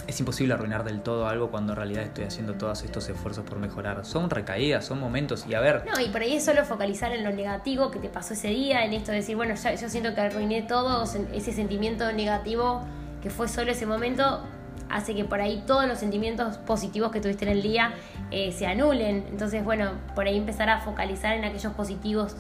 es 0.07 0.19
imposible 0.21 0.55
arruinar 0.55 0.85
del 0.85 1.01
todo 1.01 1.29
algo 1.29 1.51
cuando 1.51 1.73
en 1.73 1.77
realidad 1.77 2.03
estoy 2.05 2.25
haciendo 2.25 2.55
todos 2.55 2.83
estos 2.83 3.09
esfuerzos 3.09 3.45
por 3.45 3.59
mejorar. 3.59 4.05
Son 4.05 4.31
recaídas, 4.31 4.85
son 4.85 5.01
momentos 5.01 5.47
y 5.49 5.55
a 5.55 5.61
ver. 5.61 5.85
No, 5.87 6.01
y 6.01 6.09
por 6.09 6.23
ahí 6.23 6.35
es 6.37 6.45
solo 6.45 6.65
focalizar 6.65 7.13
en 7.13 7.25
lo 7.25 7.31
negativo 7.31 7.91
que 7.91 7.99
te 7.99 8.09
pasó 8.09 8.35
ese 8.35 8.49
día, 8.49 8.85
en 8.85 8.93
esto 8.93 9.13
de 9.13 9.19
decir, 9.19 9.37
bueno, 9.37 9.55
ya, 9.55 9.75
yo 9.75 9.89
siento 9.89 10.15
que 10.15 10.21
arruiné 10.21 10.63
todo, 10.63 11.05
ese 11.33 11.53
sentimiento 11.53 12.13
negativo 12.13 12.83
que 13.23 13.31
fue 13.31 13.49
solo 13.49 13.71
ese 13.71 13.87
momento 13.87 14.43
hace 14.91 15.15
que 15.15 15.25
por 15.25 15.41
ahí 15.41 15.63
todos 15.67 15.87
los 15.87 15.99
sentimientos 15.99 16.59
positivos 16.59 17.13
que 17.13 17.21
tuviste 17.21 17.45
en 17.45 17.53
el 17.53 17.63
día 17.63 17.95
eh, 18.31 18.53
se 18.53 18.67
anulen. 18.67 19.25
Entonces, 19.31 19.65
bueno, 19.65 19.93
por 20.15 20.27
ahí 20.27 20.37
empezar 20.37 20.69
a 20.69 20.81
focalizar 20.81 21.35
en 21.35 21.45
aquellos 21.45 21.73
positivos 21.73 22.37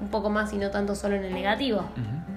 un 0.00 0.08
poco 0.08 0.28
más 0.28 0.52
y 0.52 0.58
no 0.58 0.70
tanto 0.70 0.94
solo 0.94 1.16
en 1.16 1.24
el 1.24 1.32
negativo. 1.32 1.78
totalmente. 1.78 2.33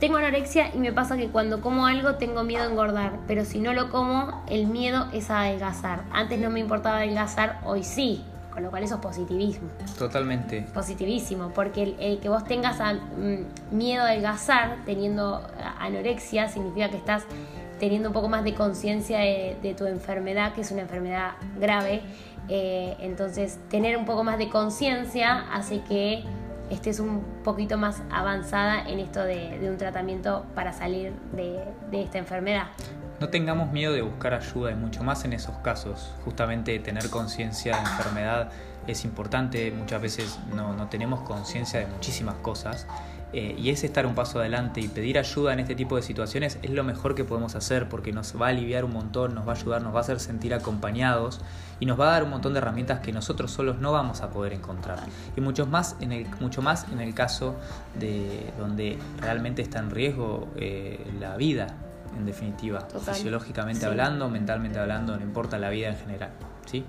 Tengo 0.00 0.16
anorexia 0.16 0.74
y 0.74 0.78
me 0.78 0.92
pasa 0.92 1.16
que 1.16 1.28
cuando 1.28 1.60
como 1.60 1.86
algo 1.86 2.14
tengo 2.14 2.42
miedo 2.42 2.64
a 2.64 2.66
engordar, 2.66 3.12
pero 3.26 3.44
si 3.44 3.60
no 3.60 3.74
lo 3.74 3.90
como, 3.90 4.42
el 4.48 4.66
miedo 4.66 5.06
es 5.12 5.30
a 5.30 5.42
adelgazar. 5.42 6.04
Antes 6.10 6.40
no 6.40 6.50
me 6.50 6.58
importaba 6.58 6.96
adelgazar, 6.96 7.60
hoy 7.64 7.84
sí. 7.84 8.24
Con 8.50 8.64
lo 8.64 8.70
cual 8.70 8.82
eso 8.82 8.96
es 8.96 9.00
positivismo. 9.00 9.68
Totalmente. 9.96 10.62
Positivísimo, 10.74 11.52
porque 11.54 11.94
el, 12.00 12.18
que 12.18 12.28
vos 12.28 12.42
tengas 12.42 12.78
mm, 12.80 13.76
miedo 13.76 14.02
a 14.02 14.08
adelgazar 14.08 14.78
teniendo 14.84 15.46
anorexia 15.78 16.48
significa 16.48 16.88
que 16.88 16.96
estás 16.96 17.22
teniendo 17.78 18.08
un 18.08 18.12
poco 18.12 18.28
más 18.28 18.42
de 18.42 18.54
conciencia 18.54 19.20
de, 19.20 19.74
tu 19.78 19.86
enfermedad, 19.86 20.52
que 20.52 20.62
es 20.62 20.72
una 20.72 20.82
enfermedad 20.82 21.32
grave. 21.60 22.02
Eh, 22.48 22.96
entonces, 22.98 23.60
tener 23.68 23.96
un 23.96 24.04
poco 24.04 24.24
más 24.24 24.36
de 24.36 24.48
conciencia 24.48 25.44
hace 25.52 25.82
que 25.82 26.24
estés 26.70 27.00
un 27.00 27.22
poquito 27.44 27.76
más 27.76 28.02
avanzada 28.10 28.88
en 28.88 28.98
esto 29.00 29.22
de, 29.24 29.58
un 29.68 29.76
tratamiento 29.76 30.46
para 30.54 30.72
salir 30.72 31.12
de, 31.32 31.62
esta 31.92 32.18
enfermedad. 32.18 32.68
No 33.20 33.28
tengamos 33.28 33.70
miedo 33.70 33.92
de 33.92 34.02
buscar 34.02 34.32
ayuda 34.32 34.70
y 34.70 34.74
mucho 34.74 35.02
más 35.04 35.24
en 35.24 35.34
esos 35.34 35.56
casos. 35.58 36.14
Justamente 36.24 36.78
tener 36.78 37.10
conciencia 37.10 37.76
de 37.76 37.82
enfermedad 37.82 38.50
es 38.86 39.04
importante. 39.04 39.70
Muchas 39.72 40.00
veces 40.00 40.38
no, 40.54 40.72
no 40.72 40.88
tenemos 40.88 41.20
conciencia 41.20 41.80
de 41.80 41.86
muchísimas 41.86 42.36
cosas 42.36 42.86
eh, 43.32 43.54
y 43.56 43.70
es 43.70 43.84
estar 43.84 44.06
un 44.06 44.14
paso 44.14 44.40
adelante 44.40 44.80
y 44.80 44.88
pedir 44.88 45.18
ayuda 45.18 45.52
en 45.52 45.60
este 45.60 45.76
tipo 45.76 45.94
de 45.94 46.02
situaciones 46.02 46.58
es 46.62 46.70
lo 46.70 46.82
mejor 46.82 47.14
que 47.14 47.24
podemos 47.24 47.54
hacer 47.54 47.88
porque 47.88 48.12
nos 48.12 48.40
va 48.40 48.46
a 48.46 48.48
aliviar 48.50 48.84
un 48.84 48.92
montón, 48.92 49.34
nos 49.34 49.46
va 49.46 49.52
a 49.52 49.56
ayudar, 49.56 49.82
nos 49.82 49.94
va 49.94 49.98
a 49.98 50.02
hacer 50.02 50.18
sentir 50.18 50.52
acompañados 50.52 51.40
y 51.78 51.86
nos 51.86 51.98
va 51.98 52.08
a 52.08 52.12
dar 52.12 52.24
un 52.24 52.30
montón 52.30 52.54
de 52.54 52.58
herramientas 52.58 53.00
que 53.00 53.12
nosotros 53.12 53.52
solos 53.52 53.78
no 53.78 53.92
vamos 53.92 54.20
a 54.22 54.30
poder 54.30 54.52
encontrar. 54.52 54.98
Y 55.36 55.40
mucho 55.40 55.66
más 55.66 55.96
en 56.00 56.12
el, 56.12 56.26
mucho 56.40 56.60
más 56.60 56.86
en 56.92 57.00
el 57.00 57.14
caso 57.14 57.54
de 57.98 58.52
donde 58.58 58.98
realmente 59.20 59.62
está 59.62 59.78
en 59.78 59.90
riesgo 59.90 60.48
eh, 60.56 60.98
la 61.20 61.36
vida, 61.36 61.68
en 62.16 62.26
definitiva, 62.26 62.80
fisiológicamente 62.80 63.86
hablando, 63.86 64.28
mentalmente 64.28 64.80
hablando, 64.80 65.16
no 65.16 65.22
importa 65.22 65.58
la 65.58 65.70
vida 65.70 65.88
en 65.88 65.96
general. 65.96 66.30
¿sí? 66.66 66.84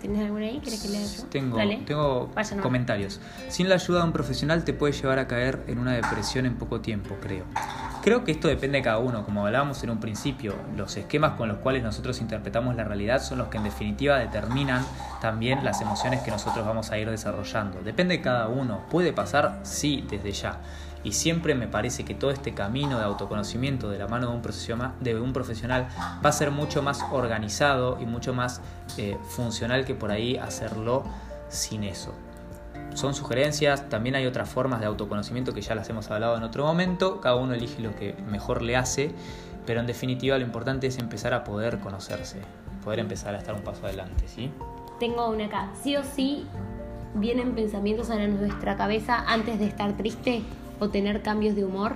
¿Tienes 0.00 0.24
alguna 0.24 0.46
ahí? 0.46 0.60
¿Quieres 0.62 0.82
que 0.82 0.88
lea 0.88 1.02
yo? 1.02 1.24
Tengo, 1.24 1.56
tengo 1.86 2.30
comentarios. 2.62 3.20
Sin 3.48 3.68
la 3.68 3.76
ayuda 3.76 4.00
de 4.00 4.04
un 4.06 4.12
profesional 4.12 4.64
te 4.64 4.72
puede 4.72 4.92
llevar 4.92 5.18
a 5.18 5.26
caer 5.26 5.64
en 5.66 5.78
una 5.78 5.92
depresión 5.92 6.46
en 6.46 6.56
poco 6.56 6.80
tiempo, 6.80 7.16
creo. 7.20 7.44
Creo 8.02 8.22
que 8.22 8.30
esto 8.30 8.46
depende 8.46 8.78
de 8.78 8.84
cada 8.84 8.98
uno, 8.98 9.24
como 9.24 9.44
hablábamos 9.46 9.82
en 9.82 9.90
un 9.90 9.98
principio, 9.98 10.54
los 10.76 10.96
esquemas 10.96 11.32
con 11.32 11.48
los 11.48 11.58
cuales 11.58 11.82
nosotros 11.82 12.20
interpretamos 12.20 12.76
la 12.76 12.84
realidad 12.84 13.20
son 13.20 13.38
los 13.38 13.48
que 13.48 13.56
en 13.56 13.64
definitiva 13.64 14.18
determinan 14.18 14.84
también 15.20 15.64
las 15.64 15.80
emociones 15.80 16.20
que 16.22 16.30
nosotros 16.30 16.64
vamos 16.64 16.92
a 16.92 16.98
ir 16.98 17.10
desarrollando. 17.10 17.80
Depende 17.82 18.18
de 18.18 18.22
cada 18.22 18.46
uno, 18.46 18.82
puede 18.90 19.12
pasar, 19.12 19.58
sí, 19.64 20.06
desde 20.08 20.30
ya. 20.30 20.60
Y 21.06 21.12
siempre 21.12 21.54
me 21.54 21.68
parece 21.68 22.04
que 22.04 22.14
todo 22.14 22.32
este 22.32 22.52
camino 22.52 22.98
de 22.98 23.04
autoconocimiento 23.04 23.88
de 23.88 23.96
la 23.96 24.08
mano 24.08 24.26
de 24.28 24.34
un, 25.20 25.32
profesional, 25.32 25.86
va 26.24 26.28
a 26.30 26.32
ser 26.32 26.50
mucho 26.50 26.82
más 26.82 27.00
organizado 27.12 27.96
y 28.00 28.06
mucho 28.06 28.34
más 28.34 28.60
eh, 28.98 29.16
funcional 29.28 29.84
que 29.84 29.94
por 29.94 30.10
ahí 30.10 30.36
hacerlo 30.36 31.04
sin 31.48 31.84
eso. 31.84 32.12
Son 32.94 33.14
sugerencias, 33.14 33.88
también 33.88 34.16
hay 34.16 34.26
otras 34.26 34.48
formas 34.48 34.80
de 34.80 34.86
autoconocimiento 34.86 35.54
que 35.54 35.60
ya 35.60 35.76
las 35.76 35.88
hemos 35.88 36.10
hablado 36.10 36.36
en 36.36 36.42
otro 36.42 36.64
momento, 36.64 37.20
cada 37.20 37.36
uno 37.36 37.54
elige 37.54 37.80
lo 37.82 37.94
que 37.94 38.14
mejor 38.28 38.60
le 38.62 38.74
hace, 38.76 39.12
pero 39.64 39.78
en 39.78 39.86
definitiva 39.86 40.36
lo 40.38 40.44
importante 40.44 40.88
es 40.88 40.98
empezar 40.98 41.34
a 41.34 41.44
poder 41.44 41.78
conocerse, 41.78 42.40
poder 42.82 42.98
empezar 42.98 43.32
a 43.36 43.38
estar 43.38 43.54
un 43.54 43.62
paso 43.62 43.86
adelante, 43.86 44.26
¿sí? 44.26 44.50
Tengo 44.98 45.28
una 45.28 45.44
acá, 45.44 45.70
sí 45.80 45.94
o 45.94 46.02
sí 46.02 46.48
vienen 47.14 47.54
pensamientos 47.54 48.10
a 48.10 48.16
nuestra 48.26 48.76
cabeza 48.76 49.22
antes 49.28 49.60
de 49.60 49.66
estar 49.66 49.96
triste 49.96 50.42
o 50.78 50.88
tener 50.88 51.22
cambios 51.22 51.56
de 51.56 51.64
humor? 51.64 51.94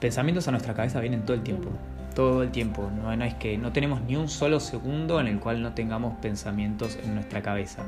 Pensamientos 0.00 0.48
a 0.48 0.50
nuestra 0.50 0.74
cabeza 0.74 1.00
vienen 1.00 1.22
todo 1.22 1.34
el 1.34 1.42
tiempo 1.42 1.70
todo 2.14 2.42
el 2.42 2.50
tiempo. 2.50 2.90
No, 3.02 3.12
es 3.12 3.34
que 3.34 3.58
no 3.58 3.72
tenemos 3.72 4.00
ni 4.02 4.16
un 4.16 4.28
solo 4.28 4.60
segundo 4.60 5.20
en 5.20 5.26
el 5.26 5.40
cual 5.40 5.62
no 5.62 5.74
tengamos 5.74 6.16
pensamientos 6.18 6.96
en 7.02 7.14
nuestra 7.14 7.42
cabeza. 7.42 7.82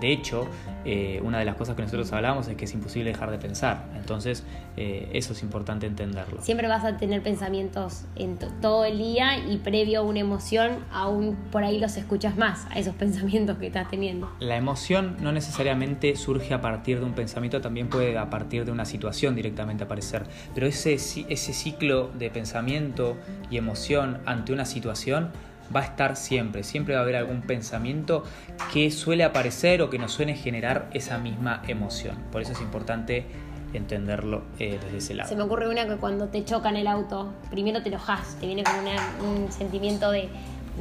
De 0.00 0.12
hecho, 0.12 0.46
eh, 0.84 1.20
una 1.22 1.38
de 1.38 1.44
las 1.44 1.56
cosas 1.56 1.76
que 1.76 1.82
nosotros 1.82 2.12
hablamos 2.12 2.48
es 2.48 2.56
que 2.56 2.64
es 2.64 2.74
imposible 2.74 3.10
dejar 3.10 3.30
de 3.30 3.38
pensar. 3.38 3.84
Entonces, 3.96 4.44
eh, 4.76 5.10
eso 5.12 5.32
es 5.32 5.42
importante 5.42 5.86
entenderlo. 5.86 6.40
Siempre 6.42 6.68
vas 6.68 6.84
a 6.84 6.96
tener 6.96 7.22
pensamientos 7.22 8.04
en 8.16 8.38
todo 8.60 8.84
el 8.84 8.98
día 8.98 9.38
y 9.38 9.58
previo 9.58 10.00
a 10.00 10.02
una 10.02 10.20
emoción, 10.20 10.84
aún 10.92 11.36
por 11.52 11.64
ahí 11.64 11.78
los 11.78 11.96
escuchas 11.96 12.36
más, 12.36 12.66
a 12.70 12.78
esos 12.78 12.94
pensamientos 13.00 13.58
que 13.58 13.66
estás 13.66 13.90
teniendo. 13.90 14.30
La 14.40 14.56
emoción 14.56 15.16
no 15.20 15.32
necesariamente 15.32 16.16
surge 16.16 16.54
a 16.54 16.60
partir 16.60 17.00
de 17.00 17.04
un 17.04 17.12
pensamiento, 17.12 17.60
también 17.60 17.88
puede 17.88 18.16
a 18.16 18.30
partir 18.30 18.64
de 18.64 18.72
una 18.72 18.84
situación 18.84 19.34
directamente 19.34 19.84
aparecer. 19.84 20.24
Pero 20.54 20.66
ese, 20.66 20.94
ese 20.94 21.52
ciclo 21.52 22.10
de 22.18 22.30
pensamiento 22.30 23.16
y 23.50 23.56
emoción 23.56 24.18
ante 24.26 24.52
una 24.52 24.64
situación 24.64 25.30
va 25.74 25.80
a 25.80 25.84
estar 25.84 26.16
siempre, 26.16 26.62
siempre 26.62 26.94
va 26.94 27.00
a 27.00 27.02
haber 27.02 27.16
algún 27.16 27.42
pensamiento 27.42 28.24
que 28.72 28.90
suele 28.90 29.24
aparecer 29.24 29.82
o 29.82 29.90
que 29.90 29.98
nos 29.98 30.12
suele 30.12 30.34
generar 30.34 30.88
esa 30.92 31.18
misma 31.18 31.62
emoción. 31.68 32.16
Por 32.32 32.42
eso 32.42 32.52
es 32.52 32.60
importante 32.60 33.26
entenderlo 33.72 34.42
eh, 34.58 34.78
desde 34.82 34.98
ese 34.98 35.14
lado. 35.14 35.28
Se 35.28 35.36
me 35.36 35.42
ocurre 35.42 35.68
una 35.68 35.86
que 35.86 35.96
cuando 35.96 36.28
te 36.28 36.44
chocan 36.44 36.76
el 36.76 36.86
auto, 36.86 37.32
primero 37.50 37.82
te 37.82 37.88
enojas, 37.88 38.36
te 38.40 38.46
viene 38.46 38.64
con 38.64 39.28
un 39.28 39.52
sentimiento 39.52 40.10
de, 40.10 40.28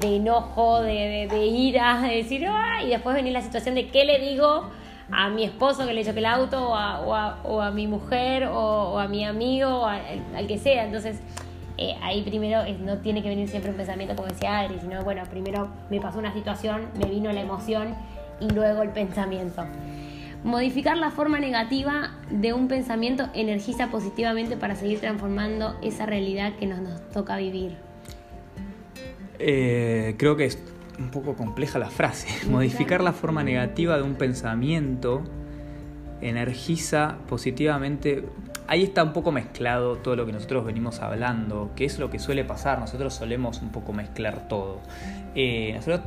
enojo, 0.02 0.82
de, 0.82 1.28
ira, 1.46 2.02
de 2.02 2.16
decir, 2.16 2.48
¡ah! 2.48 2.84
y 2.84 2.90
después 2.90 3.14
viene 3.16 3.32
la 3.32 3.42
situación 3.42 3.76
de 3.76 3.90
qué 3.90 4.06
le 4.06 4.20
digo 4.20 4.70
a 5.12 5.30
mi 5.30 5.44
esposo 5.44 5.86
que 5.86 5.94
le 5.94 6.04
choque 6.04 6.20
el 6.20 6.26
auto, 6.26 6.70
o 6.70 6.76
a, 6.76 7.72
mi 7.72 7.88
mujer, 7.88 8.46
o, 8.46 9.00
a 9.00 9.08
mi 9.08 9.26
amigo, 9.26 9.68
o 9.68 9.86
al 9.86 10.48
que 10.48 10.58
sea. 10.58 10.86
Entonces, 10.86 11.20
eh, 11.82 11.96
ahí 12.02 12.24
primero 12.24 12.64
no 12.82 12.98
tiene 12.98 13.24
que 13.24 13.30
venir 13.30 13.48
siempre 13.48 13.72
un 13.72 13.78
pensamiento 13.78 14.14
como 14.14 14.28
decía 14.28 14.60
Adri, 14.60 14.80
sino 14.82 15.02
bueno, 15.06 15.24
primero 15.30 15.70
me 15.90 16.02
pasó 16.02 16.20
una 16.20 16.34
situación, 16.34 16.90
me 17.00 17.06
vino 17.10 17.32
la 17.32 17.40
emoción 17.40 17.96
y 18.42 18.50
luego 18.50 18.84
el 18.84 18.90
pensamiento. 18.90 19.66
Modificar 20.44 20.98
la 20.98 21.10
forma 21.10 21.40
negativa 21.40 22.18
de 22.30 22.52
un 22.52 22.68
pensamiento 22.68 23.30
energiza 23.34 23.88
positivamente 23.88 24.58
para 24.58 24.76
seguir 24.76 25.00
transformando 25.00 25.78
esa 25.82 26.06
realidad 26.06 26.54
que 26.58 26.68
nos, 26.68 26.80
toca 27.12 27.38
vivir. 27.38 27.78
Eh, 29.40 30.16
creo 30.18 30.36
que 30.36 30.46
es 30.46 30.62
un 30.98 31.12
poco 31.12 31.36
compleja 31.36 31.80
la 31.80 31.90
frase. 31.90 32.28
Modificar 32.50 33.02
la 33.02 33.14
forma 33.14 33.42
negativa 33.42 33.96
de 33.96 34.04
un 34.04 34.16
pensamiento 34.16 35.24
energiza 36.20 37.20
positivamente 37.30 38.26
ahí 38.70 38.84
está 38.84 39.04
un 39.04 39.14
poco 39.14 39.32
mezclado 39.32 39.98
todo 39.98 40.16
lo 40.16 40.28
que 40.28 40.32
nosotros 40.32 40.64
venimos 40.64 41.00
hablando, 41.00 41.72
que 41.76 41.86
es 41.86 41.98
lo 41.98 42.12
que 42.12 42.20
suele 42.20 42.46
pasar, 42.46 42.80
nosotros 42.80 43.16
solemos 43.16 43.64
un 43.64 43.70
poco 43.70 43.94
mezclar 43.94 44.48
todo. 44.48 44.80
Eh, 45.34 45.72
nosotros, 45.74 46.02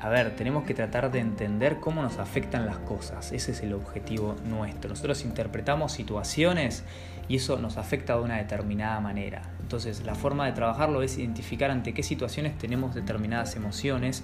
a 0.00 0.08
ver, 0.10 0.36
tenemos 0.36 0.62
que 0.62 0.74
tratar 0.74 1.10
de 1.10 1.18
entender 1.18 1.80
cómo 1.80 2.02
nos 2.02 2.18
afectan 2.18 2.66
las 2.66 2.78
cosas, 2.78 3.32
ese 3.32 3.50
es 3.50 3.62
el 3.62 3.72
objetivo 3.72 4.36
nuestro. 4.48 4.90
Nosotros 4.90 5.24
interpretamos 5.24 5.90
situaciones 5.90 6.84
y 7.26 7.36
eso 7.36 7.58
nos 7.58 7.78
afecta 7.78 8.16
de 8.16 8.22
una 8.22 8.36
determinada 8.36 9.00
manera. 9.00 9.42
Entonces, 9.60 10.04
la 10.04 10.14
forma 10.14 10.46
de 10.46 10.52
trabajarlo 10.52 11.02
es 11.02 11.18
identificar 11.18 11.72
ante 11.72 11.94
qué 11.94 12.04
situaciones 12.04 12.56
tenemos 12.58 12.94
determinadas 12.94 13.56
emociones 13.56 14.22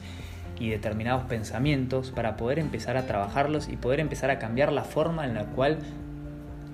y 0.61 0.69
determinados 0.69 1.25
pensamientos 1.25 2.13
para 2.13 2.37
poder 2.37 2.61
empezar 2.61 2.97
a 2.97 3.07
trabajarlos 3.07 3.69
y 3.69 3.77
poder 3.77 3.99
empezar 3.99 4.31
a 4.31 4.39
cambiar 4.39 4.71
la 4.73 4.85
forma 4.85 5.25
en 5.25 5.35
la 5.35 5.47
cual 5.47 5.79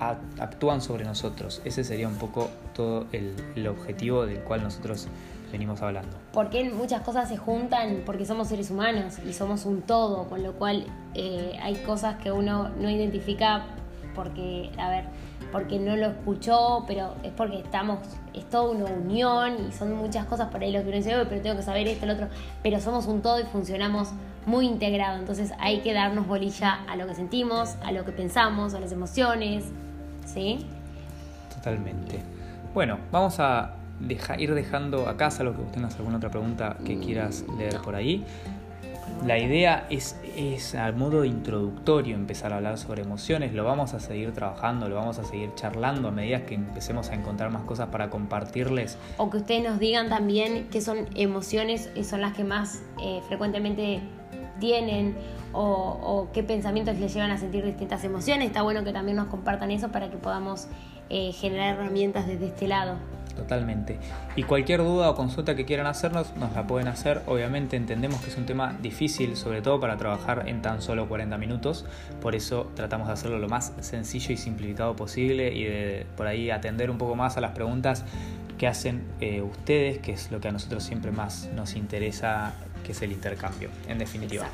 actúan 0.01 0.81
sobre 0.81 1.05
nosotros. 1.05 1.61
Ese 1.65 1.85
sería 1.85 2.09
un 2.09 2.17
poco 2.17 2.51
todo 2.75 3.07
el, 3.13 3.67
objetivo 3.67 4.27
del 4.27 4.41
cual 4.41 4.63
nosotros 4.63 5.09
venimos 5.51 5.81
hablando. 5.83 6.17
Porque 6.33 6.69
muchas 6.71 7.03
cosas 7.03 7.29
se 7.29 7.37
juntan 7.37 8.03
porque 8.05 8.27
somos 8.27 8.49
seres 8.49 8.71
humanos 8.71 9.19
y 9.27 9.33
somos 9.33 9.65
un 9.65 9.83
todo, 9.83 10.29
con 10.29 10.43
lo 10.43 10.53
cual 10.55 10.87
eh, 11.15 11.57
hay 11.63 11.77
cosas 11.77 12.17
que 12.17 12.33
uno 12.33 12.69
no 12.81 12.91
identifica 12.91 13.65
porque, 14.15 14.71
a 14.79 14.89
ver, 14.89 15.05
porque 15.53 15.79
no 15.79 15.95
lo 15.95 16.07
escuchó, 16.07 16.85
pero 16.87 17.15
es 17.23 17.33
porque 17.33 17.59
estamos, 17.59 17.99
es 18.35 18.49
toda 18.49 18.71
una 18.71 18.87
unión 18.87 19.69
y 19.69 19.73
son 19.73 19.95
muchas 19.95 20.25
cosas 20.25 20.49
por 20.49 20.63
ahí 20.63 20.73
lo 20.73 20.81
que 20.81 20.89
uno 20.89 20.97
dice, 20.97 21.15
pero 21.29 21.43
tengo 21.43 21.57
que 21.57 21.63
saber 21.63 21.87
esto, 21.87 22.07
lo 22.07 22.15
otro, 22.15 22.29
pero 22.63 22.81
somos 22.81 23.07
un 23.07 23.23
todo 23.23 23.39
y 23.39 23.45
funcionamos 23.45 24.09
muy 24.47 24.67
integrado, 24.67 25.19
entonces 25.19 25.53
hay 25.59 25.81
que 25.81 25.93
darnos 25.93 26.27
bolilla 26.27 26.81
a 26.89 26.97
lo 26.97 27.07
que 27.07 27.15
sentimos, 27.15 27.77
a 27.85 27.93
lo 27.93 28.05
que 28.05 28.13
pensamos, 28.13 28.75
a 28.75 28.81
las 28.81 28.93
emociones, 28.93 29.65
¿sí? 30.37 30.67
Totalmente. 31.55 32.21
Bueno, 32.75 32.99
vamos 33.11 33.41
a 33.41 33.75
ir 34.39 34.55
dejando 34.55 35.09
acá, 35.09 35.31
salvo 35.31 35.53
que 35.53 35.63
vos 35.63 35.73
tengas 35.73 35.97
alguna 35.97 36.19
otra 36.19 36.31
pregunta 36.31 36.77
que 36.85 36.99
quieras 37.01 37.45
leer 37.59 37.81
por 37.81 37.95
ahí. 37.95 38.23
La 39.25 39.39
idea 39.39 39.87
es, 39.89 40.21
es 40.37 40.75
al 40.75 40.95
modo 40.95 41.25
introductorio 41.25 42.15
empezar 42.15 42.53
a 42.53 42.57
hablar 42.57 42.77
sobre 42.77 43.03
emociones, 43.03 43.55
lo 43.55 43.65
vamos 43.65 43.95
a 43.95 44.01
seguir 44.01 44.33
trabajando, 44.33 44.91
lo 44.91 44.97
vamos 44.97 45.19
a 45.19 45.25
seguir 45.25 45.55
charlando 45.55 46.09
a 46.09 46.11
medida 46.11 46.45
que 46.45 46.55
empecemos 46.55 47.09
a 47.09 47.15
encontrar 47.15 47.51
más 47.51 47.63
cosas 47.63 47.89
para 47.89 48.11
compartirles. 48.11 48.99
O 49.17 49.31
que 49.31 49.39
ustedes 49.39 49.65
nos 49.65 49.79
digan 49.79 50.11
también 50.11 50.69
qué 50.71 50.83
son 50.83 51.07
emociones, 51.15 51.89
son 52.03 52.21
las 52.21 52.35
que 52.35 52.45
más 52.45 52.83
eh, 53.01 53.23
frecuentemente 53.27 54.03
tienen 54.59 55.17
o, 55.53 56.29
qué 56.33 56.43
pensamientos 56.43 56.99
les 56.99 57.15
llevan 57.15 57.31
a 57.31 57.39
sentir 57.39 57.65
distintas 57.65 58.05
emociones. 58.05 58.49
Está 58.49 58.63
bueno 58.63 58.85
que 58.85 58.93
también 58.93 59.17
nos 59.17 59.29
compartan 59.29 59.71
eso 59.71 59.91
para 59.91 60.11
que 60.11 60.17
podamos 60.17 60.69
eh, 61.09 61.33
generar 61.33 61.77
herramientas 61.77 62.27
desde 62.27 62.47
este 62.47 62.69
lado. 62.69 62.97
Totalmente. 63.37 63.99
Y 64.35 64.45
cualquier 64.45 64.81
duda 64.81 65.11
o 65.11 65.15
consulta 65.15 65.55
que 65.55 65.67
quieran 65.67 65.87
hacernos, 65.87 66.35
nos 66.37 66.53
la 66.55 66.67
pueden 66.67 66.89
hacer. 66.89 67.23
Obviamente 67.27 67.77
entendemos 67.77 68.21
que 68.23 68.31
es 68.31 68.37
un 68.37 68.47
tema 68.47 68.75
difícil, 68.81 69.37
sobre 69.37 69.61
todo 69.61 69.79
para 69.79 69.97
trabajar 69.97 70.49
en 70.49 70.63
tan 70.63 70.81
solo 70.81 71.07
40 71.07 71.37
minutos. 71.37 71.85
Por 72.21 72.35
eso 72.35 72.71
tratamos 72.75 73.09
de 73.09 73.13
hacerlo 73.13 73.39
lo 73.39 73.49
más 73.49 73.75
sencillo 73.81 74.33
y 74.33 74.37
simplificado 74.37 74.97
posible 74.97 75.53
y 75.53 75.65
de 75.65 76.07
por 76.17 76.27
ahí 76.27 76.51
atender 76.51 76.91
un 76.91 76.99
poco 76.99 77.15
más 77.15 77.37
a 77.37 77.41
las 77.41 77.53
preguntas 77.53 78.05
que 78.57 78.67
hacen 78.67 79.05
eh, 79.21 79.43
ustedes, 79.43 79.99
que 79.99 80.13
es 80.13 80.31
lo 80.31 80.41
que 80.41 80.49
a 80.49 80.53
nosotros 80.53 80.83
siempre 80.83 81.11
más 81.11 81.51
nos 81.55 81.77
interesa, 81.77 82.55
que 82.85 82.93
es 82.93 83.03
el 83.03 83.13
intercambio, 83.13 83.69
en 83.87 83.99
definitiva. 83.99 84.47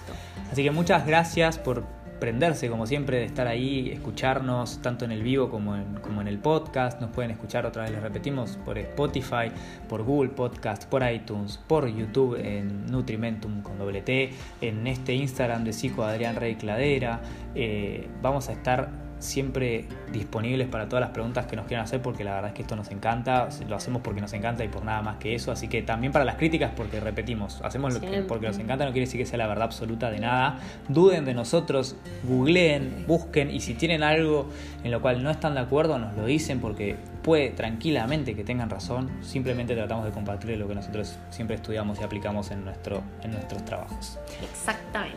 Así 0.51 0.65
que 0.65 0.73
muchas 0.73 1.07
gracias 1.07 1.59
por 1.59 1.85
prenderse, 2.23 2.71
como 2.71 2.87
siempre, 2.87 3.19
de 3.19 3.25
estar 3.25 3.49
ahí, 3.49 3.91
escucharnos 3.91 4.81
tanto 4.81 5.05
en 5.05 5.11
el 5.11 5.25
vivo 5.25 5.51
como 5.51 5.75
en, 5.75 5.95
como 5.95 6.21
en 6.21 6.29
el 6.29 6.39
podcast. 6.39 7.01
Nos 7.01 7.11
pueden 7.11 7.33
escuchar 7.33 7.67
otra 7.67 7.83
vez, 7.83 7.91
les 7.91 8.01
repetimos, 8.01 8.61
por 8.65 8.79
Spotify, 8.79 9.51
por 9.89 10.05
Google 10.05 10.31
Podcast, 10.31 10.85
por 10.85 11.03
iTunes, 11.03 11.59
por 11.67 11.89
YouTube 11.89 12.37
en 12.37 12.87
Nutrimentum 12.87 13.61
con 13.63 13.77
doble 13.77 14.03
T, 14.03 14.31
en 14.61 14.87
este 14.87 15.15
Instagram 15.15 15.65
de 15.65 15.73
Psico 15.73 16.05
Adrián 16.05 16.37
Rey 16.37 16.55
Cladera. 16.55 17.21
Eh, 17.57 18.07
vamos 18.23 18.49
a 18.49 18.53
estar 18.53 19.12
siempre 19.23 19.87
disponibles 20.13 20.69
para 20.69 20.89
todas 20.89 21.01
las 21.01 21.11
preguntas 21.11 21.47
que 21.47 21.57
nos 21.57 21.67
quieran 21.67 21.85
hacer 21.85 22.03
porque 22.03 22.25
la 22.25 22.35
verdad 22.35 22.49
es 22.49 22.55
que 22.55 22.63
esto 22.63 22.77
nos 22.77 22.91
encanta, 22.91 23.49
lo 23.69 23.77
hacemos 23.77 24.03
porque 24.03 24.21
nos 24.21 24.33
encanta 24.33 24.65
y 24.65 24.69
por 24.69 24.85
nada 24.85 25.03
más 25.03 25.17
que 25.17 25.35
eso, 25.35 25.53
así 25.53 25.69
que 25.69 25.83
también 25.83 26.13
para 26.13 26.25
las 26.25 26.37
críticas 26.37 26.73
porque 26.77 27.01
repetimos, 27.01 27.61
hacemos 27.63 27.95
lo 27.95 28.01
que 28.01 28.23
porque 28.23 28.47
nos 28.47 28.59
encanta, 28.59 28.85
no 28.85 28.93
quiere 28.93 29.07
decir 29.07 29.21
que 29.21 29.27
sea 29.27 29.39
la 29.39 29.47
verdad 29.47 29.65
absoluta 29.65 30.11
de 30.11 30.19
nada, 30.19 30.59
duden 30.89 31.25
de 31.25 31.35
nosotros, 31.35 31.97
googleen, 32.25 33.05
busquen 33.07 33.51
y 33.51 33.61
si 33.61 33.75
tienen 33.75 34.03
algo 34.03 34.49
en 34.85 34.91
lo 34.91 35.01
cual 35.01 35.23
no 35.23 35.31
están 35.31 35.55
de 35.55 35.61
acuerdo 35.61 35.99
nos 35.99 36.17
lo 36.17 36.27
dicen 36.27 36.61
porque 36.61 36.97
puede 37.23 37.51
tranquilamente 37.51 38.35
que 38.35 38.45
tengan 38.45 38.69
razón, 38.69 39.11
simplemente 39.23 39.75
tratamos 39.75 40.05
de 40.05 40.11
compartir 40.11 40.59
lo 40.59 40.69
que 40.69 40.75
nosotros 40.75 41.17
siempre 41.31 41.57
estudiamos 41.57 42.01
y 42.01 42.05
aplicamos 42.05 42.51
en, 42.51 42.65
nuestro, 42.65 43.03
en 43.23 43.33
nuestros 43.33 43.65
trabajos. 43.65 44.19
Exactamente. 44.43 45.17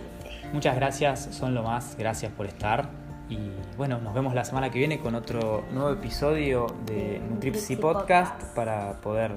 Muchas 0.53 0.75
gracias, 0.75 1.27
son 1.31 1.53
lo 1.55 1.63
más, 1.63 1.95
gracias 1.97 2.31
por 2.31 2.45
estar. 2.45 3.04
Y 3.29 3.37
bueno, 3.77 3.99
nos 3.99 4.13
vemos 4.13 4.33
la 4.35 4.45
semana 4.45 4.69
que 4.69 4.79
viene 4.79 4.99
con 4.99 5.15
otro 5.15 5.63
nuevo 5.71 5.89
episodio 5.89 6.67
de 6.85 7.19
Nutripsy 7.29 7.75
Podcast 7.75 8.41
para 8.55 8.93
poder 9.01 9.31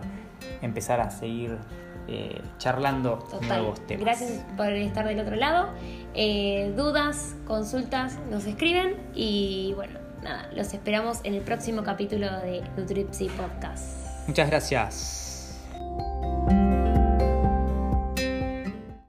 empezar 0.61 1.01
a 1.01 1.11
seguir 1.11 1.57
eh, 2.07 2.41
charlando 2.59 3.26
nuevos 3.43 3.86
temas. 3.86 4.05
Gracias 4.05 4.45
por 4.57 4.72
estar 4.72 5.07
del 5.07 5.20
otro 5.20 5.36
lado. 5.36 5.68
Eh, 6.14 6.72
dudas, 6.76 7.34
consultas, 7.47 8.18
nos 8.30 8.47
escriben 8.47 8.97
y 9.14 9.72
bueno, 9.76 9.99
nada, 10.22 10.49
los 10.55 10.72
esperamos 10.72 11.20
en 11.24 11.34
el 11.34 11.43
próximo 11.43 11.82
capítulo 11.82 12.26
de 12.41 12.62
Nutripsy 12.76 13.28
Podcast. 13.28 13.84
Muchas 14.26 14.49
gracias. 14.49 15.28